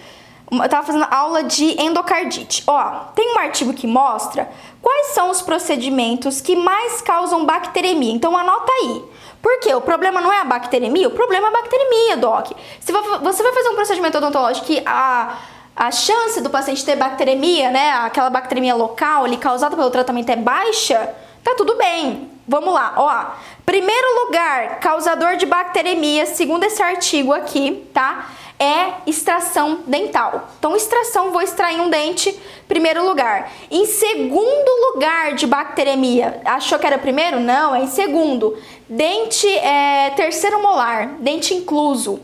eu 0.51 0.69
tava 0.69 0.87
fazendo 0.87 1.07
aula 1.11 1.43
de 1.43 1.81
endocardite. 1.81 2.65
Ó, 2.67 2.91
tem 3.15 3.35
um 3.35 3.39
artigo 3.39 3.75
que 3.75 3.87
mostra 3.87 4.49
quais 4.81 5.09
são 5.09 5.31
os 5.31 5.43
procedimentos 5.43 6.41
que 6.41 6.57
mais 6.57 7.03
causam 7.03 7.45
bacteremia. 7.45 8.13
Então 8.13 8.37
anota 8.37 8.73
aí. 8.73 9.05
Porque 9.43 9.73
o 9.73 9.81
problema 9.81 10.21
não 10.21 10.33
é 10.33 10.41
a 10.41 10.45
bacteremia, 10.45 11.07
o 11.07 11.13
problema 11.13 11.47
é 11.47 11.51
a 11.51 11.53
bacteremia, 11.53 12.17
doc. 12.17 12.51
Se 12.81 12.91
você 12.91 13.43
vai 13.43 13.53
fazer 13.53 13.69
um 13.69 13.75
procedimento 13.75 14.19
odontológico 14.19 14.67
que 14.67 14.83
a, 14.85 15.37
a 15.77 15.91
chance 15.93 16.41
do 16.41 16.51
paciente 16.51 16.85
ter 16.85 16.97
bacteremia, 16.97 17.71
né, 17.71 17.91
aquela 17.93 18.31
bacteremia 18.31 18.75
local 18.75 19.25
ali 19.25 19.37
causada 19.37 19.77
pelo 19.77 19.91
tratamento 19.91 20.31
é 20.31 20.37
baixa, 20.37 21.15
tá 21.45 21.55
tudo 21.55 21.77
bem. 21.77 22.31
Vamos 22.49 22.73
lá, 22.73 22.95
ó. 22.97 23.27
Primeiro 23.65 24.25
lugar, 24.25 24.81
causador 24.81 25.37
de 25.37 25.47
bacteremia, 25.47 26.27
segundo 26.27 26.65
esse 26.65 26.83
artigo 26.83 27.33
aqui, 27.33 27.87
tá? 27.93 28.27
É 28.59 28.95
extração 29.07 29.81
dental. 29.87 30.49
Então, 30.59 30.75
extração, 30.75 31.31
vou 31.31 31.41
extrair 31.41 31.81
um 31.81 31.89
dente, 31.89 32.39
primeiro 32.67 33.07
lugar. 33.07 33.53
Em 33.71 33.87
segundo 33.87 34.93
lugar 34.93 35.35
de 35.35 35.47
bacteremia, 35.47 36.41
achou 36.45 36.79
que 36.79 36.87
era 36.87 36.99
primeiro? 36.99 37.39
Não, 37.41 37.75
é 37.75 37.83
em 37.83 37.87
segundo. 37.87 38.59
Dente 38.89 39.47
é, 39.47 40.11
terceiro 40.11 40.61
molar, 40.61 41.17
dente 41.21 41.55
incluso. 41.55 42.21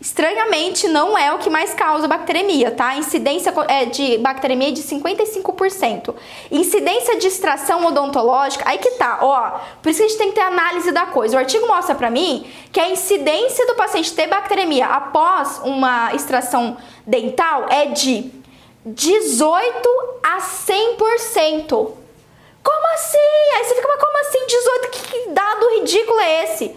Estranhamente, 0.00 0.86
não 0.86 1.18
é 1.18 1.32
o 1.32 1.38
que 1.38 1.50
mais 1.50 1.74
causa 1.74 2.06
bacteremia, 2.06 2.70
tá? 2.70 2.94
Incidência 2.94 3.52
é, 3.66 3.84
de 3.84 4.16
bacteremia 4.18 4.68
é 4.68 4.70
de 4.70 4.80
55%. 4.80 6.14
Incidência 6.52 7.16
de 7.16 7.26
extração 7.26 7.84
odontológica, 7.84 8.62
aí 8.68 8.78
que 8.78 8.92
tá, 8.92 9.18
ó. 9.20 9.58
Por 9.82 9.88
isso 9.88 9.98
que 9.98 10.04
a 10.04 10.08
gente 10.08 10.18
tem 10.18 10.28
que 10.28 10.36
ter 10.36 10.42
análise 10.42 10.92
da 10.92 11.06
coisa. 11.06 11.36
O 11.36 11.38
artigo 11.40 11.66
mostra 11.66 11.96
pra 11.96 12.10
mim 12.10 12.48
que 12.70 12.78
a 12.78 12.88
incidência 12.88 13.66
do 13.66 13.74
paciente 13.74 14.14
ter 14.14 14.28
bacteremia 14.28 14.86
após 14.86 15.60
uma 15.64 16.14
extração 16.14 16.76
dental 17.04 17.66
é 17.68 17.86
de 17.86 18.30
18 18.86 19.88
a 20.22 20.38
100%. 20.38 21.68
Como 22.62 22.94
assim? 22.94 23.18
Aí 23.56 23.64
você 23.64 23.74
fica, 23.74 23.88
mas 23.88 24.00
como 24.00 24.18
assim 24.20 24.46
18? 24.46 24.90
Que 24.90 25.30
dado 25.30 25.68
ridículo 25.70 26.20
é 26.20 26.44
esse? 26.44 26.76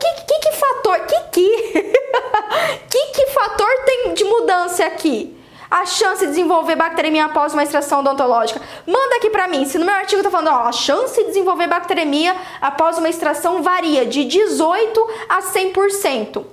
Que, 0.00 0.12
que, 0.22 0.38
que 0.40 0.52
fator, 0.52 1.00
que 1.00 1.20
que, 1.30 1.92
que 2.90 3.06
que 3.12 3.26
fator 3.26 3.68
tem 3.84 4.14
de 4.14 4.24
mudança 4.24 4.84
aqui? 4.84 5.36
a 5.70 5.86
chance 5.86 6.20
de 6.26 6.32
desenvolver 6.32 6.74
bacteremia 6.74 7.26
após 7.26 7.52
uma 7.52 7.62
extração 7.62 8.00
odontológica? 8.00 8.60
Manda 8.84 9.16
aqui 9.16 9.30
pra 9.30 9.46
mim. 9.46 9.64
Se 9.64 9.78
no 9.78 9.86
meu 9.86 9.94
artigo 9.94 10.22
tá 10.22 10.30
falando, 10.30 10.48
ó, 10.48 10.66
a 10.66 10.72
chance 10.72 11.16
de 11.20 11.28
desenvolver 11.28 11.68
bacteremia 11.68 12.34
após 12.60 12.98
uma 12.98 13.08
extração 13.08 13.62
varia 13.62 14.04
de 14.04 14.24
18 14.24 15.08
a 15.28 15.40
100%. 15.40 16.44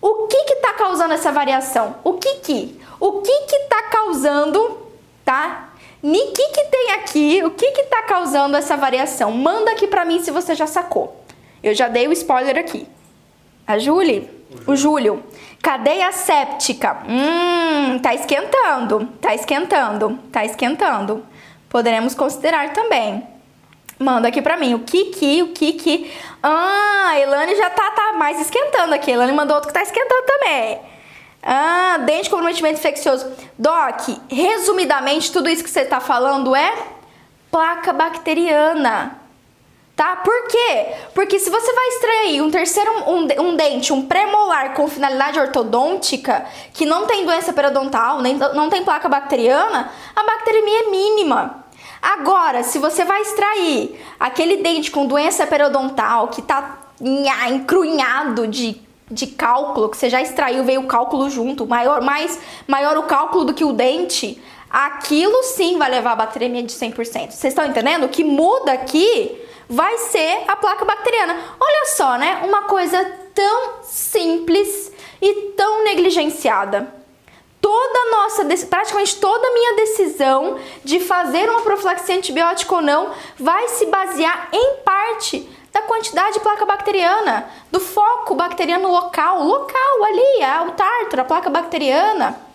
O 0.00 0.26
que 0.26 0.44
que 0.44 0.56
tá 0.56 0.72
causando 0.72 1.12
essa 1.12 1.30
variação? 1.30 1.96
O 2.02 2.14
que 2.14 2.36
que? 2.36 2.80
O 2.98 3.20
que 3.20 3.40
que 3.42 3.58
tá 3.68 3.82
causando, 3.84 4.78
tá? 5.24 5.68
O 6.02 6.10
que 6.10 6.48
que 6.48 6.64
tem 6.64 6.92
aqui? 6.92 7.42
O 7.44 7.50
que 7.50 7.72
que 7.72 7.82
tá 7.84 8.02
causando 8.04 8.56
essa 8.56 8.76
variação? 8.76 9.32
Manda 9.32 9.72
aqui 9.72 9.86
pra 9.86 10.04
mim 10.04 10.22
se 10.22 10.30
você 10.30 10.54
já 10.54 10.66
sacou. 10.66 11.24
Eu 11.62 11.74
já 11.74 11.88
dei 11.88 12.06
o 12.08 12.12
spoiler 12.12 12.56
aqui. 12.56 12.86
A 13.66 13.78
Julie? 13.78 14.28
O 14.66 14.74
Júlio. 14.74 15.22
Cadeia 15.62 16.10
séptica. 16.12 16.98
Hum, 17.06 17.98
tá 17.98 18.14
esquentando. 18.14 19.06
Tá 19.20 19.34
esquentando. 19.34 20.18
Tá 20.32 20.44
esquentando. 20.44 21.26
Poderemos 21.68 22.14
considerar 22.14 22.72
também. 22.72 23.26
Manda 23.98 24.28
aqui 24.28 24.40
pra 24.40 24.56
mim. 24.56 24.74
O 24.74 24.80
Kiki, 24.80 25.42
o 25.42 25.48
Kiki. 25.48 26.10
Ah, 26.42 27.08
a 27.08 27.20
Elane 27.20 27.56
já 27.56 27.68
tá, 27.68 27.90
tá 27.90 28.12
mais 28.14 28.40
esquentando 28.40 28.94
aqui. 28.94 29.10
A 29.10 29.14
Elane 29.14 29.32
mandou 29.32 29.56
outro 29.56 29.68
que 29.68 29.74
tá 29.74 29.82
esquentando 29.82 30.22
também. 30.24 30.78
Ah, 31.42 31.98
dente 32.06 32.30
com 32.30 32.36
comprometimento 32.36 32.78
infeccioso. 32.78 33.30
Doc, 33.58 34.08
resumidamente, 34.30 35.32
tudo 35.32 35.48
isso 35.48 35.64
que 35.64 35.70
você 35.70 35.84
tá 35.84 36.00
falando 36.00 36.54
é 36.54 36.72
placa 37.50 37.92
bacteriana 37.92 39.27
tá? 39.98 40.14
Por 40.14 40.46
quê? 40.46 40.94
Porque 41.12 41.40
se 41.40 41.50
você 41.50 41.72
vai 41.72 41.88
extrair 41.88 42.40
um 42.40 42.52
terceiro 42.52 42.88
um, 43.08 43.26
um 43.42 43.56
dente, 43.56 43.92
um 43.92 44.06
premolar 44.06 44.72
com 44.74 44.86
finalidade 44.86 45.40
ortodôntica, 45.40 46.46
que 46.72 46.86
não 46.86 47.04
tem 47.04 47.26
doença 47.26 47.52
periodontal, 47.52 48.22
nem 48.22 48.36
não 48.36 48.70
tem 48.70 48.84
placa 48.84 49.08
bacteriana, 49.08 49.90
a 50.14 50.22
bacteremia 50.22 50.84
é 50.84 50.90
mínima. 50.90 51.64
Agora, 52.00 52.62
se 52.62 52.78
você 52.78 53.04
vai 53.04 53.22
extrair 53.22 54.00
aquele 54.20 54.58
dente 54.58 54.88
com 54.92 55.04
doença 55.04 55.44
periodontal 55.48 56.28
que 56.28 56.42
tá 56.42 56.78
encrunhado 57.50 58.46
de, 58.46 58.80
de 59.10 59.26
cálculo, 59.26 59.88
que 59.88 59.96
você 59.96 60.08
já 60.08 60.22
extraiu, 60.22 60.62
veio 60.62 60.82
o 60.82 60.86
cálculo 60.86 61.28
junto, 61.28 61.66
maior, 61.66 62.02
mais, 62.02 62.38
maior 62.68 62.96
o 62.98 63.02
cálculo 63.02 63.46
do 63.46 63.52
que 63.52 63.64
o 63.64 63.72
dente, 63.72 64.40
aquilo 64.70 65.42
sim 65.42 65.76
vai 65.76 65.90
levar 65.90 66.12
a 66.12 66.16
bacteremia 66.16 66.62
de 66.62 66.72
100%. 66.72 67.32
Vocês 67.32 67.46
estão 67.46 67.66
entendendo? 67.66 68.04
O 68.04 68.08
que 68.08 68.22
muda 68.22 68.70
aqui 68.70 69.47
vai 69.68 69.98
ser 69.98 70.44
a 70.48 70.56
placa 70.56 70.84
bacteriana. 70.84 71.36
Olha 71.60 71.86
só, 71.86 72.16
né? 72.16 72.42
Uma 72.44 72.62
coisa 72.62 73.04
tão 73.34 73.82
simples 73.82 74.92
e 75.20 75.52
tão 75.56 75.84
negligenciada. 75.84 76.94
Toda 77.60 78.10
nossa, 78.10 78.44
praticamente 78.66 79.16
toda 79.16 79.46
a 79.46 79.52
minha 79.52 79.76
decisão 79.76 80.58
de 80.84 81.00
fazer 81.00 81.50
uma 81.50 81.62
profilaxia 81.62 82.16
antibiótica 82.16 82.74
ou 82.74 82.80
não 82.80 83.10
vai 83.38 83.68
se 83.68 83.86
basear 83.86 84.48
em 84.52 84.76
parte 84.84 85.48
da 85.72 85.82
quantidade 85.82 86.34
de 86.34 86.40
placa 86.40 86.64
bacteriana, 86.64 87.48
do 87.70 87.78
foco 87.78 88.34
bacteriano 88.34 88.90
local, 88.90 89.44
local 89.44 90.04
ali, 90.04 90.42
é 90.42 90.60
o 90.62 90.70
tártaro, 90.72 91.22
a 91.22 91.24
placa 91.24 91.50
bacteriana. 91.50 92.47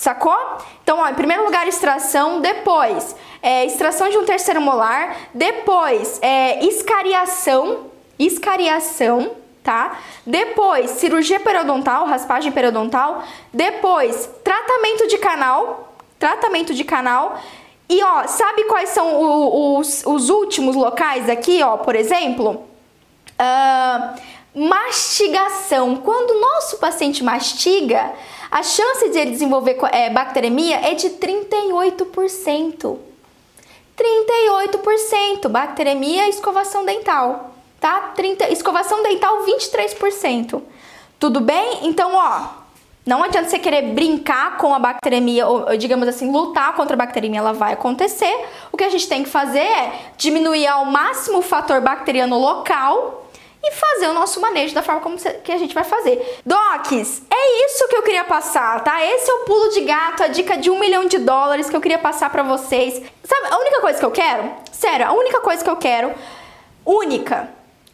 Sacou? 0.00 0.34
Então, 0.82 0.98
ó, 0.98 1.10
em 1.10 1.14
primeiro 1.14 1.44
lugar, 1.44 1.68
extração, 1.68 2.40
depois 2.40 3.14
é, 3.42 3.66
extração 3.66 4.08
de 4.08 4.16
um 4.16 4.24
terceiro 4.24 4.58
molar, 4.58 5.14
depois 5.34 6.18
é, 6.22 6.64
escariação, 6.64 7.90
escariação, 8.18 9.32
tá? 9.62 9.98
Depois 10.24 10.92
cirurgia 10.92 11.38
periodontal, 11.38 12.06
raspagem 12.06 12.50
periodontal, 12.50 13.22
depois 13.52 14.26
tratamento 14.42 15.06
de 15.06 15.18
canal, 15.18 15.94
tratamento 16.18 16.72
de 16.72 16.82
canal. 16.82 17.38
E 17.86 18.02
ó, 18.02 18.26
sabe 18.26 18.64
quais 18.64 18.88
são 18.88 19.22
o, 19.22 19.78
os, 19.80 20.02
os 20.06 20.30
últimos 20.30 20.76
locais 20.76 21.28
aqui, 21.28 21.62
ó, 21.62 21.76
por 21.76 21.94
exemplo? 21.94 22.66
Uh, 23.38 24.18
mastigação. 24.54 25.96
Quando 25.96 26.30
o 26.30 26.40
nosso 26.40 26.78
paciente 26.78 27.22
mastiga, 27.22 28.14
a 28.50 28.62
chance 28.62 29.08
de 29.10 29.18
ele 29.18 29.30
desenvolver 29.30 29.78
é, 29.92 30.10
bacteremia 30.10 30.76
é 30.90 30.94
de 30.94 31.10
38%. 31.10 32.98
38%. 33.96 35.48
Bacteremia 35.48 36.26
e 36.26 36.30
escovação 36.30 36.84
dental, 36.84 37.54
tá? 37.78 38.12
30, 38.16 38.50
escovação 38.50 39.02
dental 39.02 39.44
23%. 39.44 40.62
Tudo 41.18 41.40
bem? 41.40 41.80
Então, 41.82 42.12
ó, 42.14 42.60
não 43.06 43.22
adianta 43.22 43.48
você 43.48 43.58
querer 43.58 43.94
brincar 43.94 44.56
com 44.56 44.74
a 44.74 44.78
bacteremia, 44.78 45.46
ou 45.46 45.76
digamos 45.76 46.08
assim, 46.08 46.30
lutar 46.32 46.74
contra 46.74 46.94
a 46.94 46.96
bacteremia, 46.96 47.40
ela 47.40 47.52
vai 47.52 47.74
acontecer. 47.74 48.46
O 48.72 48.76
que 48.76 48.84
a 48.84 48.88
gente 48.88 49.08
tem 49.08 49.22
que 49.22 49.28
fazer 49.28 49.60
é 49.60 49.92
diminuir 50.16 50.66
ao 50.66 50.84
máximo 50.86 51.38
o 51.38 51.42
fator 51.42 51.80
bacteriano 51.80 52.38
local 52.38 53.29
e 53.62 53.72
fazer 53.72 54.08
o 54.08 54.14
nosso 54.14 54.40
manejo 54.40 54.74
da 54.74 54.82
forma 54.82 55.00
como 55.00 55.16
que 55.16 55.52
a 55.52 55.58
gente 55.58 55.74
vai 55.74 55.84
fazer. 55.84 56.40
Docs, 56.44 57.22
é 57.30 57.66
isso 57.66 57.88
que 57.88 57.96
eu 57.96 58.02
queria 58.02 58.24
passar, 58.24 58.82
tá? 58.82 59.04
Esse 59.04 59.30
é 59.30 59.34
o 59.34 59.44
pulo 59.44 59.68
de 59.70 59.82
gato, 59.82 60.22
a 60.22 60.28
dica 60.28 60.56
de 60.56 60.70
um 60.70 60.78
milhão 60.78 61.06
de 61.06 61.18
dólares 61.18 61.68
que 61.68 61.76
eu 61.76 61.80
queria 61.80 61.98
passar 61.98 62.30
para 62.30 62.42
vocês. 62.42 63.02
Sabe, 63.22 63.46
a 63.50 63.58
única 63.58 63.80
coisa 63.80 63.98
que 63.98 64.04
eu 64.04 64.10
quero, 64.10 64.50
sério, 64.72 65.06
a 65.06 65.12
única 65.12 65.40
coisa 65.40 65.62
que 65.62 65.70
eu 65.70 65.76
quero, 65.76 66.14
única, 66.84 67.50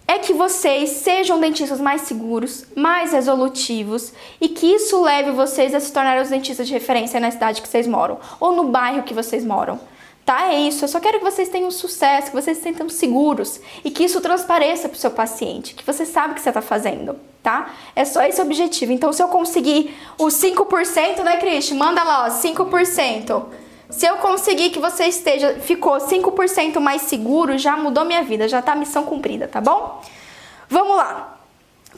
é 0.08 0.18
que 0.18 0.32
vocês 0.32 0.90
sejam 0.90 1.40
dentistas 1.40 1.80
mais 1.80 2.02
seguros, 2.02 2.64
mais 2.76 3.12
resolutivos 3.12 4.12
e 4.40 4.48
que 4.48 4.66
isso 4.66 5.02
leve 5.02 5.32
vocês 5.32 5.74
a 5.74 5.80
se 5.80 5.92
tornarem 5.92 6.22
os 6.22 6.28
dentistas 6.28 6.66
de 6.66 6.72
referência 6.72 7.18
na 7.18 7.30
cidade 7.30 7.60
que 7.60 7.68
vocês 7.68 7.88
moram 7.88 8.18
ou 8.38 8.52
no 8.52 8.64
bairro 8.64 9.02
que 9.02 9.12
vocês 9.12 9.44
moram 9.44 9.80
tá? 10.26 10.52
É 10.52 10.60
isso. 10.60 10.84
Eu 10.84 10.88
só 10.88 10.98
quero 10.98 11.18
que 11.20 11.24
vocês 11.24 11.48
tenham 11.48 11.70
sucesso, 11.70 12.30
que 12.30 12.36
vocês 12.36 12.58
se 12.58 12.64
sintam 12.64 12.88
seguros 12.88 13.60
e 13.84 13.90
que 13.92 14.04
isso 14.04 14.20
transpareça 14.20 14.88
para 14.88 14.96
o 14.96 14.98
seu 14.98 15.12
paciente, 15.12 15.74
que 15.74 15.86
você 15.86 16.04
sabe 16.04 16.32
o 16.32 16.34
que 16.34 16.40
você 16.40 16.50
está 16.50 16.60
fazendo, 16.60 17.16
tá? 17.42 17.70
É 17.94 18.04
só 18.04 18.22
esse 18.24 18.42
objetivo. 18.42 18.92
Então, 18.92 19.12
se 19.12 19.22
eu 19.22 19.28
conseguir 19.28 19.96
os 20.18 20.34
5%, 20.34 21.22
né, 21.22 21.36
Cristi? 21.36 21.74
Manda 21.74 22.02
lá, 22.02 22.26
ó, 22.26 22.28
5%. 22.28 23.44
Se 23.88 24.04
eu 24.04 24.16
conseguir 24.16 24.70
que 24.70 24.80
você 24.80 25.04
esteja, 25.04 25.60
ficou 25.60 25.98
5% 25.98 26.80
mais 26.80 27.02
seguro, 27.02 27.56
já 27.56 27.76
mudou 27.76 28.04
minha 28.04 28.22
vida, 28.24 28.48
já 28.48 28.60
tá 28.60 28.74
missão 28.74 29.04
cumprida, 29.04 29.46
tá 29.46 29.60
bom? 29.60 30.02
Vamos 30.68 30.96
lá. 30.96 31.35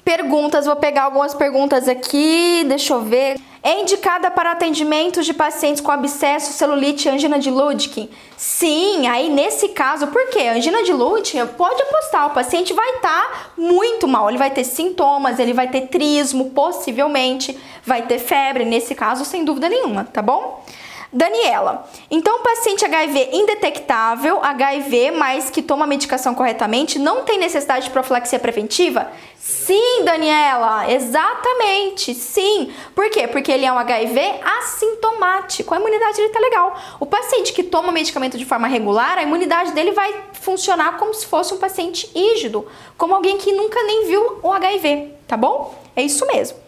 Perguntas, 0.09 0.65
vou 0.65 0.75
pegar 0.75 1.03
algumas 1.03 1.35
perguntas 1.35 1.87
aqui, 1.87 2.65
deixa 2.67 2.95
eu 2.95 3.03
ver. 3.03 3.39
É 3.63 3.79
indicada 3.79 4.31
para 4.31 4.53
atendimento 4.53 5.23
de 5.23 5.35
pacientes 5.35 5.83
com 5.83 5.93
abscesso, 5.93 6.55
celulite 6.55 7.07
e 7.07 7.11
angina 7.11 7.39
de 7.39 7.51
Lüdking? 7.51 8.09
Sim, 8.35 9.07
aí 9.07 9.29
nesse 9.29 9.69
caso, 9.69 10.07
por 10.07 10.31
quê? 10.31 10.49
Angina 10.49 10.83
de 10.83 10.95
Lüdking, 10.95 11.47
pode 11.49 11.83
apostar, 11.83 12.27
o 12.27 12.31
paciente 12.31 12.73
vai 12.73 12.89
estar 12.95 13.23
tá 13.23 13.51
muito 13.59 14.09
mal, 14.09 14.31
ele 14.31 14.39
vai 14.39 14.51
ter 14.51 14.65
sintomas, 14.65 15.39
ele 15.39 15.53
vai 15.53 15.69
ter 15.69 15.89
trismo, 15.89 16.53
possivelmente, 16.53 17.55
vai 17.85 18.01
ter 18.01 18.19
febre, 18.19 18.65
nesse 18.65 18.95
caso, 18.95 19.27
sem 19.27 19.45
dúvida 19.45 19.69
nenhuma, 19.69 20.05
tá 20.05 20.23
bom? 20.23 20.65
Daniela, 21.13 21.89
então 22.11 22.43
paciente 22.43 22.85
HIV 22.85 23.31
indetectável, 23.33 24.43
HIV, 24.43 25.13
mas 25.13 25.49
que 25.49 25.63
toma 25.63 25.87
medicação 25.87 26.35
corretamente, 26.35 26.99
não 26.99 27.25
tem 27.25 27.39
necessidade 27.39 27.87
de 27.87 27.91
profilaxia 27.91 28.39
preventiva? 28.39 29.11
Sim, 29.39 30.05
Daniela, 30.05 30.93
exatamente, 30.93 32.15
sim. 32.15 32.71
Por 32.95 33.09
quê? 33.09 33.27
Porque 33.27 33.51
ele 33.51 33.65
é 33.65 33.73
um 33.73 33.79
HIV 33.79 34.21
assintomático, 34.59 35.73
a 35.73 35.79
imunidade 35.79 36.19
dele 36.19 36.29
tá 36.29 36.41
legal. 36.41 36.77
O 37.01 37.07
paciente 37.07 37.55
que 37.55 37.63
toma 37.63 37.91
medicamento 37.91 38.37
de 38.37 38.45
forma 38.45 38.69
regular, 38.69 39.17
a 39.17 39.23
imunidade 39.23 39.73
dele 39.73 39.93
vai 39.93 40.15
funcionar 40.35 40.99
como 40.99 41.15
se 41.15 41.25
fosse 41.25 41.55
um 41.55 41.59
paciente 41.59 42.11
rígido, 42.15 42.67
como 42.99 43.15
alguém 43.15 43.39
que 43.39 43.53
nunca 43.53 43.83
nem 43.85 44.07
viu 44.07 44.41
o 44.43 44.53
HIV, 44.53 45.15
tá 45.27 45.37
bom? 45.39 45.75
É 45.97 46.03
isso 46.03 46.27
mesmo. 46.27 46.68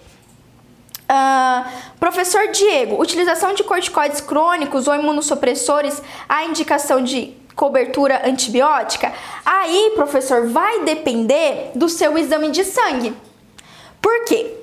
Uh, 1.11 1.69
professor 1.99 2.53
Diego, 2.53 3.03
utilização 3.03 3.53
de 3.53 3.65
corticoides 3.65 4.21
crônicos 4.21 4.87
ou 4.87 4.95
imunossupressores, 4.95 6.01
a 6.29 6.45
indicação 6.45 7.03
de 7.03 7.35
cobertura 7.57 8.23
antibiótica? 8.25 9.13
Aí, 9.45 9.91
professor, 9.97 10.47
vai 10.47 10.85
depender 10.85 11.73
do 11.75 11.89
seu 11.89 12.17
exame 12.17 12.53
de 12.53 12.63
sangue. 12.63 13.13
Por 14.01 14.25
quê? 14.25 14.55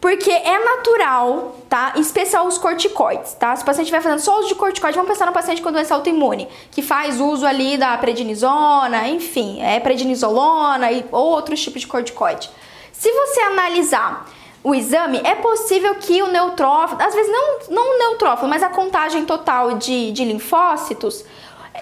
Porque 0.00 0.30
é 0.30 0.64
natural, 0.64 1.56
tá? 1.68 1.92
Em 1.94 2.00
especial 2.00 2.46
os 2.46 2.56
corticoides, 2.56 3.34
tá? 3.34 3.54
Se 3.54 3.62
o 3.62 3.66
paciente 3.66 3.90
vai 3.90 4.00
fazendo 4.00 4.18
só 4.18 4.38
uso 4.38 4.48
de 4.48 4.54
corticoides, 4.54 4.96
vamos 4.96 5.12
pensar 5.12 5.26
no 5.26 5.32
paciente 5.32 5.60
com 5.60 5.70
doença 5.70 5.94
autoimune, 5.94 6.48
que 6.70 6.80
faz 6.80 7.20
uso 7.20 7.46
ali 7.46 7.76
da 7.76 7.98
prednisona, 7.98 9.08
enfim, 9.08 9.62
é 9.62 9.78
prednisolona 9.78 10.90
e 10.90 11.04
outros 11.12 11.60
tipos 11.60 11.82
de 11.82 11.86
corticoide. 11.86 12.50
Se 12.92 13.12
você 13.12 13.40
analisar 13.42 14.26
o 14.64 14.74
exame, 14.74 15.20
é 15.24 15.34
possível 15.34 15.96
que 15.96 16.22
o 16.22 16.28
neutrófilo, 16.28 17.02
às 17.02 17.14
vezes 17.14 17.30
não, 17.32 17.58
não 17.70 17.96
o 17.96 17.98
neutrófilo, 17.98 18.48
mas 18.48 18.62
a 18.62 18.68
contagem 18.68 19.24
total 19.24 19.76
de, 19.76 20.12
de 20.12 20.24
linfócitos 20.24 21.24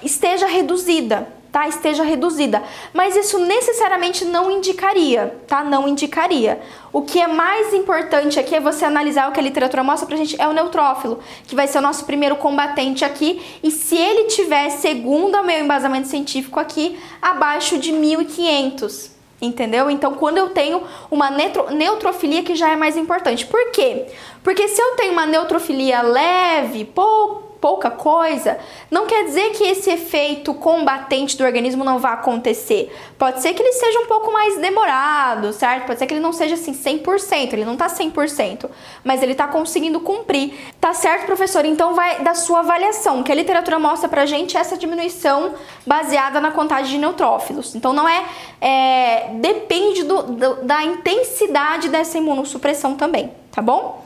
esteja 0.03 0.47
reduzida, 0.47 1.29
tá? 1.53 1.69
Esteja 1.69 2.03
reduzida. 2.03 2.63
Mas 2.95 3.17
isso 3.17 3.39
necessariamente 3.39 4.25
não 4.25 4.51
indicaria, 4.51 5.37
tá? 5.47 5.63
Não 5.63 5.87
indicaria. 5.87 6.61
O 6.91 7.03
que 7.03 7.21
é 7.21 7.27
mais 7.27 7.75
importante 7.75 8.41
aqui 8.41 8.55
é 8.55 8.61
você 8.61 8.87
analisar 8.87 9.29
o 9.29 9.33
que 9.33 9.41
a 9.41 9.43
literatura 9.43 9.85
mostra 9.85 10.07
pra 10.07 10.17
gente 10.17 10.41
é 10.41 10.49
o 10.49 10.53
neutrófilo, 10.53 11.21
que 11.47 11.55
vai 11.55 11.67
ser 11.67 11.79
o 11.79 11.83
nosso 11.83 12.07
primeiro 12.07 12.37
combatente 12.37 13.05
aqui. 13.05 13.43
E 13.63 13.71
se 13.71 13.97
ele 13.97 14.25
tiver, 14.25 14.71
segundo 14.71 15.37
o 15.37 15.45
meu 15.45 15.63
embasamento 15.63 16.09
científico 16.09 16.59
aqui, 16.59 16.99
abaixo 17.21 17.77
de 17.77 17.93
1500, 17.93 19.20
entendeu? 19.41 19.91
Então, 19.91 20.15
quando 20.15 20.39
eu 20.39 20.51
tenho 20.51 20.83
uma 21.11 21.31
neutrofilia 21.31 22.43
que 22.43 22.55
já 22.55 22.71
é 22.71 22.77
mais 22.77 22.97
importante. 22.97 23.47
Por 23.47 23.71
quê? 23.71 24.07
Porque 24.43 24.69
se 24.69 24.81
eu 24.81 24.97
tenho 24.97 25.13
uma 25.13 25.27
neutrofilia 25.27 26.03
leve, 26.03 26.85
pouco 26.85 27.50
pouca 27.61 27.91
coisa, 27.91 28.59
não 28.91 29.07
quer 29.07 29.25
dizer 29.25 29.51
que 29.51 29.65
esse 29.65 29.91
efeito 29.91 30.55
combatente 30.55 31.37
do 31.37 31.45
organismo 31.45 31.85
não 31.85 31.99
vá 31.99 32.15
acontecer. 32.15 32.91
Pode 33.19 33.43
ser 33.43 33.53
que 33.53 33.63
ele 33.63 33.73
seja 33.73 34.01
um 34.01 34.07
pouco 34.07 34.33
mais 34.33 34.57
demorado, 34.59 35.53
certo? 35.53 35.87
Pode 35.87 35.99
ser 35.99 36.07
que 36.07 36.15
ele 36.15 36.21
não 36.21 36.33
seja 36.33 36.55
assim 36.55 36.73
100%, 36.73 37.53
ele 37.53 37.65
não 37.65 37.77
tá 37.77 37.87
100%, 37.87 38.71
mas 39.05 39.23
ele 39.23 39.35
tá 39.35 39.47
conseguindo 39.47 40.01
cumprir. 40.01 40.55
Tá 40.81 40.95
certo, 40.95 41.27
professor? 41.27 41.65
Então 41.65 41.95
vai 41.95 42.23
da 42.23 42.35
sua 42.35 42.61
avaliação, 42.61 43.23
que 43.23 43.31
a 43.31 43.35
literatura 43.35 43.79
mostra 43.79 44.09
pra 44.09 44.25
gente 44.25 44.57
essa 44.57 44.77
diminuição 44.77 45.55
baseada 45.87 46.41
na 46.41 46.51
contagem 46.51 46.93
de 46.93 46.99
neutrófilos. 46.99 47.75
Então 47.75 47.93
não 47.93 48.09
é, 48.09 48.25
é 48.61 49.31
depende 49.35 50.05
do, 50.05 50.23
do, 50.23 50.55
da 50.65 50.83
intensidade 50.83 51.89
dessa 51.89 52.17
imunossupressão 52.17 52.95
também, 52.95 53.33
tá 53.53 53.61
bom? 53.61 54.03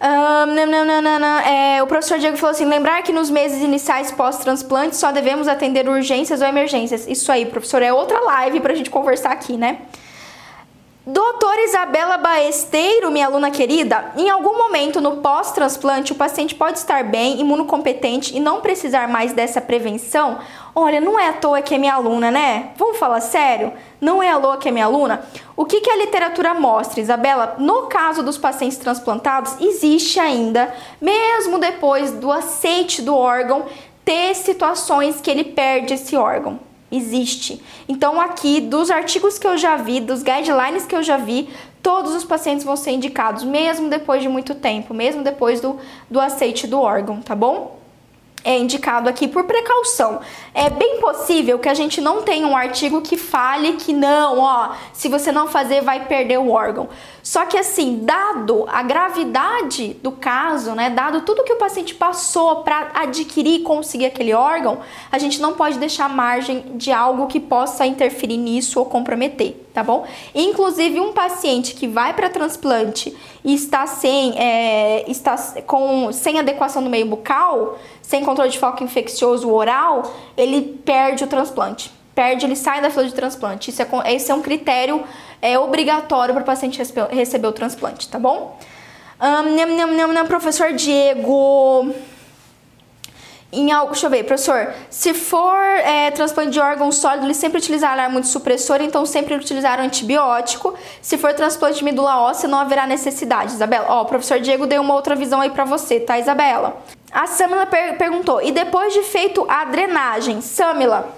Um, 0.00 0.46
não, 0.54 0.84
não, 0.84 1.18
não, 1.18 1.38
é, 1.40 1.82
o 1.82 1.86
professor 1.86 2.18
Diego 2.18 2.36
falou 2.36 2.52
assim: 2.52 2.64
lembrar 2.64 3.02
que 3.02 3.12
nos 3.12 3.30
meses 3.30 3.62
iniciais 3.62 4.12
pós-transplante 4.12 4.96
só 4.96 5.10
devemos 5.10 5.48
atender 5.48 5.88
urgências 5.88 6.40
ou 6.40 6.46
emergências. 6.46 7.06
Isso 7.08 7.30
aí, 7.32 7.44
professor, 7.46 7.82
é 7.82 7.92
outra 7.92 8.20
live 8.20 8.60
pra 8.60 8.74
gente 8.74 8.90
conversar 8.90 9.32
aqui, 9.32 9.56
né? 9.56 9.78
Doutora 11.10 11.62
Isabela 11.62 12.18
Baesteiro, 12.18 13.10
minha 13.10 13.24
aluna 13.24 13.50
querida, 13.50 14.12
em 14.14 14.28
algum 14.28 14.58
momento 14.58 15.00
no 15.00 15.22
pós-transplante 15.22 16.12
o 16.12 16.14
paciente 16.14 16.54
pode 16.54 16.76
estar 16.76 17.02
bem, 17.02 17.40
imunocompetente 17.40 18.36
e 18.36 18.40
não 18.40 18.60
precisar 18.60 19.08
mais 19.08 19.32
dessa 19.32 19.58
prevenção? 19.58 20.38
Olha, 20.74 21.00
não 21.00 21.18
é 21.18 21.30
à 21.30 21.32
toa 21.32 21.62
que 21.62 21.74
é 21.74 21.78
minha 21.78 21.94
aluna, 21.94 22.30
né? 22.30 22.72
Vamos 22.76 22.98
falar 22.98 23.22
sério? 23.22 23.72
Não 23.98 24.22
é 24.22 24.30
à 24.30 24.38
toa 24.38 24.58
que 24.58 24.68
é 24.68 24.70
minha 24.70 24.84
aluna? 24.84 25.24
O 25.56 25.64
que, 25.64 25.80
que 25.80 25.90
a 25.90 25.96
literatura 25.96 26.52
mostra, 26.52 27.00
Isabela? 27.00 27.54
No 27.58 27.86
caso 27.86 28.22
dos 28.22 28.36
pacientes 28.36 28.76
transplantados, 28.76 29.58
existe 29.62 30.20
ainda, 30.20 30.70
mesmo 31.00 31.58
depois 31.58 32.10
do 32.10 32.30
aceite 32.30 33.00
do 33.00 33.16
órgão, 33.16 33.64
ter 34.04 34.34
situações 34.34 35.22
que 35.22 35.30
ele 35.30 35.44
perde 35.44 35.94
esse 35.94 36.14
órgão 36.18 36.67
existe. 36.90 37.62
Então, 37.88 38.20
aqui, 38.20 38.60
dos 38.60 38.90
artigos 38.90 39.38
que 39.38 39.46
eu 39.46 39.56
já 39.56 39.76
vi, 39.76 40.00
dos 40.00 40.22
guidelines 40.22 40.86
que 40.86 40.94
eu 40.94 41.02
já 41.02 41.16
vi, 41.16 41.48
todos 41.82 42.14
os 42.14 42.24
pacientes 42.24 42.64
vão 42.64 42.76
ser 42.76 42.92
indicados, 42.92 43.44
mesmo 43.44 43.88
depois 43.88 44.22
de 44.22 44.28
muito 44.28 44.54
tempo, 44.54 44.92
mesmo 44.92 45.22
depois 45.22 45.60
do, 45.60 45.78
do 46.10 46.20
aceite 46.20 46.66
do 46.66 46.80
órgão, 46.80 47.20
tá 47.20 47.34
bom? 47.34 47.77
É 48.48 48.58
indicado 48.58 49.10
aqui 49.10 49.28
por 49.28 49.44
precaução. 49.44 50.20
É 50.54 50.70
bem 50.70 50.98
possível 51.00 51.58
que 51.58 51.68
a 51.68 51.74
gente 51.74 52.00
não 52.00 52.22
tenha 52.22 52.46
um 52.46 52.56
artigo 52.56 53.02
que 53.02 53.14
fale 53.14 53.74
que 53.74 53.92
não, 53.92 54.38
ó, 54.38 54.70
se 54.94 55.06
você 55.06 55.30
não 55.30 55.46
fazer 55.46 55.82
vai 55.82 56.06
perder 56.06 56.38
o 56.38 56.50
órgão. 56.50 56.88
Só 57.22 57.44
que 57.44 57.58
assim, 57.58 58.00
dado 58.04 58.64
a 58.66 58.82
gravidade 58.82 59.92
do 60.02 60.12
caso, 60.12 60.74
né, 60.74 60.88
dado 60.88 61.20
tudo 61.20 61.44
que 61.44 61.52
o 61.52 61.58
paciente 61.58 61.94
passou 61.94 62.62
para 62.62 62.88
adquirir 62.94 63.56
e 63.56 63.62
conseguir 63.62 64.06
aquele 64.06 64.32
órgão, 64.32 64.78
a 65.12 65.18
gente 65.18 65.42
não 65.42 65.52
pode 65.52 65.78
deixar 65.78 66.08
margem 66.08 66.72
de 66.76 66.90
algo 66.90 67.26
que 67.26 67.38
possa 67.38 67.84
interferir 67.84 68.38
nisso 68.38 68.78
ou 68.78 68.86
comprometer, 68.86 69.67
tá 69.78 69.84
bom? 69.84 70.04
Inclusive 70.34 70.98
um 70.98 71.12
paciente 71.12 71.72
que 71.72 71.86
vai 71.86 72.12
para 72.12 72.28
transplante 72.28 73.16
e 73.44 73.54
está 73.54 73.86
sem, 73.86 74.36
é, 74.36 75.08
está 75.08 75.36
com 75.68 76.10
sem 76.10 76.36
adequação 76.36 76.82
do 76.82 76.90
meio 76.90 77.06
bucal, 77.06 77.78
sem 78.02 78.24
controle 78.24 78.50
de 78.50 78.58
foco 78.58 78.82
infeccioso 78.82 79.48
oral, 79.48 80.12
ele 80.36 80.80
perde 80.84 81.22
o 81.22 81.28
transplante. 81.28 81.92
Perde, 82.12 82.44
ele 82.44 82.56
sai 82.56 82.80
da 82.80 82.90
fila 82.90 83.04
de 83.04 83.14
transplante. 83.14 83.70
Isso 83.70 83.80
é, 83.80 83.86
esse 84.12 84.32
é 84.32 84.34
um 84.34 84.42
critério 84.42 85.04
é, 85.40 85.56
obrigatório 85.56 86.34
para 86.34 86.42
o 86.42 86.46
paciente 86.46 86.82
receber 87.12 87.46
o 87.46 87.52
transplante, 87.52 88.08
tá 88.08 88.18
bom? 88.18 88.58
Um, 89.20 90.24
professor 90.26 90.72
Diego. 90.72 91.94
Em 93.50 93.72
algo, 93.72 93.92
deixa 93.92 94.06
eu 94.06 94.10
ver, 94.10 94.24
professor. 94.24 94.74
Se 94.90 95.14
for 95.14 95.56
é, 95.56 96.10
transplante 96.10 96.50
de 96.50 96.60
órgão 96.60 96.92
sólido, 96.92 97.24
eles 97.24 97.38
sempre 97.38 97.56
utilizaram 97.56 98.22
supressor, 98.22 98.82
então 98.82 99.06
sempre 99.06 99.34
utilizaram 99.34 99.84
antibiótico. 99.84 100.74
Se 101.00 101.16
for 101.16 101.32
transplante 101.32 101.78
de 101.78 101.84
medula 101.84 102.20
óssea, 102.20 102.46
não 102.46 102.58
haverá 102.58 102.86
necessidade, 102.86 103.52
Isabela. 103.52 103.86
Ó, 103.88 104.02
o 104.02 104.04
professor 104.04 104.38
Diego 104.38 104.66
deu 104.66 104.82
uma 104.82 104.92
outra 104.92 105.14
visão 105.14 105.40
aí 105.40 105.48
para 105.48 105.64
você, 105.64 105.98
tá, 105.98 106.18
Isabela? 106.18 106.76
A 107.10 107.26
Samila 107.26 107.64
per 107.64 107.96
perguntou: 107.96 108.42
e 108.42 108.52
depois 108.52 108.92
de 108.92 109.02
feito 109.04 109.46
a 109.48 109.64
drenagem, 109.64 110.42
Samila, 110.42 111.08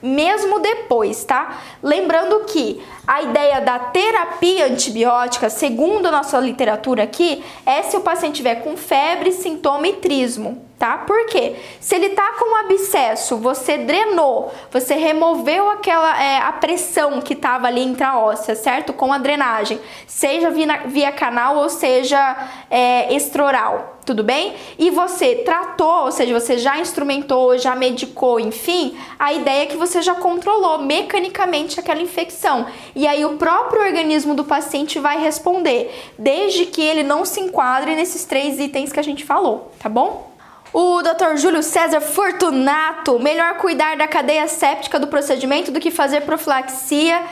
mesmo 0.00 0.60
depois, 0.60 1.24
tá? 1.24 1.58
Lembrando 1.82 2.44
que 2.44 2.80
a 3.04 3.22
ideia 3.22 3.60
da 3.60 3.80
terapia 3.80 4.66
antibiótica, 4.66 5.50
segundo 5.50 6.06
a 6.06 6.12
nossa 6.12 6.38
literatura 6.38 7.02
aqui, 7.02 7.42
é 7.66 7.82
se 7.82 7.96
o 7.96 8.02
paciente 8.02 8.36
tiver 8.36 8.62
com 8.62 8.76
febre, 8.76 9.32
sintoma 9.32 9.88
e 9.88 9.94
trismo 9.94 10.70
tá? 10.82 10.98
Por 10.98 11.26
quê? 11.26 11.54
Se 11.78 11.94
ele 11.94 12.08
tá 12.08 12.32
com 12.40 12.50
um 12.50 12.56
abscesso, 12.56 13.36
você 13.36 13.78
drenou, 13.78 14.52
você 14.68 14.96
removeu 14.96 15.70
aquela 15.70 16.20
é, 16.20 16.38
a 16.38 16.50
pressão 16.50 17.20
que 17.20 17.36
tava 17.36 17.68
ali 17.68 17.84
intraóssea, 17.84 18.56
certo? 18.56 18.92
Com 18.92 19.12
a 19.12 19.18
drenagem, 19.18 19.78
seja 20.08 20.50
via, 20.50 20.82
via 20.86 21.12
canal 21.12 21.56
ou 21.56 21.68
seja 21.68 22.36
é, 22.68 23.14
extroral, 23.14 24.00
tudo 24.04 24.24
bem? 24.24 24.56
E 24.76 24.90
você 24.90 25.36
tratou, 25.36 26.06
ou 26.06 26.10
seja, 26.10 26.34
você 26.34 26.58
já 26.58 26.76
instrumentou, 26.80 27.56
já 27.56 27.76
medicou, 27.76 28.40
enfim, 28.40 28.98
a 29.20 29.32
ideia 29.32 29.62
é 29.62 29.66
que 29.66 29.76
você 29.76 30.02
já 30.02 30.16
controlou 30.16 30.78
mecanicamente 30.80 31.78
aquela 31.78 32.02
infecção. 32.02 32.66
E 32.96 33.06
aí 33.06 33.24
o 33.24 33.36
próprio 33.36 33.82
organismo 33.82 34.34
do 34.34 34.42
paciente 34.42 34.98
vai 34.98 35.22
responder, 35.22 35.94
desde 36.18 36.66
que 36.66 36.82
ele 36.82 37.04
não 37.04 37.24
se 37.24 37.38
enquadre 37.38 37.94
nesses 37.94 38.24
três 38.24 38.58
itens 38.58 38.90
que 38.90 38.98
a 38.98 39.04
gente 39.04 39.24
falou, 39.24 39.70
tá 39.78 39.88
bom? 39.88 40.31
O 40.72 41.02
Dr. 41.02 41.36
Júlio 41.36 41.62
César 41.62 42.00
Fortunato, 42.00 43.18
melhor 43.18 43.58
cuidar 43.58 43.94
da 43.94 44.08
cadeia 44.08 44.48
séptica 44.48 44.98
do 44.98 45.06
procedimento 45.06 45.70
do 45.70 45.78
que 45.78 45.90
fazer 45.90 46.22
profilaxia 46.22 47.22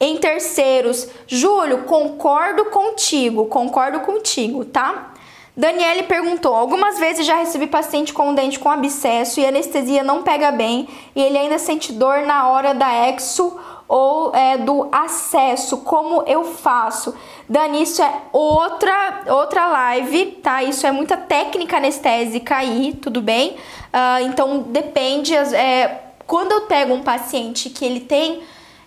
em 0.00 0.16
terceiros. 0.16 1.08
Júlio, 1.26 1.84
concordo 1.84 2.64
contigo, 2.66 3.46
concordo 3.46 4.00
contigo, 4.00 4.64
tá? 4.64 5.12
Daniele 5.56 6.04
perguntou: 6.04 6.52
Algumas 6.52 6.98
vezes 6.98 7.24
já 7.24 7.36
recebi 7.36 7.68
paciente 7.68 8.12
com 8.12 8.30
um 8.30 8.34
dente 8.34 8.58
com 8.58 8.68
abscesso 8.68 9.38
e 9.38 9.46
anestesia 9.46 10.02
não 10.02 10.24
pega 10.24 10.50
bem 10.50 10.88
e 11.14 11.22
ele 11.22 11.38
ainda 11.38 11.58
sente 11.58 11.92
dor 11.92 12.22
na 12.22 12.48
hora 12.48 12.74
da 12.74 12.92
exo 13.08 13.56
ou 13.88 14.34
é, 14.36 14.58
do 14.58 14.88
acesso, 14.92 15.78
como 15.78 16.22
eu 16.26 16.44
faço. 16.44 17.14
Dani, 17.48 17.82
isso 17.82 18.02
é 18.02 18.12
outra, 18.32 19.22
outra 19.28 19.66
live, 19.66 20.26
tá? 20.42 20.62
Isso 20.62 20.86
é 20.86 20.92
muita 20.92 21.16
técnica 21.16 21.78
anestésica 21.78 22.56
aí, 22.56 22.92
tudo 23.00 23.22
bem? 23.22 23.52
Uh, 23.52 24.26
então 24.26 24.58
depende. 24.68 25.34
É, 25.34 26.02
quando 26.26 26.52
eu 26.52 26.60
pego 26.62 26.92
um 26.92 27.02
paciente 27.02 27.70
que 27.70 27.84
ele 27.84 28.00
tem. 28.00 28.42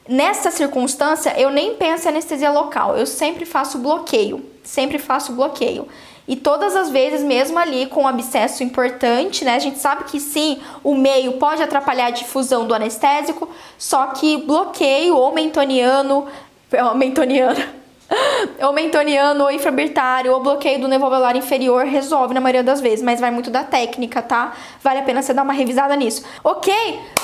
Nessa 0.09 0.49
circunstância, 0.49 1.39
eu 1.39 1.51
nem 1.51 1.75
penso 1.75 2.07
em 2.07 2.09
anestesia 2.09 2.51
local, 2.51 2.97
eu 2.97 3.05
sempre 3.05 3.45
faço 3.45 3.77
bloqueio, 3.77 4.43
sempre 4.63 4.97
faço 4.97 5.31
bloqueio. 5.33 5.87
E 6.27 6.35
todas 6.35 6.75
as 6.75 6.89
vezes, 6.89 7.23
mesmo 7.23 7.57
ali 7.57 7.87
com 7.87 8.03
um 8.03 8.07
abscesso 8.07 8.63
importante, 8.63 9.43
né? 9.43 9.55
A 9.55 9.59
gente 9.59 9.79
sabe 9.79 10.05
que 10.05 10.19
sim, 10.19 10.61
o 10.83 10.95
meio 10.95 11.33
pode 11.33 11.61
atrapalhar 11.61 12.07
a 12.07 12.11
difusão 12.11 12.65
do 12.65 12.73
anestésico, 12.73 13.49
só 13.77 14.07
que 14.07 14.37
bloqueio 14.37 15.15
ou 15.15 15.33
mentoniano, 15.33 16.27
mentoniano, 16.95 17.81
ou 18.61 18.73
mentoniano 18.73 19.43
ou 19.43 19.51
infrabritário 19.51 20.31
ou 20.31 20.41
bloqueio 20.41 20.79
do 20.79 20.87
nervo 20.87 21.09
inferior 21.35 21.85
resolve 21.85 22.33
na 22.33 22.41
maioria 22.41 22.63
das 22.63 22.81
vezes, 22.81 23.03
mas 23.03 23.19
vai 23.19 23.31
muito 23.31 23.49
da 23.49 23.63
técnica, 23.63 24.21
tá? 24.21 24.53
Vale 24.83 24.99
a 24.99 25.03
pena 25.03 25.21
você 25.21 25.33
dar 25.33 25.43
uma 25.43 25.53
revisada 25.53 25.95
nisso. 25.95 26.23
Ok? 26.43 26.73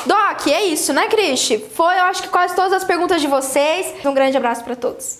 Doc, 0.05 0.47
é 0.47 0.63
isso, 0.65 0.93
né, 0.93 1.07
Cristi? 1.07 1.57
Foi, 1.57 1.93
eu 1.97 2.03
acho 2.05 2.23
que 2.23 2.29
quase 2.29 2.55
todas 2.55 2.73
as 2.73 2.83
perguntas 2.83 3.21
de 3.21 3.27
vocês. 3.27 3.93
Um 4.05 4.13
grande 4.13 4.37
abraço 4.37 4.63
para 4.63 4.75
todos. 4.75 5.19